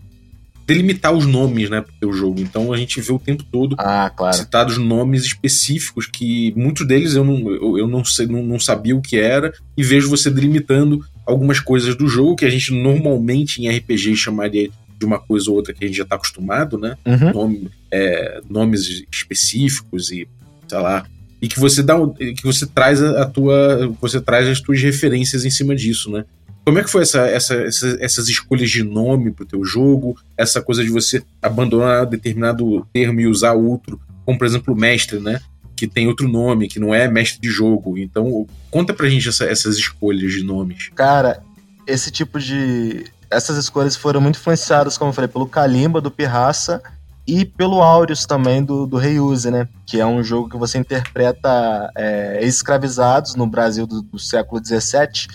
delimitar 0.67 1.13
os 1.13 1.25
nomes, 1.25 1.71
né, 1.71 1.85
pro 2.01 2.13
jogo. 2.13 2.41
Então 2.41 2.73
a 2.73 2.77
gente 2.77 3.01
vê 3.01 3.13
o 3.13 3.19
tempo 3.19 3.45
todo 3.45 3.77
ah, 3.79 4.11
claro. 4.11 4.37
citados 4.37 4.77
nomes 4.77 5.25
específicos 5.25 6.07
que 6.07 6.53
muitos 6.57 6.87
deles 6.87 7.15
eu 7.15 7.25
não, 7.25 7.51
eu, 7.51 7.79
eu 7.79 7.87
não, 7.87 8.05
sei, 8.05 8.27
não, 8.27 8.43
não 8.43 8.59
sabia 8.59 8.97
o 8.97 9.01
que 9.01 9.17
era 9.17 9.55
e 9.77 9.83
vejo 9.83 10.11
você 10.11 10.29
delimitando 10.29 11.05
algumas 11.25 11.61
coisas 11.61 11.95
do 11.95 12.09
jogo 12.09 12.37
que 12.37 12.45
a 12.45 12.51
gente 12.51 12.73
normalmente 12.73 13.63
em 13.63 13.69
RPG 13.69 14.17
chamaria 14.17 14.69
de 14.99 15.07
uma 15.07 15.19
coisa 15.19 15.51
ou 15.51 15.57
outra 15.57 15.73
que 15.73 15.85
a 15.85 15.87
gente 15.87 15.97
já 15.97 16.03
está 16.03 16.17
acostumado, 16.17 16.79
né? 16.79 16.97
Uhum. 17.07 17.33
Nome, 17.33 17.71
é, 17.91 18.41
nomes 18.49 19.05
específicos 19.13 20.11
e 20.11 20.27
sei 20.67 20.79
lá 20.79 21.07
e 21.41 21.49
que 21.49 21.61
você 21.61 21.83
dá 21.83 21.95
que 22.17 22.43
você 22.43 22.67
traz 22.67 23.03
a, 23.03 23.23
a 23.23 23.27
tua 23.27 23.95
você 24.01 24.21
traz 24.21 24.49
as 24.49 24.61
tuas 24.61 24.81
referências 24.81 25.45
em 25.45 25.51
cima 25.51 25.77
disso, 25.77 26.11
né? 26.11 26.25
Como 26.67 26.81
é 26.81 26.83
que 26.83 26.91
foi 26.91 27.03
essa, 27.03 27.21
essa, 27.21 27.55
essa, 27.55 27.97
essas 28.01 28.29
escolhas 28.29 28.69
de 28.69 28.83
nome 28.83 29.31
pro 29.31 29.47
teu 29.47 29.65
jogo? 29.65 30.19
Essa 30.37 30.61
coisa 30.61 30.83
de 30.83 30.91
você 30.91 31.23
abandonar 31.41 32.05
determinado 32.07 32.85
termo 32.93 33.21
e 33.21 33.29
usar 33.29 33.53
outro, 33.53 34.01
como 34.25 34.37
por 34.37 34.45
exemplo 34.45 34.75
mestre, 34.75 35.21
né? 35.21 35.41
Que 35.77 35.87
tem 35.87 36.09
outro 36.09 36.29
nome, 36.29 36.67
que 36.67 36.81
não 36.81 36.93
é 36.93 37.07
mestre 37.07 37.41
de 37.41 37.49
jogo. 37.49 37.97
Então, 37.97 38.49
conta 38.69 38.93
pra 38.93 39.09
gente 39.09 39.29
essa, 39.29 39.45
essas 39.45 39.77
escolhas 39.77 40.33
de 40.33 40.43
nomes. 40.43 40.91
Cara, 40.97 41.41
esse 41.87 42.11
tipo 42.11 42.41
de. 42.41 43.05
Essas 43.31 43.57
escolhas 43.59 43.95
foram 43.95 44.21
muito 44.21 44.41
influenciadas, 44.41 44.99
como 44.99 45.11
eu 45.11 45.15
falei, 45.15 45.29
pelo 45.29 45.47
Kalimba, 45.47 46.01
do 46.01 46.11
Pirraça 46.11 46.83
e 47.27 47.45
pelo 47.45 47.81
Aureus 47.81 48.27
também 48.27 48.65
do, 48.65 48.87
do 48.87 48.97
Reuse, 48.97 49.53
né? 49.53 49.69
Que 49.85 50.01
é 50.01 50.07
um 50.07 50.23
jogo 50.23 50.49
que 50.49 50.57
você 50.57 50.79
interpreta 50.79 51.93
é, 51.97 52.45
escravizados 52.45 53.37
no 53.37 53.47
Brasil 53.47 53.87
do, 53.87 54.03
do 54.03 54.19
século 54.19 54.61
XVII 54.65 55.29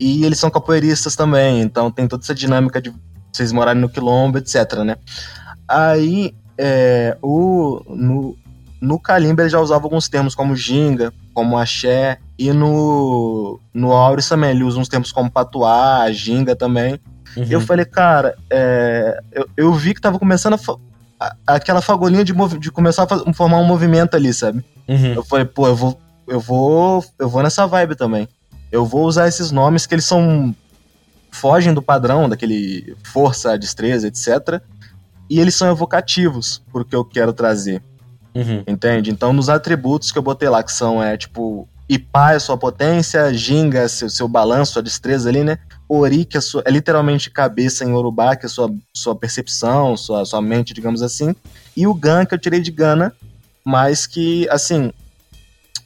e 0.00 0.24
eles 0.24 0.38
são 0.38 0.50
capoeiristas 0.50 1.14
também, 1.14 1.60
então 1.60 1.90
tem 1.90 2.08
toda 2.08 2.24
essa 2.24 2.34
dinâmica 2.34 2.80
de 2.80 2.90
vocês 3.30 3.52
morarem 3.52 3.80
no 3.80 3.88
quilombo, 3.88 4.38
etc, 4.38 4.78
né? 4.84 4.96
Aí, 5.68 6.34
é, 6.58 7.16
o, 7.22 7.82
no, 7.86 8.36
no 8.80 8.98
Kalimba 8.98 9.42
ele 9.42 9.50
já 9.50 9.60
usava 9.60 9.84
alguns 9.84 10.08
termos 10.08 10.34
como 10.34 10.56
ginga, 10.56 11.12
como 11.34 11.58
axé, 11.58 12.18
e 12.38 12.50
no, 12.52 13.60
no 13.74 13.92
Aureus 13.92 14.28
também 14.28 14.50
ele 14.50 14.64
usa 14.64 14.80
uns 14.80 14.88
termos 14.88 15.12
como 15.12 15.30
patuá, 15.30 16.10
ginga 16.10 16.56
também. 16.56 16.98
Uhum. 17.36 17.46
Eu 17.48 17.60
falei, 17.60 17.84
cara, 17.84 18.34
é, 18.50 19.20
eu, 19.30 19.48
eu 19.56 19.72
vi 19.74 19.94
que 19.94 20.00
tava 20.00 20.18
começando 20.18 20.54
a, 20.54 21.26
a, 21.46 21.54
aquela 21.54 21.82
fagulhinha 21.82 22.24
de, 22.24 22.32
de 22.58 22.72
começar 22.72 23.04
a 23.04 23.32
formar 23.32 23.58
um 23.58 23.66
movimento 23.66 24.14
ali, 24.14 24.32
sabe? 24.32 24.64
Uhum. 24.88 25.14
Eu 25.14 25.24
falei, 25.24 25.44
pô, 25.44 25.68
eu 25.68 25.76
vou, 25.76 26.00
eu 26.26 26.40
vou, 26.40 27.04
eu 27.18 27.28
vou 27.28 27.42
nessa 27.42 27.66
vibe 27.66 27.94
também. 27.94 28.26
Eu 28.70 28.84
vou 28.84 29.04
usar 29.06 29.28
esses 29.28 29.50
nomes 29.50 29.86
que 29.86 29.94
eles 29.94 30.04
são 30.04 30.54
fogem 31.30 31.72
do 31.72 31.82
padrão 31.82 32.28
daquele 32.28 32.96
força, 33.04 33.58
destreza, 33.58 34.08
etc. 34.08 34.60
E 35.28 35.38
eles 35.40 35.54
são 35.54 35.70
evocativos 35.70 36.62
porque 36.72 36.94
eu 36.94 37.04
quero 37.04 37.32
trazer. 37.32 37.82
Uhum. 38.34 38.62
Entende? 38.66 39.10
Então, 39.10 39.32
nos 39.32 39.48
atributos 39.48 40.12
que 40.12 40.18
eu 40.18 40.22
botei 40.22 40.48
lá, 40.48 40.62
que 40.62 40.72
são, 40.72 41.02
é, 41.02 41.16
tipo, 41.16 41.68
Ipá 41.88 42.34
é 42.34 42.38
sua 42.38 42.56
potência, 42.56 43.34
Ginga, 43.34 43.88
seu, 43.88 44.08
seu 44.08 44.28
balanço, 44.28 44.74
sua 44.74 44.82
destreza 44.82 45.28
ali, 45.28 45.42
né? 45.42 45.58
Ori, 45.88 46.24
que 46.24 46.36
é, 46.36 46.40
sua, 46.40 46.62
é 46.64 46.70
literalmente 46.70 47.30
cabeça 47.30 47.84
em 47.84 47.92
Urubá, 47.92 48.36
que 48.36 48.46
é 48.46 48.48
sua, 48.48 48.72
sua 48.94 49.16
percepção, 49.16 49.96
sua, 49.96 50.24
sua 50.24 50.40
mente, 50.40 50.72
digamos 50.72 51.02
assim. 51.02 51.34
E 51.76 51.88
o 51.88 51.94
Gan, 51.94 52.24
que 52.24 52.32
eu 52.32 52.38
tirei 52.38 52.60
de 52.60 52.70
Gana, 52.70 53.12
mas 53.64 54.06
que, 54.06 54.48
assim, 54.50 54.92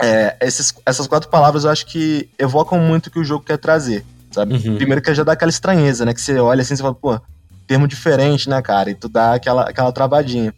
é, 0.01 0.37
esses, 0.41 0.75
essas 0.85 1.07
quatro 1.07 1.29
palavras 1.29 1.65
eu 1.65 1.71
acho 1.71 1.87
que 1.87 2.29
evocam 2.39 2.79
muito 2.79 3.07
o 3.07 3.11
que 3.11 3.19
o 3.19 3.25
jogo 3.25 3.45
quer 3.45 3.59
trazer, 3.59 4.05
sabe? 4.31 4.55
Uhum. 4.55 4.77
Primeiro 4.77 5.03
que 5.03 5.15
já 5.15 5.25
dá 5.25 5.33
aquela 5.33 5.51
estranheza, 5.51 6.05
né? 6.05 6.15
Que 6.15 6.21
você 6.21 6.39
olha 6.39 6.63
assim 6.63 6.75
e 6.75 6.79
fala, 6.79 6.95
pô, 6.95 7.21
termo 7.67 7.89
diferente, 7.89 8.49
né, 8.49 8.61
cara? 8.61 8.91
E 8.91 8.95
tu 8.95 9.09
dá 9.09 9.35
aquela, 9.35 9.63
aquela 9.63 9.93
travadinha 9.93 10.53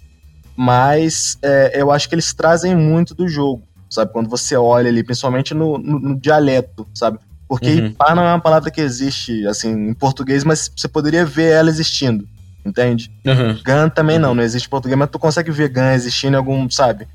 mas 0.57 1.38
é, 1.42 1.81
eu 1.81 1.92
acho 1.92 2.09
que 2.09 2.14
eles 2.14 2.33
trazem 2.33 2.75
muito 2.75 3.14
do 3.14 3.29
jogo, 3.29 3.62
sabe? 3.90 4.11
Quando 4.12 4.31
você 4.31 4.57
olha 4.57 4.88
ali, 4.88 5.05
principalmente 5.05 5.53
no, 5.53 5.77
no, 5.77 6.01
no 6.01 6.18
dialeto, 6.18 6.88
sabe? 6.94 7.18
Porque 7.46 7.66
Uhum. 7.66 7.94
Não 8.16 8.25
é 8.25 8.33
uma 8.33 8.40
palavra 8.40 8.70
que 8.70 8.81
existe, 8.81 9.46
assim, 9.46 9.70
em 9.70 9.94
português, 9.94 10.42
mas 10.42 10.70
você 10.75 10.88
poderia 10.88 11.25
ver 11.25 11.53
ela 11.53 11.68
existindo, 11.68 12.27
entende? 12.64 13.11
Uhum. 13.25 13.61
Gan 13.62 13.88
também 13.88 14.18
não, 14.18 14.35
não 14.35 14.42
existe 14.42 14.66
em 14.66 14.70
português, 14.70 14.99
mas 14.99 15.11
tu 15.11 15.18
consegue 15.18 15.53
ver 15.53 15.68
Gan 15.68 15.92
existindo 15.92 16.35
em 16.35 16.38
algum, 16.38 16.68
sabe? 16.70 17.07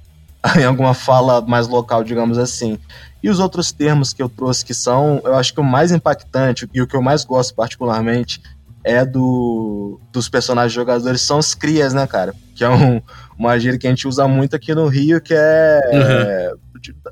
em 0.57 0.63
alguma 0.63 0.93
fala 0.93 1.41
mais 1.41 1.67
local, 1.67 2.03
digamos 2.03 2.37
assim. 2.37 2.77
E 3.21 3.29
os 3.29 3.39
outros 3.39 3.71
termos 3.71 4.13
que 4.13 4.21
eu 4.21 4.29
trouxe 4.29 4.65
que 4.65 4.73
são, 4.73 5.21
eu 5.23 5.35
acho 5.35 5.53
que 5.53 5.59
o 5.59 5.63
mais 5.63 5.91
impactante 5.91 6.67
e 6.73 6.81
o 6.81 6.87
que 6.87 6.95
eu 6.95 7.01
mais 7.01 7.23
gosto 7.23 7.53
particularmente 7.53 8.41
é 8.83 9.05
do 9.05 9.99
dos 10.11 10.27
personagens 10.27 10.73
jogadores 10.73 11.21
são 11.21 11.37
os 11.37 11.53
crias, 11.53 11.93
né, 11.93 12.07
cara? 12.07 12.33
Que 12.55 12.63
é 12.63 12.69
um, 12.69 12.99
uma 13.37 13.57
gíria 13.59 13.77
que 13.77 13.85
a 13.85 13.89
gente 13.91 14.07
usa 14.07 14.27
muito 14.27 14.55
aqui 14.55 14.73
no 14.73 14.87
Rio, 14.87 15.21
que 15.21 15.35
é, 15.35 15.81
é, 15.93 16.51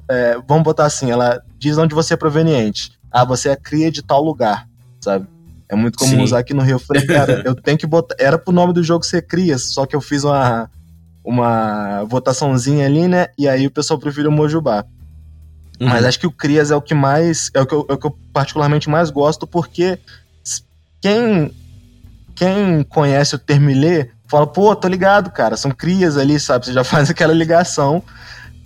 é, 0.09 0.37
vamos 0.47 0.63
botar 0.63 0.85
assim, 0.85 1.11
ela 1.11 1.41
diz 1.59 1.77
onde 1.77 1.93
você 1.93 2.15
é 2.15 2.17
proveniente. 2.17 2.91
Ah, 3.11 3.23
você 3.23 3.49
é 3.49 3.55
cria 3.55 3.91
de 3.91 4.01
tal 4.01 4.23
lugar, 4.23 4.67
sabe? 4.99 5.27
É 5.67 5.75
muito 5.75 5.99
comum 5.99 6.11
Sim. 6.11 6.23
usar 6.23 6.39
aqui 6.39 6.53
no 6.55 6.63
Rio. 6.63 6.75
Eu 6.75 6.79
falei, 6.79 7.05
cara, 7.05 7.41
eu 7.45 7.53
tenho 7.53 7.77
que 7.77 7.85
botar. 7.85 8.15
Era 8.17 8.39
pro 8.39 8.51
nome 8.51 8.73
do 8.73 8.83
jogo 8.83 9.05
ser 9.05 9.21
Crias, 9.21 9.71
só 9.71 9.85
que 9.85 9.95
eu 9.95 10.01
fiz 10.01 10.23
uma, 10.23 10.69
uma 11.23 12.03
votaçãozinha 12.05 12.85
ali, 12.85 13.07
né? 13.07 13.27
E 13.37 13.47
aí 13.47 13.67
o 13.67 13.71
pessoal 13.71 13.99
preferiu 13.99 14.31
Mojubá. 14.31 14.85
Uhum. 15.79 15.87
Mas 15.87 16.05
acho 16.05 16.19
que 16.19 16.27
o 16.27 16.31
Crias 16.31 16.71
é 16.71 16.75
o 16.75 16.81
que 16.81 16.93
mais. 16.93 17.49
É 17.53 17.61
o 17.61 17.65
que 17.65 17.73
eu, 17.73 17.85
é 17.89 17.93
o 17.93 17.97
que 17.97 18.07
eu 18.07 18.17
particularmente 18.33 18.89
mais 18.89 19.09
gosto, 19.09 19.47
porque 19.47 19.97
quem, 21.01 21.51
quem 22.35 22.83
conhece 22.83 23.35
o 23.35 23.39
Termilê 23.39 24.09
fala, 24.27 24.45
pô, 24.45 24.75
tô 24.75 24.87
ligado, 24.87 25.31
cara. 25.31 25.55
São 25.55 25.71
crias 25.71 26.17
ali, 26.17 26.39
sabe? 26.39 26.65
Você 26.65 26.73
já 26.73 26.83
faz 26.85 27.09
aquela 27.09 27.33
ligação. 27.33 28.03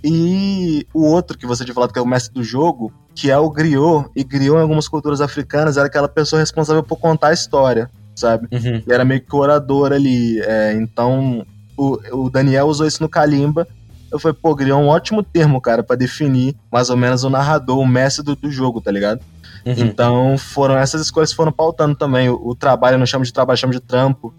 E 0.03 0.85
o 0.93 1.03
outro 1.03 1.37
que 1.37 1.45
você 1.45 1.63
tinha 1.63 1.73
falado 1.73 1.93
que 1.93 1.99
é 1.99 2.01
o 2.01 2.07
mestre 2.07 2.33
do 2.33 2.43
jogo, 2.43 2.91
que 3.15 3.31
é 3.31 3.37
o 3.37 3.49
griot, 3.49 4.09
e 4.15 4.23
griot 4.23 4.57
em 4.57 4.61
algumas 4.61 4.87
culturas 4.87 5.21
africanas 5.21 5.77
era 5.77 5.87
aquela 5.87 6.09
pessoa 6.09 6.41
responsável 6.41 6.83
por 6.83 6.97
contar 6.97 7.27
a 7.27 7.33
história, 7.33 7.89
sabe? 8.13 8.47
Uhum. 8.51 8.83
E 8.85 8.91
era 8.91 9.05
meio 9.05 9.21
que 9.21 9.33
o 9.33 9.39
orador 9.39 9.93
ali. 9.93 10.41
é, 10.41 10.73
então, 10.73 11.45
o, 11.77 12.25
o 12.25 12.29
Daniel 12.29 12.67
usou 12.67 12.85
isso 12.87 13.01
no 13.01 13.09
Kalimba. 13.09 13.67
Eu 14.11 14.19
falei, 14.19 14.37
pô, 14.39 14.53
griot 14.53 14.71
é 14.71 14.75
um 14.75 14.87
ótimo 14.87 15.23
termo, 15.23 15.59
cara, 15.59 15.81
pra 15.83 15.95
definir 15.95 16.55
mais 16.71 16.89
ou 16.89 16.95
menos 16.97 17.23
o 17.23 17.29
narrador, 17.29 17.79
o 17.79 17.87
mestre 17.87 18.23
do, 18.23 18.35
do 18.35 18.51
jogo, 18.51 18.79
tá 18.79 18.91
ligado? 18.91 19.21
Uhum. 19.65 19.73
Então, 19.77 20.37
foram 20.37 20.77
essas 20.77 21.01
escolhas 21.01 21.31
que 21.31 21.35
foram 21.35 21.51
pautando 21.51 21.95
também. 21.95 22.29
O, 22.29 22.39
o 22.49 22.53
trabalho, 22.55 22.95
eu 22.95 22.99
não 22.99 23.05
chamo 23.05 23.25
de 23.25 23.33
trabalho, 23.33 23.57
chamo 23.57 23.73
de 23.73 23.79
trampo, 23.79 24.33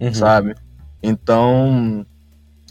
Uhum. 0.00 0.14
sabe? 0.14 0.54
Então, 1.02 2.06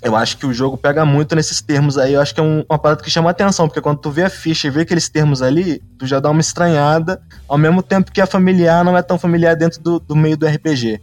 eu 0.01 0.15
acho 0.15 0.38
que 0.38 0.45
o 0.45 0.53
jogo 0.53 0.77
pega 0.77 1.03
muito 1.05 1.35
nesses 1.35 1.62
termos 1.62 1.97
aí. 1.97 2.13
Eu 2.13 2.21
acho 2.21 2.33
que 2.33 2.39
é 2.39 2.43
um- 2.43 2.63
uma 2.69 2.79
parada 2.79 3.03
que 3.03 3.09
chama 3.12 3.29
atenção, 3.29 3.67
porque 3.67 3.81
quando 3.81 3.97
tu 3.99 4.09
vê 4.09 4.23
a 4.23 4.29
ficha 4.29 4.67
e 4.67 4.71
vê 4.71 4.81
aqueles 4.81 5.09
termos 5.09 5.41
ali, 5.41 5.81
tu 5.97 6.07
já 6.07 6.19
dá 6.19 6.29
uma 6.29 6.41
estranhada, 6.41 7.21
ao 7.47 7.57
mesmo 7.57 7.83
tempo 7.83 8.12
que 8.12 8.21
é 8.21 8.25
familiar, 8.25 8.83
não 8.85 8.95
é 8.97 9.01
tão 9.01 9.19
familiar 9.19 9.55
dentro 9.55 9.81
do, 9.81 9.99
do 9.99 10.15
meio 10.15 10.38
do 10.38 10.47
RPG. 10.47 11.01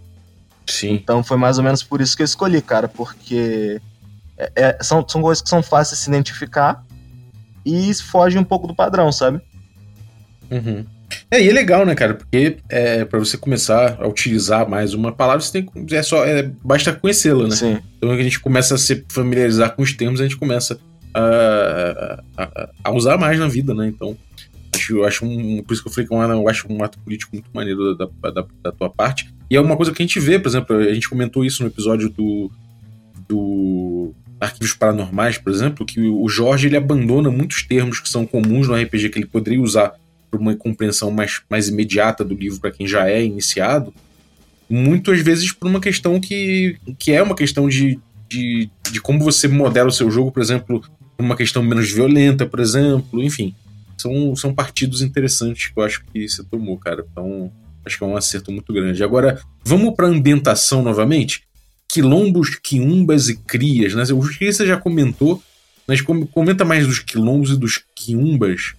Sim. 0.68 0.94
Então 0.94 1.22
foi 1.22 1.36
mais 1.36 1.58
ou 1.58 1.64
menos 1.64 1.82
por 1.82 2.00
isso 2.00 2.16
que 2.16 2.22
eu 2.22 2.26
escolhi, 2.26 2.60
cara, 2.60 2.88
porque 2.88 3.80
é- 4.36 4.52
é- 4.54 4.78
são, 4.82 5.06
são 5.08 5.22
coisas 5.22 5.42
que 5.42 5.48
são 5.48 5.62
fáceis 5.62 5.98
de 5.98 6.04
se 6.04 6.10
identificar 6.10 6.84
e 7.64 7.92
fogem 7.94 8.40
um 8.40 8.44
pouco 8.44 8.66
do 8.66 8.74
padrão, 8.74 9.10
sabe? 9.10 9.40
Uhum. 10.50 10.84
É, 11.30 11.40
e 11.42 11.48
é 11.48 11.52
legal, 11.52 11.84
né, 11.86 11.94
cara? 11.94 12.14
Porque 12.14 12.58
é, 12.68 13.04
para 13.04 13.18
você 13.18 13.36
começar 13.36 13.96
a 14.00 14.06
utilizar 14.06 14.68
mais 14.68 14.92
uma 14.92 15.12
palavra, 15.12 15.40
você 15.40 15.52
tem. 15.62 15.68
É 15.92 16.02
só, 16.02 16.24
é, 16.24 16.50
basta 16.64 16.92
conhecê-la, 16.92 17.44
né? 17.48 17.54
Sim. 17.54 17.78
Então 17.96 18.10
a 18.10 18.22
gente 18.22 18.40
começa 18.40 18.74
a 18.74 18.78
se 18.78 19.04
familiarizar 19.08 19.74
com 19.74 19.82
os 19.82 19.92
termos, 19.92 20.20
a 20.20 20.24
gente 20.24 20.36
começa 20.36 20.78
a, 21.14 22.22
a, 22.36 22.68
a 22.84 22.90
usar 22.92 23.16
mais 23.18 23.38
na 23.38 23.48
vida, 23.48 23.74
né? 23.74 23.86
Então, 23.86 24.16
acho, 24.86 25.04
acho 25.04 25.24
um. 25.26 25.62
Por 25.62 25.72
isso 25.74 25.82
que 25.82 25.88
eu 25.88 25.92
falei 25.92 26.06
que 26.08 26.14
é 26.14 26.16
eu 26.32 26.48
acho 26.48 26.66
um 26.72 26.82
ato 26.82 26.98
político 26.98 27.30
muito 27.34 27.48
maneiro 27.52 27.94
da, 27.94 28.08
da, 28.30 28.46
da- 28.62 28.72
tua 28.72 28.90
parte. 28.90 29.32
E 29.50 29.56
é 29.56 29.60
uma 29.60 29.76
coisa 29.76 29.92
que 29.92 30.02
a 30.02 30.06
gente 30.06 30.18
vê, 30.20 30.38
por 30.38 30.48
exemplo, 30.48 30.76
a 30.76 30.94
gente 30.94 31.08
comentou 31.08 31.44
isso 31.44 31.62
no 31.62 31.68
episódio 31.68 32.08
do. 32.08 32.50
do 33.28 34.12
Arquivos 34.38 34.74
Paranormais, 34.74 35.38
por 35.38 35.50
exemplo, 35.50 35.86
que 35.86 35.98
o 36.00 36.28
Jorge 36.28 36.66
ele 36.66 36.76
abandona 36.76 37.30
muitos 37.30 37.62
termos 37.62 38.00
que 38.00 38.08
são 38.08 38.26
comuns 38.26 38.68
no 38.68 38.74
RPG 38.74 39.08
que 39.08 39.18
ele 39.18 39.26
poderia 39.26 39.60
usar 39.62 39.94
para 40.30 40.38
uma 40.38 40.54
compreensão 40.54 41.10
mais, 41.10 41.40
mais 41.48 41.68
imediata 41.68 42.22
do 42.22 42.34
livro 42.34 42.60
para 42.60 42.70
quem 42.70 42.86
já 42.86 43.08
é 43.08 43.24
iniciado, 43.24 43.94
muitas 44.68 45.20
vezes 45.20 45.52
por 45.52 45.66
uma 45.68 45.80
questão 45.80 46.20
que, 46.20 46.76
que 46.98 47.12
é 47.12 47.22
uma 47.22 47.34
questão 47.34 47.66
de, 47.66 47.98
de, 48.28 48.68
de 48.92 49.00
como 49.00 49.20
você 49.20 49.48
modela 49.48 49.88
o 49.88 49.92
seu 49.92 50.10
jogo, 50.10 50.30
por 50.30 50.42
exemplo, 50.42 50.82
uma 51.18 51.34
questão 51.34 51.62
menos 51.62 51.90
violenta, 51.90 52.44
por 52.44 52.60
exemplo, 52.60 53.22
enfim. 53.22 53.54
São, 53.96 54.36
são 54.36 54.54
partidos 54.54 55.02
interessantes 55.02 55.68
que 55.68 55.78
eu 55.78 55.84
acho 55.84 56.04
que 56.12 56.28
você 56.28 56.44
tomou, 56.44 56.76
cara. 56.78 57.04
Então, 57.10 57.50
acho 57.84 57.96
que 57.98 58.04
é 58.04 58.06
um 58.06 58.16
acerto 58.16 58.50
muito 58.52 58.72
grande. 58.72 59.02
Agora, 59.02 59.40
vamos 59.64 59.94
para 59.94 60.06
ambientação 60.08 60.82
novamente? 60.82 61.42
Quilombos, 61.88 62.56
quiumbas 62.62 63.28
e 63.28 63.36
crias, 63.36 63.94
né? 63.94 64.02
Os 64.14 64.36
crias 64.36 64.56
você 64.56 64.66
já 64.66 64.76
comentou, 64.76 65.42
mas 65.86 66.00
com- 66.00 66.26
comenta 66.26 66.64
mais 66.64 66.86
dos 66.86 66.98
quilombos 66.98 67.50
e 67.50 67.56
dos 67.56 67.80
quiumbas 67.94 68.74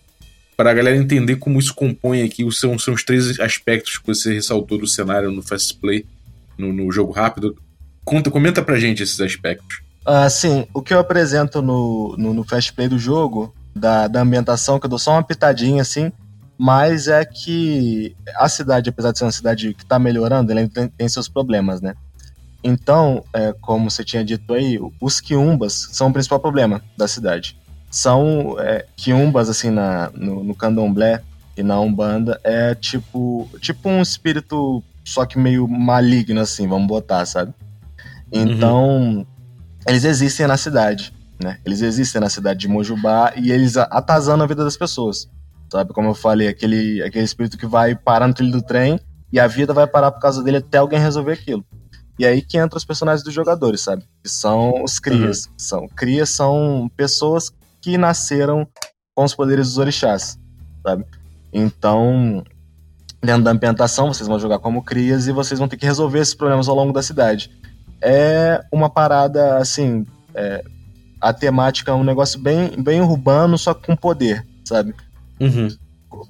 para 0.56 0.72
a 0.72 0.74
galera 0.74 0.98
entender 0.98 1.38
como 1.38 1.58
isso 1.60 1.74
compõe 1.74 2.22
aqui. 2.24 2.44
Os- 2.44 2.60
São, 2.60 2.78
são 2.78 2.94
os 2.94 3.04
três 3.04 3.40
aspectos 3.40 3.98
que 3.98 4.06
você 4.06 4.34
ressaltou 4.34 4.78
do 4.78 4.88
cenário 4.88 5.32
no 5.32 5.42
Fast 5.42 5.74
Play, 5.76 6.06
no, 6.58 6.74
no 6.74 6.92
jogo 6.92 7.12
rápido. 7.12 7.56
Conta, 8.04 8.30
comenta 8.30 8.62
pra 8.62 8.80
gente 8.80 9.02
esses 9.04 9.20
aspectos. 9.20 9.82
Ah, 10.06 10.30
sim, 10.30 10.66
o 10.74 10.82
que 10.82 10.94
eu 10.94 11.00
apresento 11.00 11.62
no, 11.62 12.16
no, 12.18 12.34
no 12.34 12.44
Fast 12.44 12.72
Play 12.74 12.88
do 12.88 12.98
jogo, 12.98 13.54
da, 13.78 14.08
da 14.08 14.22
ambientação, 14.22 14.80
que 14.80 14.86
eu 14.86 14.90
dou 14.90 15.00
só 15.00 15.12
uma 15.12 15.24
pitadinha 15.24 15.82
assim, 15.82 16.12
mas 16.58 17.08
é 17.08 17.24
que 17.24 18.16
a 18.36 18.50
cidade, 18.50 18.90
apesar 18.90 19.12
de 19.12 19.20
ser 19.20 19.26
uma 19.26 19.32
cidade 19.32 19.74
que 19.74 19.86
tá 19.86 20.00
melhorando, 20.00 20.52
ela 20.52 20.68
tem, 20.68 20.88
tem 20.88 21.08
seus 21.08 21.30
problemas, 21.30 21.82
né? 21.82 21.94
Então, 22.64 23.24
é, 23.34 23.54
como 23.62 23.90
você 23.90 24.04
tinha 24.04 24.26
dito 24.26 24.54
aí, 24.54 24.80
os 25.00 25.22
quiumbas 25.22 25.90
são 25.92 26.08
o 26.08 26.14
principal 26.14 26.40
problema 26.40 26.82
da 26.98 27.08
cidade. 27.08 27.58
São 27.90 28.58
é, 28.60 28.86
quiumbas, 28.96 29.50
assim, 29.50 29.70
na, 29.70 30.10
no, 30.14 30.44
no 30.44 30.56
candomblé 30.56 31.22
e 31.56 31.64
na 31.64 31.80
umbanda, 31.80 32.40
é 32.44 32.76
tipo, 32.76 33.50
tipo 33.62 33.88
um 33.88 34.02
espírito, 34.02 34.84
só 35.04 35.26
que 35.26 35.40
meio 35.40 35.68
maligno, 35.68 36.42
assim, 36.42 36.68
vamos 36.68 36.88
botar, 36.88 37.26
sabe? 37.26 37.54
Então, 38.32 39.26
eles 39.88 40.04
existem 40.04 40.48
na 40.48 40.58
cidade, 40.58 41.14
né? 41.42 41.60
Eles 41.66 41.82
existem 41.82 42.22
na 42.22 42.30
cidade 42.30 42.60
de 42.60 42.68
Mojubá 42.68 43.34
e 43.36 43.52
eles 43.52 43.78
atazanam 43.78 44.46
a 44.46 44.48
vida 44.48 44.64
das 44.64 44.78
pessoas. 44.78 45.30
Sabe, 45.72 45.94
como 45.94 46.10
eu 46.10 46.16
falei, 46.16 46.48
aquele, 46.48 47.02
aquele 47.04 47.26
espírito 47.26 47.58
que 47.58 47.66
vai 47.66 47.94
parar 47.94 48.28
no 48.28 48.34
trilho 48.34 48.54
do 48.54 48.62
trem 48.62 49.00
e 49.32 49.40
a 49.40 49.48
vida 49.48 49.74
vai 49.74 49.86
parar 49.86 50.12
por 50.12 50.22
causa 50.22 50.42
dele 50.42 50.58
até 50.58 50.78
alguém 50.78 51.00
resolver 51.00 51.34
aquilo. 51.34 51.66
E 52.18 52.26
aí 52.26 52.42
que 52.42 52.58
entram 52.58 52.78
os 52.78 52.86
personagens 52.86 53.24
dos 53.24 53.34
jogadores, 53.34 53.82
sabe? 53.82 54.04
Que 54.24 54.30
são 54.30 54.84
os 54.84 54.98
crias. 54.98 55.50
São, 55.58 55.88
crias 55.88 56.30
são 56.30 56.90
pessoas 56.96 57.52
que 57.82 57.98
nasceram 57.98 58.68
com 59.14 59.24
os 59.24 59.36
poderes 59.36 59.68
dos 59.68 59.78
orixás, 59.78 60.40
sabe? 60.84 61.06
Então, 61.54 62.44
dentro 63.22 63.44
da 63.44 63.52
ambientação, 63.52 64.14
vocês 64.14 64.28
vão 64.28 64.40
jogar 64.40 64.60
como 64.60 64.84
crias 64.84 65.28
e 65.28 65.32
vocês 65.32 65.60
vão 65.60 65.68
ter 65.68 65.78
que 65.78 65.86
resolver 65.86 66.20
esses 66.20 66.34
problemas 66.34 66.68
ao 66.68 66.76
longo 66.76 66.94
da 66.94 67.04
cidade. 67.04 67.52
É 68.02 68.64
uma 68.72 68.90
parada, 68.90 69.58
assim, 69.58 70.06
é, 70.34 70.64
a 71.20 71.34
temática 71.34 71.92
é 71.92 71.94
um 71.94 72.04
negócio 72.04 72.40
bem, 72.40 72.72
bem 72.82 73.02
urbano, 73.02 73.58
só 73.58 73.74
que 73.74 73.86
com 73.86 73.96
poder, 73.96 74.46
sabe? 74.64 74.94
Uhum. 75.40 75.68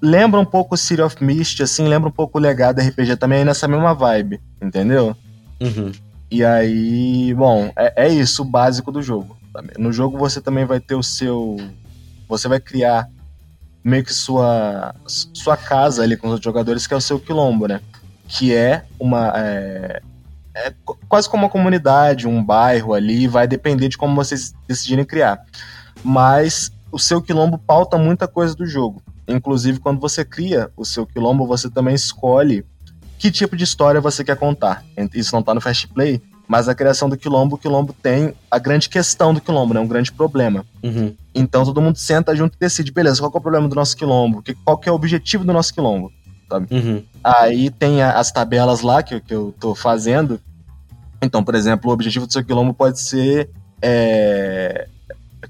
Lembra 0.02 0.40
um 0.40 0.46
pouco 0.46 0.76
o 0.76 0.78
City 0.78 1.02
of 1.02 1.24
Mist, 1.24 1.62
assim, 1.62 1.88
lembra 1.88 2.10
um 2.10 2.12
pouco 2.12 2.38
o 2.38 2.42
legado 2.42 2.80
RPG 2.80 3.18
também, 3.18 3.46
nessa 3.46 3.68
mesma 3.68 3.94
vibe, 3.94 4.42
entendeu? 4.62 5.16
Uhum. 5.62 5.92
E 6.30 6.44
aí, 6.44 7.34
bom, 7.34 7.72
é, 7.76 8.06
é 8.06 8.10
isso 8.10 8.42
o 8.42 8.46
básico 8.46 8.92
do 8.92 9.02
jogo. 9.02 9.38
sabe? 9.54 9.74
No 9.78 9.94
jogo 9.94 10.18
você 10.18 10.42
também 10.42 10.66
vai 10.66 10.80
ter 10.80 10.96
o 10.96 11.04
seu. 11.04 11.58
Você 12.28 12.48
vai 12.48 12.60
criar 12.60 13.10
meio 13.84 14.04
que 14.04 14.14
sua, 14.14 14.94
sua 15.06 15.56
casa 15.56 16.04
ali 16.04 16.18
com 16.18 16.28
os 16.28 16.34
outros 16.34 16.46
jogadores, 16.46 16.86
que 16.86 16.94
é 16.94 16.98
o 16.98 17.02
seu 17.02 17.20
quilombo, 17.20 17.68
né? 17.68 17.80
Que 18.28 18.54
é 18.54 18.84
uma. 19.00 19.32
É, 19.36 20.02
é 20.66 20.74
qu- 20.86 20.98
quase 21.08 21.30
como 21.30 21.44
uma 21.44 21.50
comunidade, 21.50 22.28
um 22.28 22.44
bairro 22.44 22.94
ali, 22.94 23.28
vai 23.28 23.48
depender 23.48 23.88
de 23.90 23.98
como 23.98 24.16
vocês 24.16 24.54
decidirem 24.68 25.06
criar. 25.06 25.40
Mas 26.04 26.72
o 26.92 27.00
seu 27.00 27.22
quilombo 27.22 27.58
pauta 27.58 27.98
muita 27.98 28.28
coisa 28.28 28.56
do 28.56 28.66
jogo. 28.66 29.02
Inclusive, 29.28 29.80
quando 29.80 30.00
você 30.00 30.24
cria 30.24 30.70
o 30.78 30.86
seu 30.86 31.06
quilombo, 31.06 31.46
você 31.46 31.70
também 31.70 31.96
escolhe 31.96 32.66
que 33.18 33.32
tipo 33.32 33.56
de 33.58 33.64
história 33.64 34.00
você 34.00 34.24
quer 34.24 34.38
contar. 34.38 34.84
Isso 35.14 35.36
não 35.36 35.42
tá 35.44 35.54
no 35.54 35.60
Fast 35.60 35.88
Play, 35.88 36.22
mas 36.48 36.70
a 36.70 36.76
criação 36.76 37.10
do 37.10 37.18
quilombo, 37.18 37.56
o 37.56 37.58
quilombo 37.58 37.92
tem 37.94 38.34
a 38.50 38.58
grande 38.60 38.88
questão 38.88 39.34
do 39.34 39.42
quilombo, 39.42 39.74
né? 39.74 39.80
Um 39.80 39.88
grande 39.88 40.12
problema. 40.12 40.64
Uhum. 40.84 41.14
Então 41.36 41.66
todo 41.66 41.82
mundo 41.82 41.98
senta 41.98 42.36
junto 42.36 42.56
e 42.56 42.60
decide, 42.60 42.92
beleza, 42.92 43.20
qual 43.20 43.32
é 43.34 43.38
o 43.38 43.42
problema 43.42 43.68
do 43.68 43.76
nosso 43.76 43.98
quilombo? 43.98 44.42
Que- 44.42 44.56
Qual 44.56 44.78
que 44.78 44.88
é 44.88 44.92
o 44.92 44.96
objetivo 44.96 45.44
do 45.44 45.52
nosso 45.52 45.74
quilombo? 45.74 46.12
Uhum. 46.72 47.04
Aí 47.22 47.70
tem 47.70 48.02
as 48.02 48.32
tabelas 48.32 48.80
lá 48.82 49.04
que, 49.04 49.16
eu- 49.16 49.20
que 49.22 49.34
eu 49.34 49.54
tô 49.60 49.76
fazendo. 49.76 50.40
Então, 51.28 51.44
por 51.44 51.54
exemplo, 51.56 51.90
o 51.92 51.94
objetivo 51.94 52.26
do 52.26 52.32
seu 52.34 52.44
quilombo 52.44 52.74
pode 52.74 53.00
ser 53.00 53.50
é, 53.82 54.88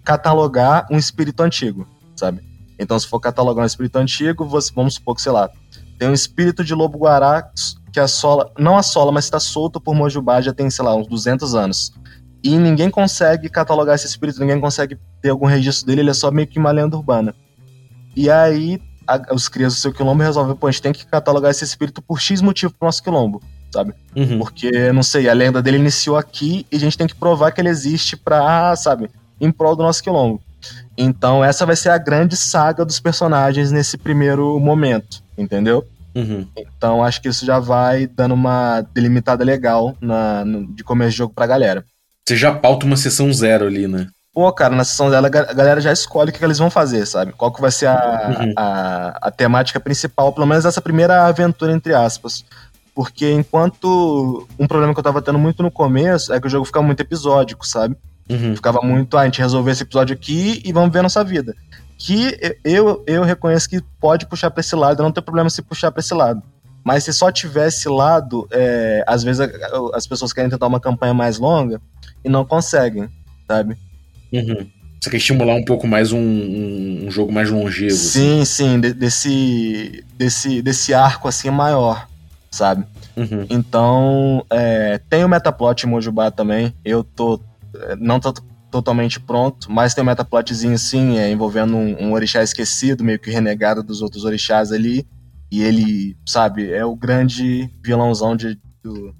catalogar 0.04 0.88
um 0.92 0.98
espírito 0.98 1.42
antigo, 1.44 1.88
sabe? 2.16 2.42
Então, 2.80 3.00
se 3.00 3.08
for 3.08 3.20
catalogar 3.20 3.64
um 3.64 3.68
espírito 3.68 3.96
antigo, 3.98 4.44
você, 4.46 4.72
vamos 4.74 4.96
supor 4.96 5.16
que, 5.16 5.22
sei 5.22 5.32
lá, 5.32 5.50
tem 5.98 6.10
um 6.10 6.14
espírito 6.14 6.64
de 6.64 6.74
lobo-guará 6.74 7.50
que 7.94 8.00
assola, 8.00 8.52
não 8.58 8.76
assola, 8.78 9.12
mas 9.12 9.26
está 9.26 9.40
solto 9.40 9.80
por 9.80 9.96
Mojubá 9.96 10.42
já 10.42 10.54
tem, 10.54 10.70
sei 10.70 10.84
lá, 10.84 10.96
uns 10.96 11.08
200 11.08 11.56
anos. 11.56 11.92
E 12.44 12.56
ninguém 12.58 12.90
consegue 12.90 13.50
catalogar 13.50 13.96
esse 13.96 14.06
espírito, 14.08 14.40
ninguém 14.40 14.60
consegue 14.60 14.98
ter 15.22 15.30
algum 15.30 15.46
registro 15.46 15.88
dele, 15.88 16.02
ele 16.02 16.10
é 16.10 16.14
só 16.14 16.30
meio 16.32 16.48
que 16.48 16.60
uma 16.60 16.72
lenda 16.72 16.96
urbana. 16.98 17.36
E 18.16 18.30
aí, 18.30 18.80
a- 19.08 19.34
os 19.34 19.48
crias 19.48 19.74
do 19.76 19.80
seu 19.80 19.94
quilombo 19.94 20.22
resolvem, 20.24 20.56
pô, 20.56 20.68
a 20.68 20.72
gente 20.72 20.82
tem 20.82 20.94
que 20.94 21.06
catalogar 21.06 21.52
esse 21.52 21.64
espírito 21.64 22.02
por 22.02 22.20
X 22.20 22.42
motivo 22.42 22.74
pro 22.78 22.88
nosso 22.88 23.02
quilombo, 23.02 23.42
sabe? 23.78 23.94
Uhum. 24.16 24.40
Porque, 24.40 24.92
não 24.92 25.04
sei, 25.04 25.30
a 25.30 25.34
lenda 25.34 25.62
dele 25.62 25.78
iniciou 25.78 26.18
aqui 26.18 26.66
e 26.72 26.76
a 26.76 26.80
gente 26.80 26.98
tem 26.98 27.06
que 27.08 27.14
provar 27.16 27.52
que 27.52 27.62
ele 27.62 27.70
existe 27.70 28.18
pra, 28.18 28.76
sabe, 28.76 29.10
em 29.40 29.52
prol 29.52 29.76
do 29.76 29.84
nosso 29.84 30.02
quilombo. 30.02 30.42
Então, 30.98 31.44
essa 31.46 31.66
vai 31.66 31.76
ser 31.76 31.90
a 31.90 31.98
grande 31.98 32.36
saga 32.36 32.84
dos 32.84 33.00
personagens 33.00 33.72
nesse 33.72 33.98
primeiro 33.98 34.60
momento, 34.60 35.22
entendeu? 35.38 35.86
Uhum. 36.16 36.48
Então, 36.58 37.04
acho 37.04 37.22
que 37.22 37.30
isso 37.30 37.46
já 37.46 37.60
vai 37.60 38.08
dando 38.08 38.34
uma 38.34 38.82
delimitada 38.94 39.44
legal 39.44 39.96
na, 40.02 40.44
no- 40.44 40.66
de 40.74 40.84
começo 40.84 41.12
de 41.12 41.18
jogo 41.18 41.34
pra 41.36 41.46
galera. 41.46 41.86
Você 42.28 42.36
já 42.36 42.52
pauta 42.52 42.86
uma 42.88 42.98
sessão 42.98 43.32
zero 43.32 43.68
ali, 43.68 43.88
né? 43.88 44.08
Pô, 44.34 44.52
cara, 44.52 44.76
na 44.76 44.84
sessão 44.84 45.10
dela, 45.10 45.28
a 45.28 45.30
ga- 45.30 45.48
a 45.50 45.54
galera 45.54 45.82
já 45.82 45.92
escolhe 45.92 46.30
o 46.30 46.34
que, 46.34 46.38
que 46.40 46.46
eles 46.46 46.60
vão 46.60 46.70
fazer, 46.70 47.06
sabe? 47.08 47.32
Qual 47.34 47.52
que 47.52 47.60
vai 47.62 47.72
ser 47.72 47.88
a, 47.88 48.38
Uhum. 48.40 48.54
a, 48.56 49.18
a 49.28 49.32
temática 49.32 49.80
principal, 49.80 50.32
pelo 50.34 50.46
menos 50.46 50.64
essa 50.66 50.82
primeira 50.82 51.26
aventura, 51.26 51.72
entre 51.72 51.94
aspas. 51.96 52.44
Porque 52.98 53.32
enquanto 53.32 54.48
um 54.58 54.66
problema 54.66 54.92
que 54.92 55.00
eu 55.00 55.04
tava 55.04 55.22
tendo 55.22 55.38
muito 55.38 55.62
no 55.62 55.70
começo 55.70 56.34
é 56.34 56.42
que 56.42 56.48
o 56.48 56.50
jogo 56.50 56.66
ficava 56.66 56.84
muito 56.84 57.00
episódico, 57.00 57.64
sabe? 57.64 57.96
Uhum. 58.28 58.56
Ficava 58.56 58.82
muito, 58.82 59.16
ah, 59.16 59.22
a 59.22 59.26
gente 59.26 59.40
resolveu 59.40 59.72
esse 59.72 59.84
episódio 59.84 60.16
aqui 60.16 60.64
e 60.66 60.74
vamos 60.74 60.92
ver 60.92 60.98
a 60.98 61.04
nossa 61.04 61.24
vida. 61.24 61.56
Que 61.96 62.36
eu, 62.64 63.04
eu 63.06 63.22
reconheço 63.22 63.70
que 63.70 63.84
pode 64.02 64.26
puxar 64.26 64.50
pra 64.50 64.62
esse 64.62 64.76
lado, 64.76 65.04
não 65.04 65.12
tem 65.12 65.24
problema 65.24 65.48
se 65.48 65.62
puxar 65.62 65.92
pra 65.92 66.00
esse 66.00 66.12
lado. 66.16 66.42
Mas 66.84 67.04
se 67.04 67.14
só 67.14 67.32
tiver 67.32 67.68
esse 67.68 67.88
lado, 67.88 68.48
é, 68.50 69.04
às 69.06 69.22
vezes 69.24 69.48
as 69.94 70.08
pessoas 70.08 70.34
querem 70.34 70.50
tentar 70.50 70.66
uma 70.66 70.80
campanha 70.80 71.14
mais 71.14 71.38
longa 71.38 71.80
e 72.26 72.30
não 72.30 72.44
conseguem, 72.44 73.08
sabe? 73.48 73.78
Uhum. 74.34 74.68
Você 75.00 75.12
quer 75.12 75.18
estimular 75.18 75.54
um 75.54 75.64
pouco 75.64 75.88
mais 75.88 76.12
um, 76.12 76.18
um, 76.18 77.06
um 77.06 77.12
jogo 77.12 77.32
mais 77.32 77.52
longevo. 77.52 77.94
assim. 77.94 78.44
Sim, 78.44 78.46
sim, 78.46 78.80
de- 78.80 78.94
desse, 78.94 80.04
desse, 80.18 80.64
desse 80.64 80.96
arco 80.96 81.28
assim 81.28 81.52
maior, 81.52 82.07
sabe? 82.52 82.86
Uhum. 83.16 83.46
Então, 83.50 84.46
é, 84.50 85.00
tem 85.10 85.24
o 85.24 85.30
Metaplot 85.30 85.86
em 85.86 85.90
Mojubá 85.90 86.30
também. 86.32 86.74
Eu 86.86 87.04
tô. 87.04 87.40
é, 87.76 87.96
Não 87.96 88.20
tô 88.20 88.34
totalmente 88.70 89.20
pronto, 89.20 89.72
mas 89.72 89.94
tem 89.94 90.04
um 90.04 90.08
Metaplotzinho 90.08 90.78
sim, 90.78 91.18
é, 91.18 91.32
envolvendo 91.32 91.76
um, 91.76 92.08
um 92.08 92.14
orixá 92.14 92.44
esquecido, 92.44 93.04
meio 93.04 93.18
que 93.20 93.32
renegado 93.32 93.82
dos 93.82 94.02
outros 94.02 94.24
orixás 94.26 94.72
ali. 94.72 95.08
E 95.50 95.64
ele, 95.64 96.18
sabe, 96.26 96.72
é 96.72 96.84
o 96.86 96.96
grande 96.96 97.70
vilãozão 97.82 98.36
de. 98.36 98.60
Do, 98.84 99.16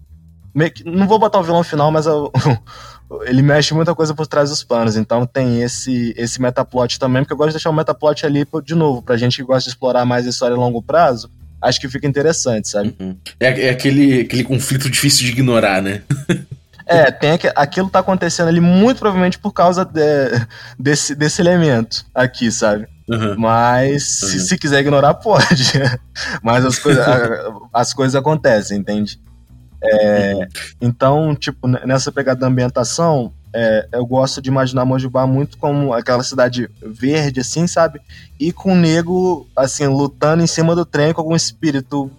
que- 0.74 0.84
não 0.84 1.08
vou 1.08 1.18
botar 1.20 1.40
o 1.40 1.44
vilão 1.44 1.64
final, 1.64 1.90
mas 1.92 2.06
é 2.08 2.12
o- 2.12 2.32
ele 3.26 3.42
mexe 3.42 3.74
muita 3.74 3.96
coisa 3.96 4.14
por 4.14 4.28
trás 4.28 4.50
dos 4.50 4.64
panos. 4.64 4.98
Então 4.98 5.26
tem 5.26 5.62
esse, 5.62 6.14
esse 6.18 6.42
Metaplot 6.42 7.00
também, 7.00 7.24
porque 7.24 7.34
eu 7.34 7.38
gosto 7.38 7.50
de 7.50 7.54
deixar 7.56 7.70
o 7.70 7.74
Metaplot 7.74 8.26
ali, 8.26 8.46
de 8.66 8.76
novo, 8.76 9.02
pra 9.02 9.16
gente 9.16 9.38
que 9.38 9.44
gosta 9.44 9.64
de 9.64 9.70
explorar 9.70 10.04
mais 10.06 10.26
a 10.26 10.30
história 10.30 10.56
a 10.56 10.60
longo 10.60 10.82
prazo. 10.82 11.30
Acho 11.62 11.80
que 11.82 11.90
fica 11.90 12.08
interessante, 12.08 12.68
sabe? 12.70 12.96
Uhum. 13.00 13.18
É, 13.40 13.68
é 13.68 13.70
aquele, 13.70 14.22
aquele 14.22 14.44
conflito 14.44 14.90
difícil 14.90 15.26
de 15.26 15.32
ignorar, 15.32 15.82
né? 15.82 16.02
É, 16.90 17.12
tem 17.12 17.32
aqu- 17.32 17.52
aquilo 17.54 17.90
tá 17.90 18.00
acontecendo 18.00 18.48
ali 18.48 18.62
muito 18.62 19.00
provavelmente 19.00 19.38
por 19.38 19.52
causa 19.52 19.84
de- 19.84 20.48
desse, 20.80 21.14
desse 21.14 21.42
elemento 21.42 22.06
aqui, 22.16 22.50
sabe? 22.50 22.88
Uhum. 23.10 23.36
Mas 23.38 24.04
se, 24.06 24.38
Uhum. 24.38 24.46
se 24.46 24.58
quiser 24.58 24.80
ignorar, 24.80 25.14
pode. 25.20 25.74
Mas 26.42 26.64
as, 26.66 26.80
coisa, 26.80 27.54
as 27.74 27.94
coisas 27.94 28.16
acontecem, 28.16 28.78
entende? 28.78 29.20
É, 29.84 30.48
então, 30.80 31.36
tipo, 31.36 31.68
nessa 31.68 32.10
pegada 32.10 32.40
da 32.40 32.48
ambientação, 32.48 33.34
é, 33.54 33.88
eu 33.94 34.06
gosto 34.06 34.42
de 34.42 34.50
imaginar 34.50 34.86
Mojubá 34.86 35.26
muito 35.26 35.58
como 35.58 35.94
aquela 35.94 36.24
cidade 36.24 36.70
verde, 36.82 37.40
assim, 37.40 37.66
sabe? 37.68 38.00
E 38.40 38.52
com 38.52 38.74
o 38.74 38.76
nego, 38.76 39.48
assim, 39.56 39.88
lutando 39.88 40.44
em 40.44 40.48
cima 40.48 40.76
do 40.76 40.86
trem 40.86 41.14
com 41.14 41.22
algum 41.22 41.36
espírito 41.36 42.12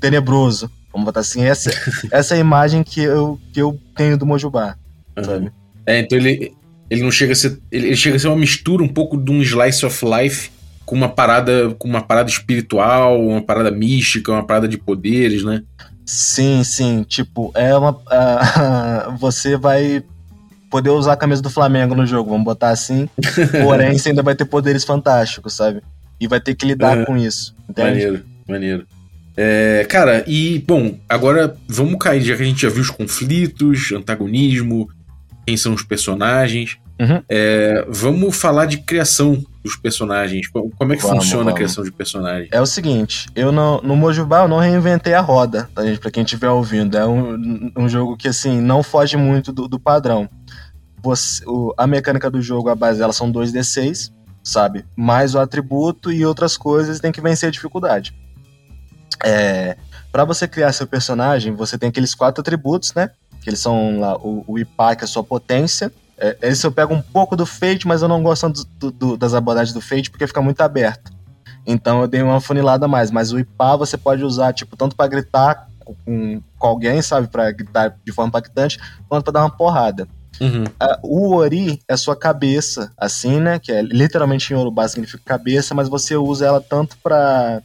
tenebroso. 0.00 0.70
Vamos 0.92 1.06
botar 1.06 1.20
assim, 1.20 1.44
essa, 1.44 1.70
essa 2.10 2.34
é 2.34 2.38
a 2.38 2.40
imagem 2.40 2.82
que 2.82 3.00
eu, 3.00 3.38
que 3.52 3.60
eu 3.60 3.78
tenho 3.94 4.16
do 4.16 4.26
Mojubá, 4.26 4.76
sabe? 5.22 5.52
É, 5.84 5.98
então 5.98 6.18
ele, 6.18 6.54
ele 6.90 7.02
não 7.02 7.10
chega 7.10 7.32
a 7.32 7.36
ser. 7.36 7.58
Ele, 7.70 7.88
ele 7.88 7.96
chega 7.96 8.16
a 8.16 8.18
ser 8.18 8.28
uma 8.28 8.36
mistura 8.36 8.82
um 8.82 8.88
pouco 8.88 9.16
de 9.16 9.30
um 9.30 9.42
slice 9.42 9.84
of 9.84 10.04
life 10.04 10.50
com 10.84 10.94
uma 10.94 11.08
parada. 11.08 11.74
com 11.78 11.88
uma 11.88 12.02
parada 12.02 12.30
espiritual, 12.30 13.20
uma 13.20 13.42
parada 13.42 13.70
mística, 13.70 14.32
uma 14.32 14.46
parada 14.46 14.68
de 14.68 14.78
poderes, 14.78 15.44
né? 15.44 15.62
Sim, 16.04 16.62
sim. 16.64 17.02
Tipo, 17.02 17.50
é 17.54 17.76
uma. 17.76 18.00
ah, 18.08 19.16
você 19.18 19.56
vai 19.56 20.02
poder 20.76 20.90
usar 20.90 21.14
a 21.14 21.16
camisa 21.16 21.40
do 21.42 21.48
Flamengo 21.50 21.94
no 21.94 22.04
jogo, 22.06 22.30
vamos 22.30 22.44
botar 22.44 22.70
assim. 22.70 23.08
Porém, 23.62 23.96
você 23.98 24.10
ainda 24.10 24.22
vai 24.22 24.34
ter 24.34 24.44
poderes 24.44 24.84
fantásticos, 24.84 25.54
sabe? 25.54 25.80
E 26.20 26.26
vai 26.28 26.40
ter 26.40 26.54
que 26.54 26.66
lidar 26.66 26.98
Uhum. 26.98 27.04
com 27.06 27.16
isso. 27.16 27.54
Entende? 27.68 27.88
Maneiro, 27.90 28.24
maneiro. 28.48 28.86
É, 29.36 29.86
cara, 29.88 30.24
e 30.26 30.58
bom, 30.66 30.96
agora 31.08 31.54
vamos 31.68 31.96
cair, 31.98 32.22
já 32.22 32.34
que 32.36 32.42
a 32.42 32.46
gente 32.46 32.62
já 32.62 32.68
viu 32.70 32.80
os 32.82 32.90
conflitos, 32.90 33.92
antagonismo, 33.92 34.88
quem 35.46 35.56
são 35.56 35.74
os 35.74 35.82
personagens. 35.82 36.78
Uhum. 36.98 37.22
É, 37.28 37.84
vamos 37.90 38.34
falar 38.34 38.64
de 38.64 38.78
criação 38.78 39.44
dos 39.62 39.76
personagens. 39.76 40.48
Co- 40.48 40.70
Como 40.78 40.92
é 40.94 40.96
que 40.96 41.02
Vamos, 41.02 41.24
funciona 41.24 41.42
a 41.42 41.44
vamos. 41.44 41.56
criação 41.58 41.84
de 41.84 41.92
personagens? 41.92 42.48
É 42.50 42.58
o 42.60 42.64
seguinte, 42.64 43.26
eu 43.36 43.52
não, 43.52 43.82
no 43.82 43.94
Mojubá 43.94 44.44
eu 44.44 44.48
não 44.48 44.58
reinventei 44.58 45.12
a 45.12 45.20
roda, 45.20 45.68
tá, 45.74 45.84
gente? 45.84 45.98
Pra 46.00 46.10
quem 46.10 46.22
estiver 46.22 46.48
ouvindo. 46.48 46.96
É 46.96 47.06
um, 47.06 47.70
um 47.76 47.86
jogo 47.88 48.16
que, 48.16 48.28
assim, 48.28 48.60
não 48.62 48.82
foge 48.82 49.18
muito 49.18 49.52
do, 49.52 49.68
do 49.68 49.78
padrão. 49.78 50.26
Você, 51.06 51.44
o- 51.46 51.72
a 51.76 51.86
mecânica 51.86 52.28
do 52.28 52.42
jogo, 52.42 52.68
a 52.68 52.74
base 52.74 52.98
dela 52.98 53.12
são 53.12 53.30
2d6, 53.30 54.12
sabe? 54.42 54.84
Mais 54.96 55.36
o 55.36 55.38
atributo 55.38 56.10
e 56.10 56.26
outras 56.26 56.56
coisas 56.56 56.98
tem 56.98 57.12
que 57.12 57.20
vencer 57.20 57.48
a 57.48 57.52
dificuldade. 57.52 58.12
É, 59.24 59.76
para 60.10 60.24
você 60.24 60.48
criar 60.48 60.72
seu 60.72 60.84
personagem, 60.86 61.54
você 61.54 61.78
tem 61.78 61.88
aqueles 61.90 62.12
quatro 62.12 62.40
atributos, 62.40 62.92
né? 62.92 63.10
Que 63.40 63.50
eles 63.50 63.60
são 63.60 64.00
lá, 64.00 64.16
o, 64.16 64.44
o 64.48 64.58
Ipá, 64.58 64.96
que 64.96 65.04
é 65.04 65.06
a 65.06 65.08
sua 65.08 65.22
potência. 65.22 65.92
É, 66.18 66.36
esse 66.42 66.66
eu 66.66 66.72
pego 66.72 66.92
um 66.92 67.00
pouco 67.02 67.36
do 67.36 67.46
Fate, 67.46 67.86
mas 67.86 68.02
eu 68.02 68.08
não 68.08 68.20
gosto 68.22 68.48
do- 68.78 68.90
do- 68.90 69.16
das 69.16 69.32
abordagens 69.32 69.72
do 69.72 69.80
Fate 69.80 70.10
porque 70.10 70.26
fica 70.26 70.42
muito 70.42 70.60
aberto. 70.60 71.12
Então 71.64 72.00
eu 72.00 72.08
dei 72.08 72.20
uma 72.20 72.40
funilada 72.40 72.86
a 72.86 72.88
mais. 72.88 73.12
Mas 73.12 73.30
o 73.32 73.38
Ipá 73.38 73.76
você 73.76 73.96
pode 73.96 74.24
usar, 74.24 74.52
tipo, 74.52 74.76
tanto 74.76 74.96
pra 74.96 75.06
gritar 75.06 75.68
com, 76.04 76.42
com 76.58 76.66
alguém, 76.66 77.00
sabe? 77.00 77.28
Pra 77.28 77.50
gritar 77.52 77.96
de 78.04 78.10
forma 78.12 78.28
impactante, 78.28 78.78
quanto 79.08 79.22
pra 79.24 79.32
dar 79.34 79.40
uma 79.44 79.50
porrada. 79.50 80.08
Uhum. 80.40 80.64
Ah, 80.78 80.98
o 81.02 81.34
Ori 81.34 81.80
é 81.88 81.96
sua 81.96 82.14
cabeça, 82.16 82.92
assim, 82.96 83.40
né? 83.40 83.58
Que 83.58 83.72
é 83.72 83.82
literalmente 83.82 84.52
em 84.52 84.56
Yorubá 84.56 84.86
significa 84.88 85.22
cabeça, 85.24 85.74
mas 85.74 85.88
você 85.88 86.16
usa 86.16 86.46
ela 86.46 86.60
tanto 86.60 86.96
pra, 87.02 87.62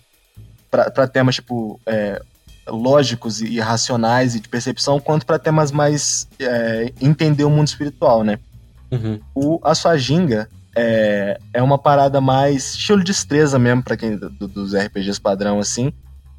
pra, 0.70 0.90
pra 0.92 1.08
temas, 1.08 1.36
tipo, 1.36 1.80
é, 1.86 2.22
lógicos 2.68 3.42
e 3.42 3.60
racionais 3.60 4.36
e 4.36 4.40
de 4.40 4.48
percepção, 4.48 5.00
quanto 5.00 5.26
pra 5.26 5.40
temas 5.40 5.72
mais 5.72 6.28
é, 6.40 6.92
entender 7.02 7.44
o 7.44 7.50
mundo 7.50 7.68
espiritual, 7.68 8.24
né? 8.24 8.40
Uhum. 8.92 9.20
O, 9.36 9.60
a 9.64 9.74
sua 9.76 9.98
ginga 9.98 10.50
é, 10.76 11.40
é 11.54 11.62
uma 11.62 11.78
parada 11.78 12.22
mais 12.22 12.74
estilo 12.76 13.00
de 13.00 13.06
destreza 13.06 13.58
mesmo, 13.60 13.84
pra 13.84 13.98
quem 13.98 14.16
do- 14.16 14.30
dos 14.48 14.74
RPGs 14.74 15.20
padrão, 15.20 15.60
assim. 15.60 15.92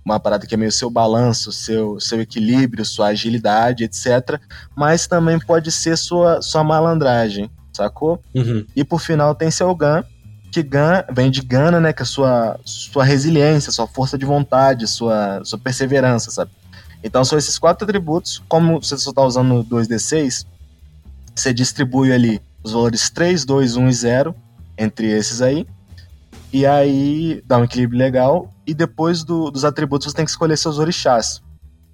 Uma 0.04 0.18
parada 0.18 0.46
que 0.46 0.54
é 0.54 0.58
meio 0.58 0.72
seu 0.72 0.90
balanço, 0.90 1.52
seu, 1.52 2.00
seu 2.00 2.20
equilíbrio, 2.20 2.84
sua 2.84 3.08
agilidade, 3.08 3.84
etc. 3.84 4.40
Mas 4.76 5.06
também 5.06 5.38
pode 5.38 5.70
ser 5.70 5.96
sua, 5.96 6.42
sua 6.42 6.64
malandragem, 6.64 7.50
sacou? 7.72 8.20
Uhum. 8.34 8.66
E 8.74 8.82
por 8.82 9.00
final 9.00 9.34
tem 9.34 9.50
seu 9.50 9.74
Gun, 9.74 10.02
que 10.50 10.62
Gun 10.62 11.02
vem 11.14 11.30
de 11.30 11.40
Gana, 11.40 11.80
né? 11.80 11.92
Que 11.92 12.02
é 12.02 12.04
sua, 12.04 12.58
sua 12.64 13.04
resiliência, 13.04 13.70
sua 13.72 13.86
força 13.86 14.18
de 14.18 14.26
vontade, 14.26 14.86
sua, 14.86 15.40
sua 15.44 15.58
perseverança, 15.58 16.30
sabe? 16.30 16.50
Então 17.02 17.24
são 17.24 17.38
esses 17.38 17.58
quatro 17.58 17.84
atributos. 17.84 18.42
Como 18.48 18.80
você 18.80 18.96
só 18.98 19.12
tá 19.12 19.22
usando 19.22 19.56
o 19.56 19.64
2D6, 19.64 20.46
você 21.34 21.52
distribui 21.54 22.12
ali 22.12 22.40
os 22.62 22.72
valores 22.72 23.10
3, 23.10 23.44
2, 23.44 23.76
1 23.76 23.88
e 23.88 23.92
0 23.92 24.34
entre 24.78 25.06
esses 25.10 25.40
aí. 25.40 25.66
E 26.52 26.66
aí 26.66 27.42
dá 27.46 27.58
um 27.58 27.64
equilíbrio 27.64 27.98
legal. 27.98 28.52
E 28.66 28.74
depois 28.74 29.24
do- 29.24 29.50
dos 29.50 29.64
atributos 29.64 30.10
você 30.10 30.16
tem 30.16 30.24
que 30.24 30.30
escolher 30.30 30.56
seus 30.56 30.78
orixás, 30.78 31.42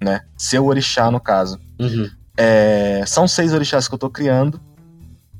né? 0.01 0.21
Seu 0.37 0.65
orixá, 0.65 1.09
no 1.09 1.19
caso. 1.19 1.59
Uhum. 1.79 2.09
É, 2.37 3.03
são 3.07 3.27
seis 3.27 3.53
orixás 3.53 3.87
que 3.87 3.93
eu 3.93 3.99
tô 3.99 4.09
criando 4.09 4.59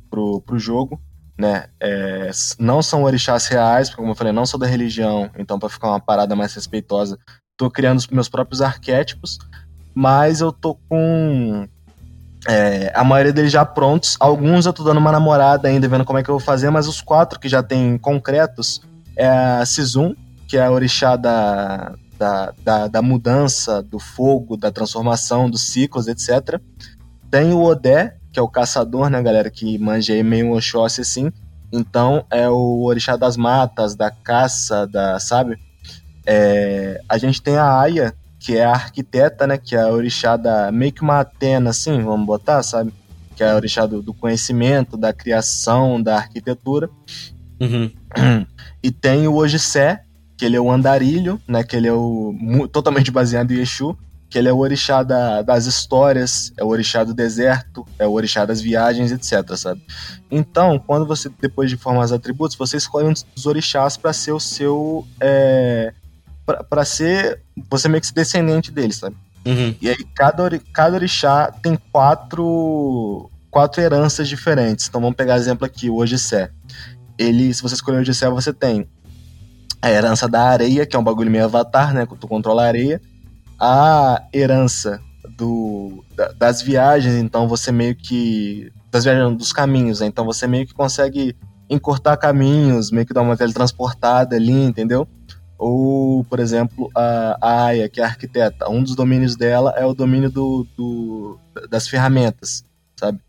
pro, 0.09 0.41
pro 0.41 0.57
jogo, 0.57 0.99
né? 1.37 1.65
É, 1.79 2.29
não 2.57 2.81
são 2.81 3.03
orixás 3.03 3.47
reais, 3.47 3.89
porque 3.89 4.01
como 4.01 4.11
eu 4.11 4.15
falei, 4.15 4.33
não 4.33 4.45
sou 4.45 4.59
da 4.59 4.65
religião, 4.67 5.29
então 5.37 5.59
pra 5.59 5.69
ficar 5.69 5.89
uma 5.89 5.99
parada 5.99 6.35
mais 6.35 6.53
respeitosa, 6.53 7.17
tô 7.57 7.69
criando 7.69 7.99
os 7.99 8.07
meus 8.07 8.27
próprios 8.29 8.61
arquétipos, 8.61 9.37
mas 9.93 10.41
eu 10.41 10.51
tô 10.51 10.75
com 10.89 11.67
é, 12.47 12.91
a 12.95 13.03
maioria 13.03 13.33
deles 13.33 13.51
já 13.51 13.65
prontos. 13.65 14.15
Alguns 14.19 14.65
eu 14.65 14.73
tô 14.73 14.83
dando 14.83 14.97
uma 14.97 15.11
namorada 15.11 15.67
ainda, 15.67 15.87
vendo 15.87 16.05
como 16.05 16.17
é 16.19 16.23
que 16.23 16.29
eu 16.29 16.37
vou 16.37 16.45
fazer, 16.45 16.69
mas 16.69 16.87
os 16.87 17.01
quatro 17.01 17.39
que 17.39 17.47
já 17.49 17.61
tem 17.61 17.97
concretos 17.97 18.81
é 19.19 19.27
a 19.27 19.65
Sizum, 19.65 20.15
que 20.47 20.57
é 20.57 20.63
a 20.63 20.71
orixá 20.71 21.17
da, 21.17 21.93
da, 22.17 22.53
da, 22.63 22.87
da 22.87 23.01
mudança, 23.01 23.83
do 23.83 23.99
fogo, 23.99 24.55
da 24.55 24.71
transformação, 24.71 25.49
dos 25.49 25.63
ciclos, 25.63 26.07
etc. 26.07 26.57
Tem 27.29 27.51
o 27.51 27.61
Odé, 27.61 28.15
que 28.31 28.39
é 28.39 28.41
o 28.41 28.47
caçador, 28.47 29.09
né, 29.09 29.21
galera, 29.21 29.51
que 29.51 29.77
manja 29.77 30.13
aí 30.13 30.23
meio 30.23 30.53
Oxóssi 30.53 31.01
assim. 31.01 31.29
Então 31.69 32.25
é 32.31 32.49
o 32.49 32.83
orixá 32.83 33.17
das 33.17 33.35
matas, 33.35 33.93
da 33.93 34.09
caça, 34.09 34.87
da, 34.87 35.19
sabe? 35.19 35.59
É, 36.25 37.01
a 37.09 37.17
gente 37.17 37.41
tem 37.41 37.57
a 37.57 37.77
Aya, 37.77 38.13
que 38.39 38.55
é 38.55 38.63
a 38.63 38.71
arquiteta, 38.71 39.45
né, 39.45 39.57
que 39.57 39.75
é 39.75 39.81
a 39.81 39.89
orixá 39.89 40.37
da 40.37 40.71
meio 40.71 40.93
que 40.93 41.01
uma 41.01 41.19
Atena 41.19 41.71
assim, 41.71 42.01
vamos 42.01 42.25
botar, 42.25 42.63
sabe? 42.63 42.93
Que 43.35 43.43
é 43.43 43.51
a 43.51 43.55
orixá 43.55 43.85
do, 43.85 44.01
do 44.01 44.13
conhecimento, 44.13 44.95
da 44.95 45.11
criação, 45.11 46.01
da 46.01 46.15
arquitetura. 46.15 46.89
Uhum. 47.59 47.91
E 48.81 48.91
tem 48.91 49.27
o 49.27 49.35
Ogissé, 49.35 50.03
que 50.37 50.45
ele 50.45 50.55
é 50.55 50.61
o 50.61 50.71
andarilho, 50.71 51.39
né? 51.47 51.63
Que 51.63 51.75
ele 51.75 51.87
é 51.87 51.93
o 51.93 52.33
totalmente 52.71 53.11
baseado 53.11 53.51
em 53.51 53.59
Exu, 53.59 53.97
que 54.29 54.37
ele 54.37 54.47
é 54.47 54.53
o 54.53 54.57
orixá 54.59 55.01
da- 55.01 55.41
das 55.41 55.65
histórias, 55.65 56.53
é 56.55 56.63
o 56.63 56.67
orixá 56.67 57.03
do 57.03 57.13
deserto, 57.13 57.85
é 57.97 58.05
o 58.05 58.11
orixá 58.11 58.45
das 58.45 58.61
viagens, 58.61 59.11
etc, 59.11 59.55
sabe? 59.57 59.81
Então, 60.29 60.77
quando 60.79 61.05
você, 61.05 61.29
depois 61.41 61.69
de 61.69 61.75
formar 61.77 62.05
os 62.05 62.11
atributos, 62.11 62.55
você 62.55 62.77
escolhe 62.77 63.07
um 63.07 63.13
dos 63.13 63.45
orixás 63.45 63.97
para 63.97 64.13
ser 64.13 64.31
o 64.31 64.39
seu... 64.39 65.05
É, 65.19 65.93
para 66.69 66.85
ser... 66.85 67.41
Você 67.69 67.89
meio 67.89 68.01
que 68.01 68.13
descendente 68.13 68.71
deles, 68.71 68.97
sabe? 68.97 69.15
Uhum. 69.45 69.75
E 69.81 69.89
aí 69.89 70.05
cada, 70.15 70.47
cada 70.73 70.95
orixá 70.95 71.51
tem 71.63 71.77
quatro, 71.91 73.31
quatro 73.49 73.81
heranças 73.81 74.27
diferentes. 74.29 74.87
Então 74.87 75.01
vamos 75.01 75.15
pegar 75.15 75.37
exemplo 75.37 75.65
aqui, 75.65 75.89
o 75.89 75.95
Ogissé. 75.95 76.51
Ele, 77.19 77.53
se 77.53 77.61
você 77.61 77.75
escolher 77.75 77.97
o 77.97 78.01
Ogissé, 78.01 78.29
você 78.29 78.53
tem 78.53 78.87
a 79.81 79.91
herança 79.91 80.27
da 80.27 80.41
areia, 80.43 80.85
que 80.85 80.95
é 80.95 80.99
um 80.99 81.03
bagulho 81.03 81.29
meio 81.29 81.43
avatar, 81.45 81.93
né? 81.93 82.05
Tu 82.19 82.27
controla 82.27 82.63
a 82.63 82.67
areia. 82.67 83.01
A 83.59 84.23
herança 84.33 85.01
do, 85.37 86.03
da- 86.15 86.31
das 86.31 86.61
viagens, 86.61 87.15
então 87.15 87.47
você 87.47 87.71
meio 87.71 87.93
que. 87.95 88.71
Das 88.89 89.03
viagens, 89.03 89.37
dos 89.37 89.51
caminhos, 89.51 89.99
né? 89.99 90.07
Então 90.07 90.25
você 90.25 90.47
meio 90.47 90.65
que 90.65 90.73
consegue 90.73 91.35
encurtar 91.69 92.15
caminhos, 92.17 92.89
meio 92.89 93.05
que 93.05 93.13
dar 93.13 93.21
uma 93.21 93.37
teletransportada 93.37 94.35
ali, 94.35 94.51
entendeu? 94.63 95.07
Ou, 95.57 96.23
por 96.23 96.39
exemplo, 96.39 96.89
a, 96.95 97.65
Aya, 97.65 97.89
que 97.89 97.99
é 97.99 98.03
arquiteta, 98.05 98.69
um 98.69 98.81
dos 98.81 98.95
domínios 98.95 99.35
dela 99.35 99.73
é 99.77 99.85
o 99.85 99.93
domínio 99.93 100.31
do, 100.31 100.65
do- 100.77 101.37
das 101.69 101.85
ferramentas, 101.87 102.63
sabe? 102.95 103.19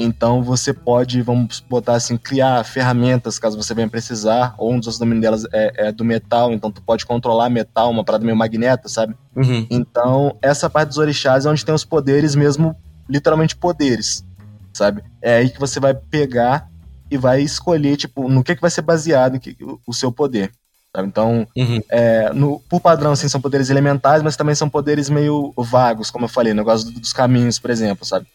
Então 0.00 0.44
você 0.44 0.72
pode, 0.72 1.20
vamos 1.22 1.58
botar 1.68 1.94
assim, 1.94 2.16
criar 2.16 2.62
ferramentas 2.62 3.36
caso 3.36 3.60
você 3.60 3.74
venha 3.74 3.88
precisar, 3.88 4.54
ou 4.56 4.72
um 4.72 4.78
dos 4.78 4.96
domínios 4.96 5.22
delas 5.22 5.44
é, 5.52 5.88
é 5.88 5.92
do 5.92 6.04
metal, 6.04 6.52
então 6.52 6.70
tu 6.70 6.80
pode 6.80 7.04
controlar 7.04 7.50
metal, 7.50 7.90
uma 7.90 8.04
parada 8.04 8.24
meio 8.24 8.36
magneta, 8.36 8.88
sabe? 8.88 9.16
Uhum. 9.34 9.66
Então, 9.68 10.36
essa 10.40 10.70
parte 10.70 10.90
dos 10.90 10.98
orixás 10.98 11.46
é 11.46 11.50
onde 11.50 11.64
tem 11.64 11.74
os 11.74 11.84
poderes 11.84 12.36
mesmo, 12.36 12.76
literalmente 13.08 13.56
poderes, 13.56 14.24
sabe? 14.72 15.02
É 15.20 15.38
aí 15.38 15.50
que 15.50 15.58
você 15.58 15.80
vai 15.80 15.94
pegar 15.94 16.70
e 17.10 17.18
vai 17.18 17.40
escolher, 17.42 17.96
tipo, 17.96 18.28
no 18.28 18.44
que, 18.44 18.54
que 18.54 18.60
vai 18.60 18.70
ser 18.70 18.82
baseado 18.82 19.40
que- 19.40 19.56
o, 19.84 19.92
seu 19.92 20.12
poder, 20.12 20.52
sabe? 20.94 21.08
Então, 21.08 21.44
Uhum. 21.56 21.80
é, 21.88 22.32
no, 22.32 22.60
por 22.68 22.80
padrão, 22.80 23.10
assim, 23.10 23.28
são 23.28 23.40
poderes 23.40 23.68
elementais, 23.68 24.22
mas 24.22 24.36
também 24.36 24.54
são 24.54 24.68
poderes 24.68 25.10
meio 25.10 25.52
vagos, 25.56 26.08
como 26.08 26.26
eu 26.26 26.28
falei, 26.28 26.54
negócio 26.54 26.88
do- 26.92 27.00
dos 27.00 27.12
caminhos, 27.12 27.58
por 27.58 27.70
exemplo, 27.70 28.04
sabe? 28.06 28.28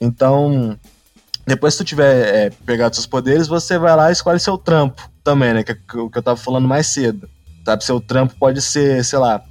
Então, 0.00 0.78
depois 1.46 1.74
que 1.74 1.84
tu 1.84 1.86
tiver 1.86 2.46
é, 2.46 2.50
pegado 2.64 2.94
seus 2.94 3.06
poderes, 3.06 3.48
você 3.48 3.78
vai 3.78 3.96
lá 3.96 4.10
e 4.10 4.12
escolhe 4.12 4.38
seu 4.38 4.58
trampo 4.58 5.10
também, 5.24 5.54
né? 5.54 5.62
Que 5.62 5.72
é 5.72 5.76
o 5.96 6.10
que 6.10 6.18
eu 6.18 6.22
tava 6.22 6.36
falando 6.36 6.68
mais 6.68 6.86
cedo. 6.88 7.28
Sabe? 7.64 7.84
Seu 7.84 8.00
trampo 8.00 8.34
pode 8.38 8.62
ser, 8.62 9.04
sei 9.04 9.18
lá, 9.18 9.42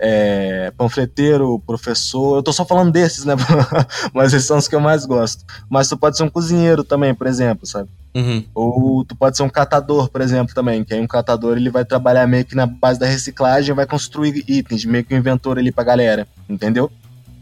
é, 0.00 0.72
panfleteiro, 0.76 1.60
professor. 1.60 2.36
Eu 2.36 2.42
tô 2.42 2.52
só 2.52 2.64
falando 2.64 2.90
desses, 2.90 3.24
né? 3.24 3.34
Mas 4.12 4.32
esses 4.32 4.48
são 4.48 4.58
os 4.58 4.66
que 4.66 4.74
eu 4.74 4.80
mais 4.80 5.06
gosto. 5.06 5.44
Mas 5.70 5.88
tu 5.88 5.96
pode 5.96 6.16
ser 6.16 6.24
um 6.24 6.28
cozinheiro 6.28 6.82
também, 6.82 7.14
por 7.14 7.26
exemplo, 7.28 7.66
sabe? 7.66 7.88
Uhum. 8.14 8.44
Ou 8.54 9.04
tu 9.04 9.14
pode 9.14 9.36
ser 9.36 9.44
um 9.44 9.48
catador, 9.48 10.08
por 10.08 10.20
exemplo, 10.20 10.54
também. 10.54 10.82
Que 10.82 10.94
aí 10.94 11.00
um 11.00 11.06
catador 11.06 11.56
ele 11.56 11.70
vai 11.70 11.84
trabalhar 11.84 12.26
meio 12.26 12.44
que 12.44 12.56
na 12.56 12.66
base 12.66 12.98
da 12.98 13.06
reciclagem, 13.06 13.74
vai 13.74 13.86
construir 13.86 14.44
itens, 14.48 14.84
meio 14.84 15.04
que 15.04 15.14
um 15.14 15.18
inventor 15.18 15.58
ali 15.58 15.70
pra 15.70 15.84
galera, 15.84 16.26
entendeu? 16.48 16.90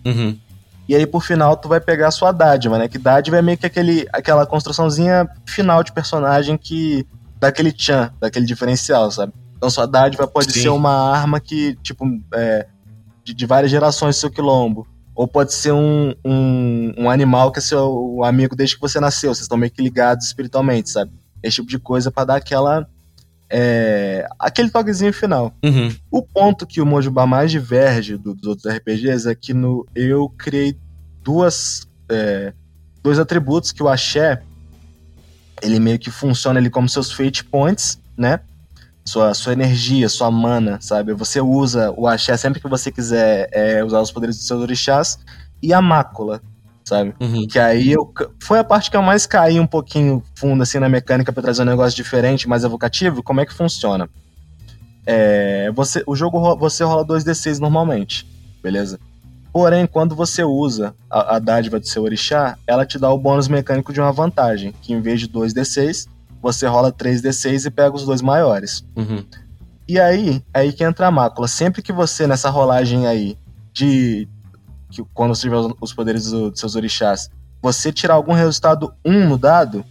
Uhum. 0.04 0.36
E 0.88 0.94
aí, 0.94 1.06
por 1.06 1.22
final, 1.22 1.56
tu 1.56 1.68
vai 1.68 1.80
pegar 1.80 2.08
a 2.08 2.10
sua 2.10 2.32
dádiva, 2.32 2.76
né? 2.76 2.88
Que 2.88 2.98
dádiva 2.98 3.38
é 3.38 3.42
meio 3.42 3.56
que 3.56 3.66
aquele, 3.66 4.08
aquela 4.12 4.44
construçãozinha 4.44 5.28
final 5.46 5.82
de 5.84 5.92
personagem 5.92 6.56
que. 6.56 7.06
dá 7.38 7.48
aquele 7.48 7.72
tchan, 7.72 8.12
daquele 8.20 8.46
diferencial, 8.46 9.10
sabe? 9.10 9.32
Então 9.56 9.68
sua 9.68 9.86
dádiva 9.86 10.26
pode 10.26 10.52
Sim. 10.52 10.62
ser 10.62 10.68
uma 10.70 11.12
arma 11.12 11.38
que, 11.38 11.76
tipo, 11.82 12.06
é, 12.34 12.66
de, 13.22 13.34
de 13.34 13.46
várias 13.46 13.70
gerações 13.70 14.16
do 14.16 14.20
seu 14.20 14.30
quilombo. 14.30 14.86
Ou 15.14 15.28
pode 15.28 15.52
ser 15.52 15.72
um, 15.72 16.14
um, 16.24 16.94
um 16.96 17.10
animal 17.10 17.52
que 17.52 17.58
é 17.58 17.62
seu 17.62 18.24
amigo 18.24 18.56
desde 18.56 18.74
que 18.74 18.80
você 18.80 18.98
nasceu. 18.98 19.34
Vocês 19.34 19.42
estão 19.42 19.58
meio 19.58 19.70
que 19.70 19.82
ligados 19.82 20.26
espiritualmente, 20.26 20.88
sabe? 20.88 21.12
Esse 21.42 21.56
tipo 21.56 21.68
de 21.68 21.78
coisa 21.78 22.10
pra 22.10 22.24
dar 22.24 22.36
aquela. 22.36 22.88
É, 23.50 24.26
aquele 24.38 24.70
toquezinho 24.70 25.12
final. 25.12 25.52
Uhum. 25.64 25.92
O 26.10 26.22
ponto 26.22 26.66
que 26.66 26.80
o 26.80 26.86
Mojubá 26.86 27.26
mais 27.26 27.50
diverge 27.50 28.16
do- 28.16 28.34
dos 28.34 28.46
outros 28.46 28.72
RPGs 28.72 29.28
é 29.28 29.34
que 29.34 29.52
no, 29.52 29.84
eu 29.94 30.28
criei 30.38 30.76
duas, 31.22 31.86
é, 32.08 32.52
dois 33.02 33.18
atributos 33.18 33.72
que 33.72 33.82
o 33.82 33.88
Axé 33.88 34.40
ele 35.62 35.78
meio 35.78 35.98
que 35.98 36.10
funciona 36.10 36.58
ali 36.58 36.70
como 36.70 36.88
seus 36.88 37.12
fate 37.12 37.44
points, 37.44 37.98
né? 38.16 38.40
Sua, 39.04 39.34
sua 39.34 39.52
energia, 39.52 40.08
sua 40.08 40.30
mana, 40.30 40.78
sabe? 40.80 41.12
Você 41.14 41.40
usa 41.40 41.92
o 41.96 42.06
Axé 42.06 42.36
sempre 42.36 42.60
que 42.60 42.68
você 42.68 42.90
quiser 42.92 43.48
é, 43.52 43.82
usar 43.84 44.00
os 44.00 44.12
poderes 44.12 44.36
dos 44.36 44.46
seus 44.46 44.60
orixás 44.62 45.18
e 45.62 45.74
a 45.74 45.82
mácula, 45.82 46.40
sabe? 46.90 47.14
Uhum. 47.20 47.46
Que 47.46 47.58
aí 47.58 47.92
eu, 47.92 48.12
foi 48.42 48.58
a 48.58 48.64
parte 48.64 48.90
que 48.90 48.96
eu 48.96 49.02
mais 49.02 49.26
caí 49.26 49.60
um 49.60 49.66
pouquinho 49.66 50.22
fundo 50.34 50.62
assim 50.62 50.78
na 50.78 50.88
mecânica 50.88 51.32
pra 51.32 51.42
trazer 51.42 51.62
um 51.62 51.66
negócio 51.66 51.96
diferente, 51.96 52.48
mais 52.48 52.64
evocativo. 52.64 53.22
Como 53.22 53.40
é 53.40 53.46
que 53.46 53.54
funciona? 53.54 54.08
É, 55.06 55.70
você, 55.72 56.02
o 56.06 56.14
jogo 56.14 56.56
você 56.56 56.84
rola 56.84 57.06
2d6 57.06 57.58
normalmente, 57.58 58.26
beleza? 58.62 58.98
Porém, 59.52 59.86
quando 59.86 60.14
você 60.14 60.44
usa 60.44 60.94
a, 61.08 61.36
a 61.36 61.38
dádiva 61.38 61.80
do 61.80 61.86
seu 61.86 62.02
orixá, 62.02 62.56
ela 62.66 62.84
te 62.84 62.98
dá 62.98 63.10
o 63.10 63.18
bônus 63.18 63.48
mecânico 63.48 63.92
de 63.92 64.00
uma 64.00 64.12
vantagem, 64.12 64.74
que 64.82 64.92
em 64.92 65.00
vez 65.00 65.20
de 65.20 65.28
2d6, 65.28 66.06
você 66.42 66.66
rola 66.66 66.92
3d6 66.92 67.66
e 67.66 67.70
pega 67.70 67.94
os 67.94 68.04
dois 68.04 68.20
maiores. 68.20 68.84
Uhum. 68.96 69.24
E 69.88 69.98
aí, 69.98 70.42
é 70.54 70.60
aí 70.60 70.72
que 70.72 70.84
entra 70.84 71.08
a 71.08 71.10
mácula. 71.10 71.48
Sempre 71.48 71.82
que 71.82 71.92
você, 71.92 72.26
nessa 72.26 72.50
rolagem 72.50 73.06
aí, 73.06 73.36
de. 73.72 74.28
Que, 74.90 75.02
quando 75.14 75.34
você 75.34 75.42
tiver 75.42 75.56
os- 75.80 75.92
poderes 75.92 76.30
do- 76.30 76.50
dos 76.50 76.60
seus 76.60 76.74
orixás, 76.74 77.30
você 77.62 77.92
tirar 77.92 78.14
algum 78.14 78.32
resultado 78.32 78.92
1 79.04 79.28
no 79.28 79.38
dado, 79.38 79.84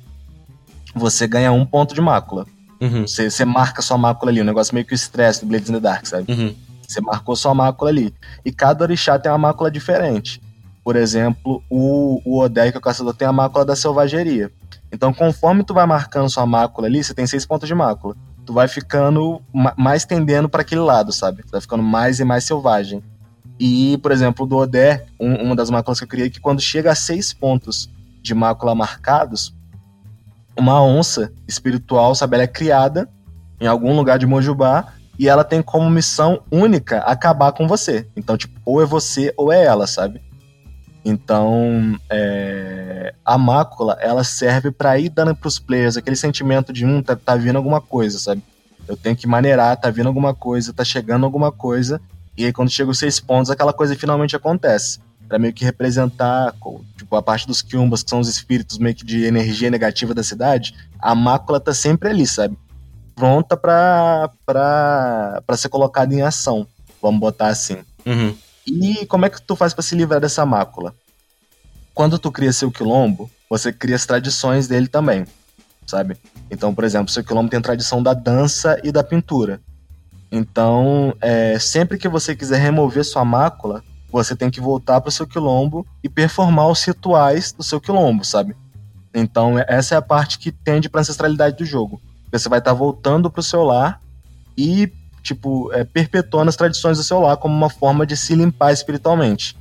você 0.96 1.28
ganha 1.28 1.52
um 1.52 1.66
ponto 1.66 1.94
de 1.94 2.02
mácula. 2.02 2.46
Uhum. 2.82 3.02
Você, 3.08 3.30
você 3.30 3.46
marca 3.46 3.82
sua 3.82 3.98
mácula 3.98 4.32
ali, 4.32 4.42
um 4.42 4.46
negócio 4.46 4.74
meio 4.74 4.86
que 4.86 4.94
o 4.94 4.96
estresse 4.96 5.42
do 5.42 5.48
Blades 5.48 5.70
in 5.70 5.74
the 5.74 5.80
Dark, 5.80 6.06
sabe? 6.06 6.32
Uhum. 6.32 6.56
Você 6.88 7.02
marcou 7.02 7.36
sua 7.36 7.54
mácula 7.54 7.92
ali. 7.92 8.14
E 8.44 8.52
cada 8.52 8.84
orixá 8.84 9.20
tem 9.20 9.32
uma 9.32 9.38
mácula 9.38 9.70
diferente. 9.70 10.42
Por 10.84 10.96
exemplo, 10.96 11.62
o, 11.70 12.22
o 12.26 12.40
Odé, 12.42 12.72
que 12.72 12.78
é 12.78 12.80
o 12.80 12.82
caçador, 12.82 13.14
tem 13.14 13.28
a 13.28 13.34
mácula 13.34 13.64
da 13.64 13.76
selvageria. 13.76 14.52
Então, 14.92 15.14
conforme 15.14 15.64
tu 15.64 15.74
vai 15.74 15.86
marcando 15.86 16.30
sua 16.30 16.46
mácula 16.48 16.88
ali, 16.88 17.04
você 17.04 17.14
tem 17.14 17.28
seis 17.28 17.46
pontos 17.46 17.68
de 17.68 17.76
mácula. 17.76 18.16
Tu 18.44 18.52
vai 18.54 18.68
ficando 18.68 19.40
ma- 19.54 19.74
mais 19.78 20.04
tendendo 20.04 20.50
para 20.50 20.62
aquele 20.62 20.82
lado, 20.82 21.12
sabe? 21.12 21.44
Tu 21.44 21.52
vai 21.52 21.62
ficando 21.62 21.84
mais 21.84 22.20
e 22.20 22.24
mais 22.24 22.44
selvagem. 22.46 23.04
E, 23.60 23.98
por 23.98 24.12
exemplo, 24.12 24.46
do 24.46 24.56
Odé, 24.58 25.06
um- 25.20 25.44
uma 25.44 25.56
das 25.56 25.70
máculas 25.70 26.00
que 26.00 26.06
eu 26.06 26.10
criei, 26.10 26.30
que 26.30 26.40
quando 26.40 26.62
chega 26.62 26.92
a 26.92 26.96
seis 26.96 27.34
pontos 27.34 27.90
de 28.22 28.34
mácula 28.34 28.74
marcados, 28.74 29.54
uma 30.58 30.82
onça 30.82 31.32
espiritual, 31.48 32.16
sabe? 32.16 32.36
Ela 32.36 32.44
é 32.44 32.48
criada 32.48 33.10
em 33.60 33.68
algum 33.68 33.96
lugar 33.96 34.18
de 34.18 34.26
Mojubá 34.26 34.94
e 35.18 35.28
ela 35.28 35.44
tem 35.44 35.62
como 35.62 35.90
missão 35.90 36.42
única 36.50 37.00
acabar 37.00 37.52
com 37.52 37.68
você. 37.68 38.08
Então, 38.16 38.38
tipo, 38.38 38.60
ou 38.66 38.82
é 38.82 38.86
você 38.86 39.34
ou 39.36 39.52
é 39.52 39.64
ela, 39.66 39.86
sabe? 39.88 40.22
Então, 41.04 41.98
é, 42.10 43.14
a 43.26 43.38
mácula, 43.38 43.98
ela 44.02 44.24
serve 44.24 44.72
pra 44.72 44.98
ir 45.00 45.10
dando 45.10 45.36
pros 45.36 45.58
players 45.58 45.98
aquele 45.98 46.16
sentimento 46.16 46.72
de, 46.72 46.86
um, 46.86 47.02
tá, 47.02 47.16
tá 47.16 47.36
vindo 47.36 47.56
alguma 47.56 47.82
coisa, 47.82 48.20
sabe? 48.20 48.44
Eu 48.88 48.98
tenho 48.98 49.16
que 49.16 49.28
maneirar, 49.28 49.78
tá 49.78 49.90
vindo 49.90 50.08
alguma 50.08 50.34
coisa, 50.34 50.74
tá 50.74 50.84
chegando 50.84 51.26
alguma 51.26 51.52
coisa, 51.52 52.02
e 52.40 52.46
aí 52.46 52.54
quando 52.54 52.70
chega 52.70 52.90
os 52.90 52.98
seis 52.98 53.20
pontos, 53.20 53.52
aquela 53.52 53.74
coisa 53.74 53.94
finalmente 53.98 54.34
acontece. 54.34 55.00
Pra 55.28 55.38
meio 55.38 55.54
que 55.54 55.66
representar, 55.66 56.56
tipo, 56.98 57.14
a 57.18 57.22
parte 57.22 57.46
dos 57.46 57.62
Kyumbas, 57.62 58.02
que 58.02 58.10
são 58.10 58.22
os 58.22 58.30
espíritos 58.30 58.78
meio 58.78 58.96
que 58.96 59.06
de 59.06 59.26
energia 59.26 59.70
negativa 59.70 60.14
da 60.14 60.24
cidade, 60.24 60.74
a 60.98 61.14
mácula 61.14 61.60
tá 61.60 61.74
sempre 61.74 62.10
ali, 62.10 62.26
sabe? 62.26 62.58
Pronta 63.14 63.58
pra, 63.58 64.32
pra, 64.46 65.44
pra 65.46 65.58
ser 65.58 65.68
colocada 65.68 66.16
em 66.16 66.22
ação, 66.22 66.66
vamos 67.02 67.20
botar 67.20 67.48
assim. 67.48 67.80
Uhum. 68.06 68.34
E 68.66 69.06
como 69.08 69.26
é 69.26 69.30
que 69.30 69.42
tu 69.42 69.54
faz 69.54 69.74
pra 69.74 69.84
se 69.84 69.94
livrar 69.94 70.22
dessa 70.22 70.46
mácula? 70.46 70.96
Quando 71.94 72.18
tu 72.18 72.32
cria 72.32 72.54
seu 72.54 72.72
quilombo, 72.72 73.30
você 73.50 73.74
cria 73.74 73.98
as 73.98 74.06
tradições 74.06 74.66
dele 74.66 74.88
também, 74.88 75.26
sabe? 75.86 76.16
Então, 76.50 76.74
por 76.74 76.86
exemplo, 76.86 77.12
seu 77.12 77.24
quilombo 77.24 77.50
tem 77.50 77.60
a 77.60 77.62
tradição 77.62 78.02
da 78.02 78.14
dança 78.14 78.80
e 78.82 78.94
da 78.94 79.04
pintura. 79.04 79.60
Então, 80.32 81.14
é, 81.22 81.58
sempre 81.58 81.98
que 81.98 82.08
você 82.08 82.36
quiser 82.36 82.60
remover 82.60 83.04
sua 83.04 83.26
mácula, 83.26 83.84
você 84.12 84.36
tem 84.36 84.50
que 84.50 84.62
voltar 84.62 85.02
pro 85.02 85.12
seu 85.12 85.26
quilombo 85.28 85.86
e 86.04 86.10
performar 86.10 86.68
os 86.68 86.84
rituais 86.84 87.52
do 87.52 87.64
seu 87.64 87.80
quilombo, 87.80 88.24
sabe? 88.24 88.56
Então, 89.14 89.58
é- 89.58 89.66
essa 89.68 89.96
é 89.96 89.98
a 89.98 90.02
parte 90.02 90.38
que 90.38 90.52
tende 90.52 90.90
pra 90.90 91.02
ancestralidade 91.02 91.58
do 91.58 91.66
jogo. 91.66 92.02
Você 92.32 92.48
vai 92.48 92.60
estar 92.60 92.74
voltando 92.74 93.30
pro 93.30 93.42
seu 93.42 93.64
lar 93.64 94.02
e 94.56 94.92
tipo, 95.22 95.72
é, 95.74 95.84
perpetuando 95.84 96.50
as 96.50 96.56
tradições 96.56 96.98
do 96.98 97.04
seu 97.04 97.20
lar 97.20 97.38
como 97.38 97.54
uma 97.56 97.70
forma 97.70 98.06
de 98.06 98.16
se 98.16 98.36
limpar 98.36 98.72
espiritualmente. 98.72 99.58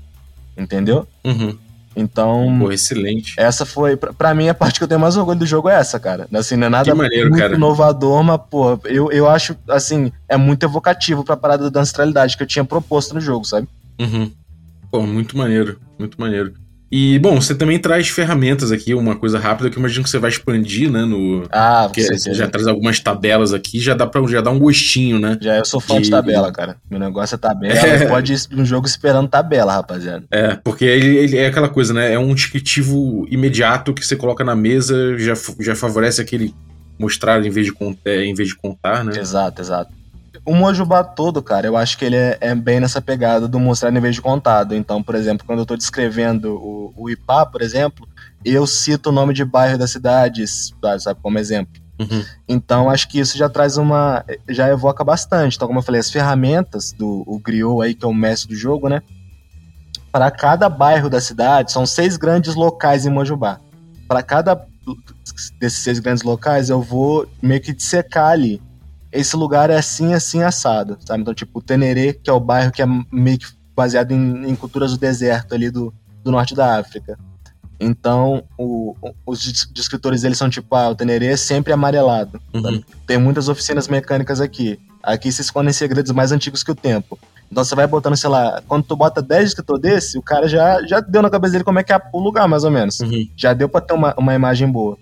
Entendeu? 0.57 1.07
Uhum. 1.25 1.59
Então, 1.99 2.57
Pô, 2.61 2.71
excelente. 2.71 3.35
essa 3.37 3.67
foi, 3.67 3.97
pra, 3.97 4.13
pra 4.13 4.35
mim, 4.35 4.49
a 4.49 4.55
parte 4.55 4.79
que 4.79 4.85
eu 4.85 4.89
tenho 4.89 5.01
mais 5.01 5.17
orgulho 5.17 5.41
do 5.41 5.47
jogo 5.47 5.69
é 5.69 5.75
essa, 5.75 5.99
cara. 5.99 6.29
Assim, 6.33 6.57
não 6.57 6.69
é 6.69 6.71
nada 6.71 6.95
maneiro, 6.95 7.29
muito 7.29 7.41
cara. 7.41 7.55
inovador, 7.55 8.23
mas, 8.23 8.41
pô, 8.49 8.79
eu, 8.85 9.11
eu 9.11 9.29
acho, 9.29 9.57
assim, 9.69 10.13
é 10.29 10.37
muito 10.37 10.65
evocativo 10.65 11.25
pra 11.25 11.37
parada 11.37 11.69
da 11.71 11.81
ancestralidade 11.81 12.37
que 12.37 12.43
eu 12.43 12.47
tinha 12.47 12.65
proposto 12.65 13.15
no 13.15 13.21
jogo, 13.21 13.45
sabe? 13.45 13.69
Uhum. 14.01 14.31
Pô, 14.91 15.03
muito 15.03 15.37
maneiro, 15.37 15.81
muito 15.99 16.21
maneiro. 16.21 16.55
E, 16.91 17.19
bom, 17.19 17.41
você 17.41 17.55
também 17.55 17.79
traz 17.79 18.09
ferramentas 18.09 18.73
aqui, 18.73 18.95
uma 18.95 19.15
coisa 19.15 19.39
rápida 19.39 19.69
que 19.69 19.77
eu 19.77 19.81
imagino 19.81 20.05
que 20.05 20.09
você 20.11 20.19
vai 20.19 20.31
expandir, 20.31 20.91
né, 20.91 21.05
no... 21.05 21.47
Ah, 21.51 21.85
Porque 21.87 22.03
você, 22.03 22.33
já 22.33 22.49
traz 22.49 22.67
algumas 22.67 22.99
tabelas 22.99 23.53
aqui, 23.53 23.79
já 23.79 23.93
dá 23.95 24.07
pra 24.07 24.27
já 24.27 24.41
dar 24.41 24.51
um 24.51 24.59
gostinho, 24.59 25.19
né? 25.19 25.37
já 25.41 25.57
eu 25.59 25.65
sou 25.67 25.81
fã 25.81 25.97
de 25.97 26.05
de- 26.05 26.11
tabela, 26.11 26.51
cara. 26.51 26.77
Meu 26.91 26.99
negócio 26.99 27.35
é 27.35 27.39
tabela, 27.39 27.75
É. 27.79 28.07
pode 28.07 28.33
ir 28.33 28.41
no 28.53 28.65
jogo 28.65 28.87
esperando 28.87 29.29
tabela, 29.29 29.75
rapaziada. 29.75 30.25
É, 30.31 30.55
porque 30.57 30.85
ele, 30.85 31.17
ele 31.17 31.37
é 31.37 31.49
aquela 31.49 31.69
coisa, 31.69 31.93
né? 31.93 32.13
É 32.15 32.19
um 32.19 32.35
descritivo 32.35 33.27
imediato 33.31 33.93
que 33.93 34.05
você 34.07 34.17
coloca 34.17 34.43
na 34.43 34.57
mesa, 34.57 35.19
já, 35.19 35.35
já 35.61 35.75
favorece 35.77 36.23
aquele 36.23 36.55
mostrar 36.99 37.45
em 37.45 37.51
vez 37.51 37.67
de, 37.67 37.73
é, 38.05 38.25
em 38.25 38.35
vez 38.35 38.49
de 38.49 38.57
contar, 38.57 39.05
né? 39.05 39.13
Exato, 39.19 39.61
exato. 39.63 39.93
O 40.49 40.55
Mojubá 40.55 41.05
todo, 41.05 41.43
cara, 41.43 41.67
eu 41.67 41.77
acho 41.77 41.99
que 41.99 42.07
ele 42.07 42.17
é, 42.17 42.39
é 42.41 42.55
bem 42.55 42.81
nessa 42.81 43.03
pegada 43.03 43.47
do 43.47 43.61
mostrar 43.61 43.95
em 43.95 44.01
vez 44.01 44.15
de 44.15 44.23
contado. 44.23 44.75
Então, 44.75 45.03
por 45.03 45.15
exemplo, 45.15 45.47
quando 45.47 45.59
eu 45.59 45.67
tô 45.67 45.77
descrevendo 45.77 46.55
o, 46.57 46.95
o 46.97 47.11
Ipá, 47.11 47.45
por 47.45 47.61
exemplo, 47.61 48.09
eu 48.43 48.67
cito 48.67 49.11
o 49.11 49.13
nome 49.13 49.35
de 49.35 49.45
bairro 49.45 49.77
da 49.77 49.87
cidade, 49.87 50.43
sabe, 50.47 51.21
como 51.23 51.39
exemplo. 51.39 51.79
Uhum. 52.01 52.25
Então, 52.49 52.89
acho 52.89 53.09
que 53.09 53.19
isso 53.19 53.37
já 53.37 53.47
traz 53.47 53.77
uma. 53.77 54.25
já 54.49 54.69
evoca 54.69 55.05
bastante. 55.05 55.57
Então, 55.57 55.69
como 55.69 55.81
eu 55.81 55.83
falei, 55.83 56.01
as 56.01 56.11
ferramentas 56.11 56.93
do 56.93 57.25
o 57.27 57.39
Griot 57.39 57.83
aí, 57.83 57.95
que 57.95 58.07
é 58.07 58.09
o 58.09 58.15
mestre 58.15 58.49
do 58.49 58.59
jogo, 58.59 58.89
né? 58.89 59.03
Para 60.11 60.31
cada 60.31 60.71
bairro 60.71 61.11
da 61.11 61.21
cidade, 61.21 61.73
são 61.73 61.85
seis 61.85 62.17
grandes 62.17 62.55
locais 62.55 63.05
em 63.05 63.11
Mojubá. 63.11 63.61
Para 64.09 64.23
cada 64.23 64.67
desses 65.61 65.81
seis 65.81 65.99
grandes 65.99 66.23
locais, 66.23 66.71
eu 66.71 66.81
vou 66.81 67.29
meio 67.43 67.61
que 67.61 67.75
dissecar 67.75 68.31
ali. 68.31 68.63
Esse 69.13 69.37
lugar 69.37 69.71
é 69.71 69.77
assim, 69.77 70.13
assim, 70.15 70.43
assado, 70.43 70.99
sabe? 71.05 71.23
Então, 71.23 71.33
tipo, 71.35 71.59
o 71.59 71.63
Tenerê, 71.63 72.13
que 72.13 72.29
é 72.29 72.33
o 72.33 72.41
bairro 72.41 72.71
que 72.73 72.83
é 72.83 72.87
meio 73.11 73.39
que 73.39 73.47
baseado 73.75 74.13
em, 74.13 74.51
em 74.51 74.55
culturas 74.57 74.91
do 74.93 74.99
deserto 74.99 75.55
ali 75.55 75.71
do, 75.71 75.93
do 76.23 76.31
norte 76.31 76.55
da 76.55 76.79
África. 76.79 77.19
Então, 77.81 78.43
o- 78.59 78.95
os 79.25 79.41
des- 79.41 79.67
descritores 79.73 80.23
deles 80.23 80.37
são 80.37 80.51
tipo, 80.51 80.75
ah, 80.75 80.89
o 80.91 80.95
Tenerê 80.97 81.27
é 81.27 81.37
sempre 81.37 81.73
amarelado. 81.73 82.41
Uhum. 82.53 82.83
Tem 83.07 83.19
muitas 83.19 83.49
oficinas 83.49 83.87
mecânicas 83.87 84.41
aqui. 84.41 84.79
Aqui 85.03 85.31
se 85.31 85.43
escondem 85.43 85.73
segredos 85.73 86.11
mais 86.11 86.33
antigos 86.33 86.63
que 86.65 86.73
o 86.73 86.75
tempo. 86.75 87.17
Então 87.51 87.63
você 87.65 87.75
vai 87.75 87.87
botando, 87.87 88.17
sei 88.17 88.29
lá, 88.29 88.61
quando 88.67 88.83
tu 88.85 88.97
bota 88.97 89.23
10 89.23 89.45
descritor 89.45 89.79
desse, 89.79 90.19
o 90.19 90.23
cara 90.23 90.49
já, 90.49 90.85
já 90.87 91.01
deu 91.01 91.23
na 91.23 91.31
cabeça 91.31 91.53
dele 91.53 91.65
como 91.65 91.79
é 91.79 91.85
que 91.85 91.93
é 91.93 92.01
o 92.13 92.19
lugar, 92.19 92.47
mais 92.49 92.65
ou 92.65 92.71
menos. 92.71 92.99
Uhum. 93.01 93.29
Já 93.37 93.55
deu 93.55 93.69
pra 93.69 93.81
ter 93.81 93.95
uma, 93.95 94.13
uma 94.19 94.35
imagem 94.35 94.69
boa. 94.71 94.99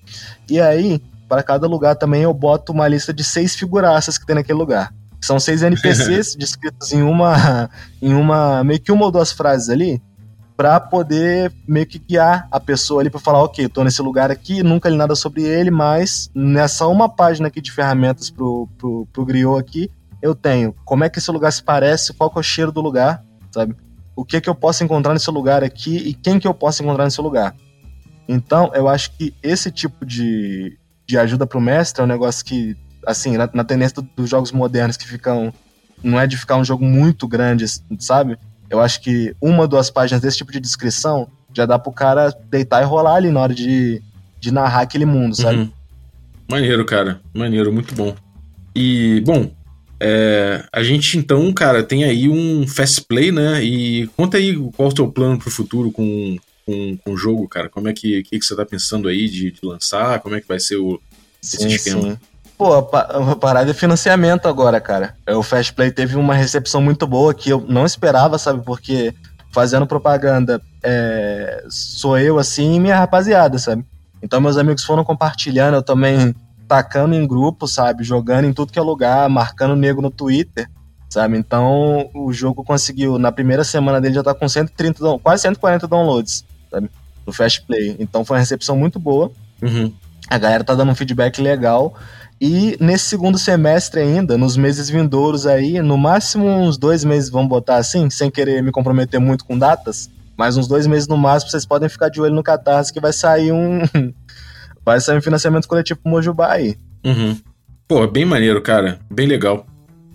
E 0.48 0.60
aí, 0.60 1.00
para 1.28 1.42
cada 1.42 1.66
lugar 1.66 1.96
também 1.96 2.22
eu 2.22 2.32
boto 2.32 2.72
uma 2.72 2.86
lista 2.88 3.12
de 3.12 3.24
seis 3.24 3.54
figuraças 3.54 4.18
que 4.18 4.26
tem 4.26 4.36
naquele 4.36 4.58
lugar. 4.58 4.92
São 5.20 5.40
seis 5.40 5.62
NPCs 5.62 6.36
descritos 6.38 6.92
em 6.92 7.02
uma, 7.02 7.70
em 8.00 8.14
uma, 8.14 8.62
meio 8.62 8.80
que 8.80 8.92
uma 8.92 9.06
ou 9.06 9.10
duas 9.10 9.32
frases 9.32 9.68
ali, 9.68 10.00
pra 10.56 10.80
poder 10.80 11.52
meio 11.68 11.86
que 11.86 11.98
guiar 11.98 12.48
a 12.50 12.58
pessoa 12.58 13.02
ali 13.02 13.10
pra 13.10 13.20
falar, 13.20 13.42
ok, 13.42 13.68
tô 13.68 13.84
nesse 13.84 14.00
lugar 14.00 14.30
aqui, 14.30 14.62
nunca 14.62 14.88
li 14.88 14.96
nada 14.96 15.14
sobre 15.14 15.42
ele, 15.42 15.70
mas 15.70 16.30
nessa 16.34 16.86
uma 16.86 17.08
página 17.08 17.48
aqui 17.48 17.60
de 17.60 17.70
ferramentas 17.70 18.30
pro, 18.30 18.68
pro, 18.78 19.06
pro 19.12 19.24
Griot 19.24 19.60
aqui, 19.60 19.90
eu 20.22 20.34
tenho 20.34 20.74
como 20.84 21.04
é 21.04 21.10
que 21.10 21.18
esse 21.18 21.30
lugar 21.30 21.52
se 21.52 21.62
parece, 21.62 22.14
qual 22.14 22.30
que 22.30 22.38
é 22.38 22.40
o 22.40 22.42
cheiro 22.42 22.72
do 22.72 22.80
lugar, 22.80 23.22
sabe? 23.50 23.76
O 24.14 24.24
que 24.24 24.40
que 24.40 24.48
eu 24.48 24.54
posso 24.54 24.82
encontrar 24.82 25.12
nesse 25.12 25.30
lugar 25.30 25.62
aqui 25.62 25.96
e 25.96 26.14
quem 26.14 26.38
que 26.38 26.48
eu 26.48 26.54
posso 26.54 26.82
encontrar 26.82 27.04
nesse 27.04 27.20
lugar. 27.20 27.54
Então, 28.26 28.72
eu 28.74 28.88
acho 28.88 29.12
que 29.12 29.34
esse 29.42 29.70
tipo 29.70 30.04
de, 30.06 30.78
de 31.06 31.16
ajuda 31.18 31.46
pro 31.46 31.60
mestre 31.60 32.00
é 32.02 32.04
um 32.04 32.08
negócio 32.08 32.44
que, 32.44 32.76
assim, 33.06 33.36
na, 33.36 33.48
na 33.52 33.64
tendência 33.64 34.02
do- 34.02 34.08
dos 34.16 34.28
jogos 34.28 34.52
modernos 34.52 34.96
que 34.96 35.06
ficam. 35.06 35.52
Não 36.02 36.20
é 36.20 36.26
de 36.26 36.36
ficar 36.36 36.56
um 36.56 36.64
jogo 36.64 36.84
muito 36.84 37.26
grande, 37.26 37.64
sabe? 37.98 38.36
Eu 38.68 38.80
acho 38.80 39.00
que 39.00 39.34
uma, 39.40 39.66
duas 39.66 39.90
páginas 39.90 40.20
desse 40.20 40.36
tipo 40.38 40.52
de 40.52 40.60
descrição 40.60 41.28
já 41.54 41.64
dá 41.64 41.78
pro 41.78 41.90
cara 41.92 42.36
deitar 42.50 42.82
e 42.82 42.84
rolar 42.84 43.14
ali 43.14 43.30
na 43.30 43.40
hora 43.40 43.54
de, 43.54 44.02
de 44.38 44.50
narrar 44.50 44.82
aquele 44.82 45.06
mundo, 45.06 45.34
sabe? 45.34 45.58
Uhum. 45.58 45.70
Maneiro, 46.50 46.84
cara. 46.84 47.20
Maneiro, 47.34 47.72
muito 47.72 47.94
bom. 47.94 48.14
E, 48.74 49.22
bom, 49.24 49.50
é, 49.98 50.64
a 50.70 50.82
gente 50.82 51.16
então, 51.16 51.50
cara, 51.52 51.82
tem 51.82 52.04
aí 52.04 52.28
um 52.28 52.66
fast 52.68 53.02
play, 53.08 53.32
né? 53.32 53.64
E 53.64 54.06
conta 54.08 54.36
aí 54.36 54.54
qual 54.76 54.88
é 54.88 54.92
o 54.92 54.94
teu 54.94 55.10
plano 55.10 55.38
pro 55.38 55.50
futuro 55.50 55.90
com, 55.90 56.36
com, 56.66 56.96
com 56.96 57.12
o 57.12 57.16
jogo, 57.16 57.48
cara. 57.48 57.68
Como 57.68 57.88
é 57.88 57.92
que, 57.92 58.22
que, 58.24 58.38
que 58.38 58.44
você 58.44 58.56
tá 58.56 58.66
pensando 58.66 59.08
aí 59.08 59.28
de, 59.28 59.52
de 59.52 59.60
lançar? 59.62 60.18
Como 60.20 60.34
é 60.34 60.40
que 60.40 60.48
vai 60.48 60.58
ser 60.58 60.76
o. 60.76 61.00
Esse 61.42 61.58
Sim, 61.58 61.68
esquema. 61.68 62.02
sim. 62.02 62.18
Pô, 62.58 62.72
a, 62.74 62.82
pa- 62.82 63.00
a 63.02 63.36
parada 63.36 63.70
é 63.70 63.74
financiamento 63.74 64.48
agora, 64.48 64.80
cara. 64.80 65.14
O 65.28 65.42
Fast 65.42 65.72
Play 65.74 65.90
teve 65.92 66.16
uma 66.16 66.34
recepção 66.34 66.80
muito 66.82 67.06
boa 67.06 67.32
que 67.34 67.50
eu 67.50 67.64
não 67.68 67.84
esperava, 67.86 68.38
sabe? 68.38 68.64
Porque 68.64 69.14
fazendo 69.52 69.86
propaganda 69.86 70.60
é, 70.82 71.64
sou 71.68 72.18
eu 72.18 72.38
assim 72.38 72.74
e 72.74 72.80
minha 72.80 72.98
rapaziada, 72.98 73.58
sabe? 73.58 73.84
Então 74.22 74.40
meus 74.40 74.56
amigos 74.56 74.84
foram 74.84 75.04
compartilhando, 75.04 75.74
eu 75.74 75.82
também 75.82 76.34
tacando 76.66 77.14
em 77.14 77.26
grupo, 77.26 77.68
sabe? 77.68 78.02
Jogando 78.02 78.46
em 78.46 78.52
tudo 78.52 78.72
que 78.72 78.78
é 78.78 78.82
lugar, 78.82 79.28
marcando 79.28 79.76
nego 79.76 80.00
no 80.02 80.10
Twitter, 80.10 80.68
sabe? 81.10 81.36
Então 81.38 82.08
o 82.14 82.32
jogo 82.32 82.64
conseguiu, 82.64 83.18
na 83.18 83.30
primeira 83.30 83.64
semana 83.64 84.00
dele 84.00 84.14
já 84.14 84.22
tá 84.22 84.34
com 84.34 84.48
130, 84.48 85.02
down- 85.02 85.18
quase 85.18 85.42
140 85.42 85.86
downloads, 85.86 86.44
sabe? 86.70 86.90
No 87.26 87.32
Fast 87.32 87.62
Play. 87.62 87.96
Então 87.98 88.24
foi 88.24 88.36
uma 88.36 88.40
recepção 88.40 88.76
muito 88.76 88.98
boa. 88.98 89.30
Uhum. 89.62 89.92
A 90.28 90.38
galera 90.38 90.64
tá 90.64 90.74
dando 90.74 90.92
um 90.92 90.94
feedback 90.94 91.40
legal. 91.40 91.94
E 92.40 92.76
nesse 92.80 93.04
segundo 93.04 93.38
semestre 93.38 94.00
ainda, 94.00 94.36
nos 94.36 94.56
meses 94.56 94.90
vindouros 94.90 95.46
aí, 95.46 95.80
no 95.80 95.96
máximo 95.96 96.46
uns 96.46 96.76
dois 96.76 97.02
meses, 97.02 97.30
vamos 97.30 97.48
botar 97.48 97.76
assim, 97.76 98.10
sem 98.10 98.30
querer 98.30 98.62
me 98.62 98.70
comprometer 98.70 99.18
muito 99.18 99.44
com 99.44 99.58
datas, 99.58 100.10
mas 100.36 100.56
uns 100.56 100.68
dois 100.68 100.86
meses 100.86 101.08
no 101.08 101.16
máximo, 101.16 101.50
vocês 101.50 101.64
podem 101.64 101.88
ficar 101.88 102.10
de 102.10 102.20
olho 102.20 102.34
no 102.34 102.42
Catarse 102.42 102.92
que 102.92 103.00
vai 103.00 103.12
sair 103.12 103.52
um. 103.52 103.80
vai 104.84 105.00
sair 105.00 105.16
um 105.16 105.22
financiamento 105.22 105.66
coletivo 105.66 105.98
pro 106.00 106.10
Mojubá 106.10 106.52
aí. 106.52 106.76
Uhum. 107.04 107.38
Pô, 107.88 108.06
bem 108.06 108.24
maneiro, 108.24 108.60
cara. 108.60 108.98
Bem 109.10 109.26
legal. 109.26 109.66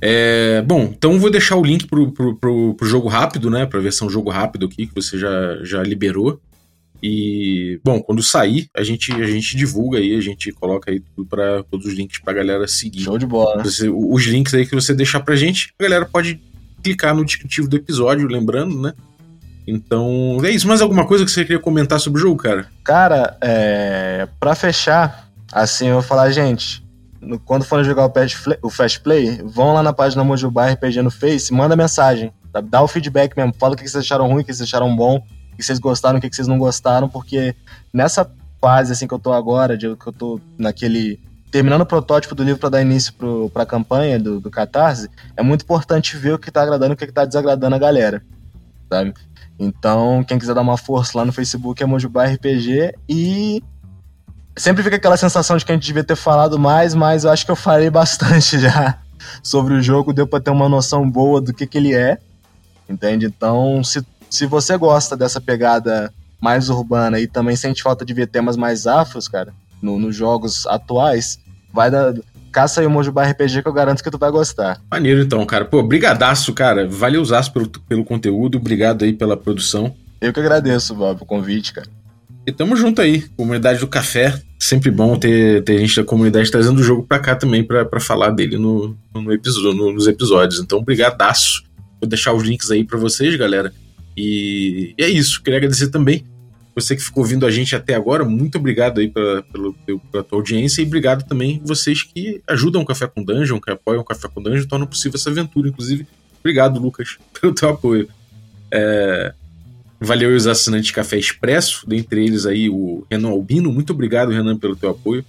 É, 0.01 0.63
bom, 0.63 0.91
então 0.91 1.19
vou 1.19 1.29
deixar 1.29 1.55
o 1.55 1.63
link 1.63 1.85
pro, 1.85 2.11
pro, 2.11 2.35
pro, 2.35 2.73
pro 2.73 2.87
jogo 2.87 3.07
rápido, 3.07 3.49
né? 3.49 3.67
Pra 3.67 3.79
versão 3.79 4.09
jogo 4.09 4.31
rápido 4.31 4.65
aqui, 4.65 4.87
que 4.87 4.95
você 4.95 5.17
já, 5.17 5.63
já 5.63 5.83
liberou. 5.83 6.41
E, 7.03 7.79
bom, 7.83 8.01
quando 8.01 8.21
sair, 8.21 8.67
a 8.75 8.83
gente, 8.83 9.11
a 9.11 9.25
gente 9.25 9.55
divulga 9.55 9.97
aí, 9.97 10.15
a 10.15 10.21
gente 10.21 10.51
coloca 10.51 10.91
aí 10.91 10.99
tudo 10.99 11.27
para 11.27 11.63
todos 11.63 11.87
os 11.87 11.93
links 11.93 12.19
pra 12.19 12.33
galera 12.33 12.67
seguir. 12.67 13.01
Show 13.01 13.17
de 13.17 13.25
bola. 13.25 13.63
Você, 13.63 13.89
os 13.89 14.23
links 14.25 14.53
aí 14.53 14.65
que 14.65 14.75
você 14.75 14.93
deixar 14.93 15.19
pra 15.21 15.35
gente, 15.35 15.73
a 15.79 15.83
galera 15.83 16.05
pode 16.05 16.39
clicar 16.83 17.15
no 17.15 17.25
descritivo 17.25 17.67
do 17.67 17.75
episódio, 17.75 18.27
lembrando, 18.27 18.79
né? 18.79 18.93
Então, 19.65 20.37
é 20.43 20.51
isso. 20.51 20.67
Mais 20.67 20.81
alguma 20.81 21.05
coisa 21.05 21.25
que 21.25 21.31
você 21.31 21.43
queria 21.43 21.59
comentar 21.59 21.99
sobre 21.99 22.19
o 22.19 22.21
jogo, 22.21 22.37
cara? 22.37 22.67
Cara, 22.83 23.37
é, 23.41 24.27
pra 24.39 24.53
fechar, 24.53 25.31
assim, 25.51 25.87
eu 25.87 25.93
vou 25.93 26.03
falar, 26.03 26.29
gente, 26.31 26.83
no- 27.21 27.39
quando 27.39 27.63
forem 27.63 27.85
jogar 27.85 28.05
o 28.05 28.09
Play, 28.09 28.27
o 28.61 28.69
Fast 28.69 28.99
Play, 29.01 29.41
vão 29.43 29.73
lá 29.73 29.83
na 29.83 29.93
página 29.93 30.23
Mojubá 30.23 30.67
RPG 30.67 31.01
no 31.01 31.11
Face, 31.11 31.53
manda 31.53 31.75
mensagem, 31.75 32.33
dá 32.69 32.81
o 32.81 32.87
feedback 32.87 33.35
mesmo, 33.37 33.53
fala 33.57 33.73
o 33.73 33.77
que 33.77 33.87
vocês 33.87 34.03
acharam 34.03 34.27
ruim, 34.27 34.41
o 34.41 34.45
que 34.45 34.53
vocês 34.53 34.67
acharam 34.67 34.93
bom, 34.95 35.23
o 35.53 35.55
que 35.55 35.63
vocês 35.63 35.79
gostaram, 35.79 36.17
o 36.17 36.21
que 36.21 36.33
vocês 36.33 36.47
não 36.47 36.57
gostaram, 36.57 37.07
porque 37.07 37.55
nessa 37.93 38.29
fase 38.59 38.91
assim 38.91 39.07
que 39.07 39.13
eu 39.13 39.19
tô 39.19 39.31
agora, 39.33 39.77
de 39.77 39.95
que 39.95 40.07
eu 40.07 40.13
tô 40.13 40.39
naquele 40.57 41.19
terminando 41.51 41.81
o 41.81 41.85
protótipo 41.85 42.33
do 42.33 42.43
livro 42.43 42.59
para 42.61 42.69
dar 42.69 42.81
início 42.81 43.13
pro, 43.13 43.49
pra 43.49 43.65
campanha 43.65 44.17
do, 44.17 44.39
do 44.39 44.49
Catarse, 44.49 45.09
é 45.35 45.43
muito 45.43 45.63
importante 45.63 46.15
ver 46.15 46.33
o 46.33 46.39
que 46.39 46.49
tá 46.49 46.61
agradando 46.63 46.93
e 46.93 46.95
o 46.95 46.97
que 46.97 47.11
tá 47.11 47.25
desagradando 47.25 47.75
a 47.75 47.79
galera, 47.79 48.23
sabe? 48.89 49.13
Então, 49.59 50.23
quem 50.23 50.39
quiser 50.39 50.55
dar 50.55 50.61
uma 50.61 50.77
força 50.77 51.17
lá 51.17 51.25
no 51.25 51.33
Facebook 51.33 51.83
é 51.83 51.85
Mojubá 51.85 52.25
RPG 52.25 52.93
e 53.07 53.61
sempre 54.61 54.83
fica 54.83 54.95
aquela 54.95 55.17
sensação 55.17 55.57
de 55.57 55.65
que 55.65 55.71
a 55.71 55.75
gente 55.75 55.85
devia 55.85 56.03
ter 56.03 56.15
falado 56.15 56.57
mais, 56.59 56.93
mas 56.93 57.23
eu 57.23 57.31
acho 57.31 57.45
que 57.45 57.51
eu 57.51 57.55
falei 57.55 57.89
bastante 57.91 58.59
já 58.59 58.97
sobre 59.43 59.73
o 59.73 59.81
jogo, 59.81 60.13
deu 60.13 60.27
pra 60.27 60.39
ter 60.39 60.51
uma 60.51 60.67
noção 60.69 61.09
boa 61.09 61.39
do 61.41 61.53
que, 61.53 61.65
que 61.67 61.77
ele 61.77 61.93
é, 61.93 62.17
entende? 62.89 63.25
Então, 63.25 63.83
se, 63.83 64.05
se 64.29 64.45
você 64.45 64.77
gosta 64.77 65.15
dessa 65.15 65.39
pegada 65.41 66.11
mais 66.39 66.69
urbana 66.69 67.19
e 67.19 67.27
também 67.27 67.55
sente 67.55 67.83
falta 67.83 68.03
de 68.03 68.13
ver 68.13 68.27
temas 68.27 68.57
mais 68.57 68.87
afros, 68.87 69.27
cara, 69.27 69.53
no- 69.81 69.99
nos 69.99 70.15
jogos 70.15 70.65
atuais, 70.67 71.39
vai 71.73 71.89
dar. 71.91 72.13
Caça 72.51 72.81
aí 72.81 72.85
o 72.87 72.89
Mojubá 72.89 73.23
RPG 73.23 73.61
que 73.61 73.67
eu 73.69 73.71
garanto 73.71 74.03
que 74.03 74.11
tu 74.11 74.17
vai 74.17 74.29
gostar. 74.29 74.81
Maneiro 74.91 75.21
então, 75.21 75.45
cara. 75.45 75.63
Pô, 75.63 75.81
brigadaço, 75.81 76.51
cara. 76.53 76.85
Valeuzaço 76.85 77.53
pelo, 77.53 77.69
pelo 77.69 78.03
conteúdo, 78.03 78.57
obrigado 78.57 79.05
aí 79.05 79.13
pela 79.13 79.37
produção. 79.37 79.95
Eu 80.19 80.33
que 80.33 80.39
agradeço, 80.41 80.93
Bob, 80.93 81.21
o 81.21 81.25
convite, 81.25 81.71
cara. 81.71 81.87
E 82.45 82.51
tamo 82.51 82.75
junto 82.75 83.01
aí, 83.01 83.21
comunidade 83.37 83.79
do 83.79 83.87
café. 83.87 84.37
Sempre 84.71 84.89
bom 84.89 85.17
ter, 85.17 85.61
ter 85.65 85.77
gente 85.79 85.97
da 85.97 86.03
comunidade 86.05 86.49
trazendo 86.49 86.79
o 86.79 86.83
jogo 86.83 87.03
pra 87.03 87.19
cá 87.19 87.35
também 87.35 87.61
pra 87.61 87.99
falar 87.99 88.29
dele 88.29 88.57
no, 88.57 88.97
no 89.13 89.33
episódio, 89.33 89.73
no- 89.73 89.91
nos 89.91 90.07
episódios. 90.07 90.61
Então, 90.61 90.81
brigadaço. 90.81 91.63
Vou 91.99 92.07
deixar 92.07 92.31
os 92.31 92.41
links 92.41 92.71
aí 92.71 92.85
pra 92.85 92.97
vocês, 92.97 93.35
galera. 93.35 93.73
E, 94.15 94.93
e 94.97 95.03
é 95.03 95.09
isso. 95.09 95.43
Queria 95.43 95.57
agradecer 95.57 95.89
também 95.89 96.23
você 96.73 96.95
que 96.95 97.01
ficou 97.01 97.21
ouvindo 97.21 97.45
a 97.45 97.51
gente 97.51 97.75
até 97.75 97.95
agora. 97.95 98.23
Muito 98.23 98.57
obrigado 98.57 99.01
aí 99.01 99.09
pela, 99.09 99.43
pelo, 99.43 99.73
pela 100.09 100.23
tua 100.23 100.39
audiência 100.39 100.81
e 100.81 100.85
obrigado 100.85 101.27
também 101.27 101.61
vocês 101.65 102.03
que 102.03 102.41
ajudam 102.47 102.81
o 102.81 102.85
Café 102.85 103.07
com 103.07 103.21
Dungeon, 103.21 103.59
que 103.59 103.71
apoiam 103.71 103.99
o 103.99 104.05
Café 104.05 104.29
com 104.33 104.41
Dungeon 104.41 104.65
tornam 104.69 104.87
possível 104.87 105.17
essa 105.17 105.29
aventura. 105.29 105.67
Inclusive, 105.67 106.07
obrigado, 106.39 106.79
Lucas, 106.79 107.17
pelo 107.41 107.53
teu 107.53 107.67
apoio. 107.69 108.07
É, 108.71 109.33
Valeu 110.03 110.35
os 110.35 110.47
assinantes 110.47 110.89
Café 110.89 111.19
Expresso, 111.19 111.87
dentre 111.87 112.25
eles 112.25 112.47
aí 112.47 112.67
o 112.67 113.05
Renan 113.09 113.29
Albino. 113.29 113.71
Muito 113.71 113.93
obrigado, 113.93 114.31
Renan, 114.31 114.57
pelo 114.57 114.75
teu 114.75 114.89
apoio. 114.89 115.23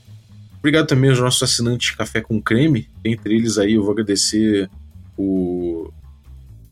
Obrigado 0.61 0.87
também 0.87 1.11
aos 1.11 1.21
nossos 1.21 1.43
assinantes 1.43 1.91
Café 1.91 2.23
com 2.23 2.41
Creme. 2.41 2.89
Dentre 3.03 3.35
eles 3.35 3.59
aí 3.59 3.75
eu 3.75 3.83
vou 3.83 3.93
agradecer 3.93 4.71
o, 5.15 5.91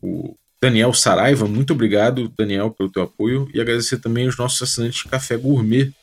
o 0.01 0.35
Daniel 0.59 0.91
Saraiva. 0.93 1.47
Muito 1.47 1.73
obrigado, 1.73 2.33
Daniel, 2.35 2.71
pelo 2.71 2.89
teu 2.89 3.03
apoio. 3.03 3.47
E 3.53 3.61
agradecer 3.61 3.99
também 3.99 4.27
os 4.27 4.35
nossos 4.35 4.63
assinantes 4.63 5.03
Café 5.03 5.37
Gourmet. 5.37 5.93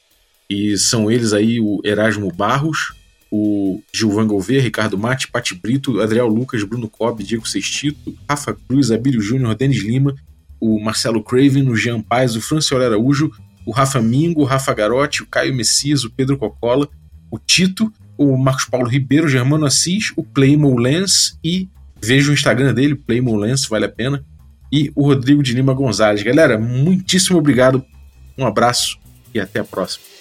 E 0.49 0.78
são 0.78 1.11
eles 1.11 1.32
aí 1.32 1.59
o 1.61 1.80
Erasmo 1.82 2.32
Barros, 2.32 2.94
o 3.28 3.82
Gilvan 3.92 4.28
Gouveia, 4.28 4.62
Ricardo 4.62 4.96
Mate, 4.96 5.26
Pati 5.26 5.53
Brito, 5.53 6.01
Adriel 6.01 6.28
Lucas, 6.28 6.62
Bruno 6.62 6.88
Cobb, 6.88 7.24
Diego 7.24 7.49
Sextito, 7.49 8.16
Rafa 8.28 8.57
Cruz, 8.68 8.92
Abílio 8.92 9.20
Júnior, 9.20 9.57
Denis 9.57 9.82
Lima, 9.82 10.14
o 10.61 10.80
Marcelo 10.80 11.22
Craven, 11.22 11.68
o 11.68 11.76
Jean 11.76 12.00
Paz, 12.00 12.36
o 12.36 12.40
Francioli 12.40 12.84
Araújo, 12.84 13.30
o 13.66 13.70
Rafa 13.70 14.00
Mingo, 14.00 14.42
o 14.42 14.44
Rafa 14.44 14.72
Garotti, 14.74 15.22
o 15.22 15.26
Caio 15.26 15.54
Messias, 15.54 16.04
o 16.04 16.11
Pedro 16.11 16.38
Cocola, 16.38 16.88
o 17.30 17.38
Tito, 17.38 17.92
o 18.16 18.36
Marcos 18.36 18.64
Paulo 18.64 18.88
Ribeiro, 18.88 19.26
o 19.26 19.28
Germano 19.28 19.66
Assis, 19.66 20.12
o 20.16 20.24
Playmo 20.24 20.76
Lens 20.78 21.38
e 21.44 21.68
veja 22.00 22.30
o 22.30 22.34
Instagram 22.34 22.74
dele, 22.74 22.94
Playmo 22.94 23.36
Lens, 23.36 23.66
vale 23.66 23.84
a 23.84 23.88
pena, 23.88 24.24
e 24.72 24.90
o 24.94 25.06
Rodrigo 25.06 25.42
de 25.42 25.52
Lima 25.52 25.74
Gonzalez. 25.74 26.22
Galera, 26.22 26.59
muitíssimo 26.59 27.38
obrigado, 27.38 27.84
um 28.36 28.46
abraço 28.46 28.98
e 29.34 29.40
até 29.40 29.61
a 29.61 29.64
próxima. 29.64 30.18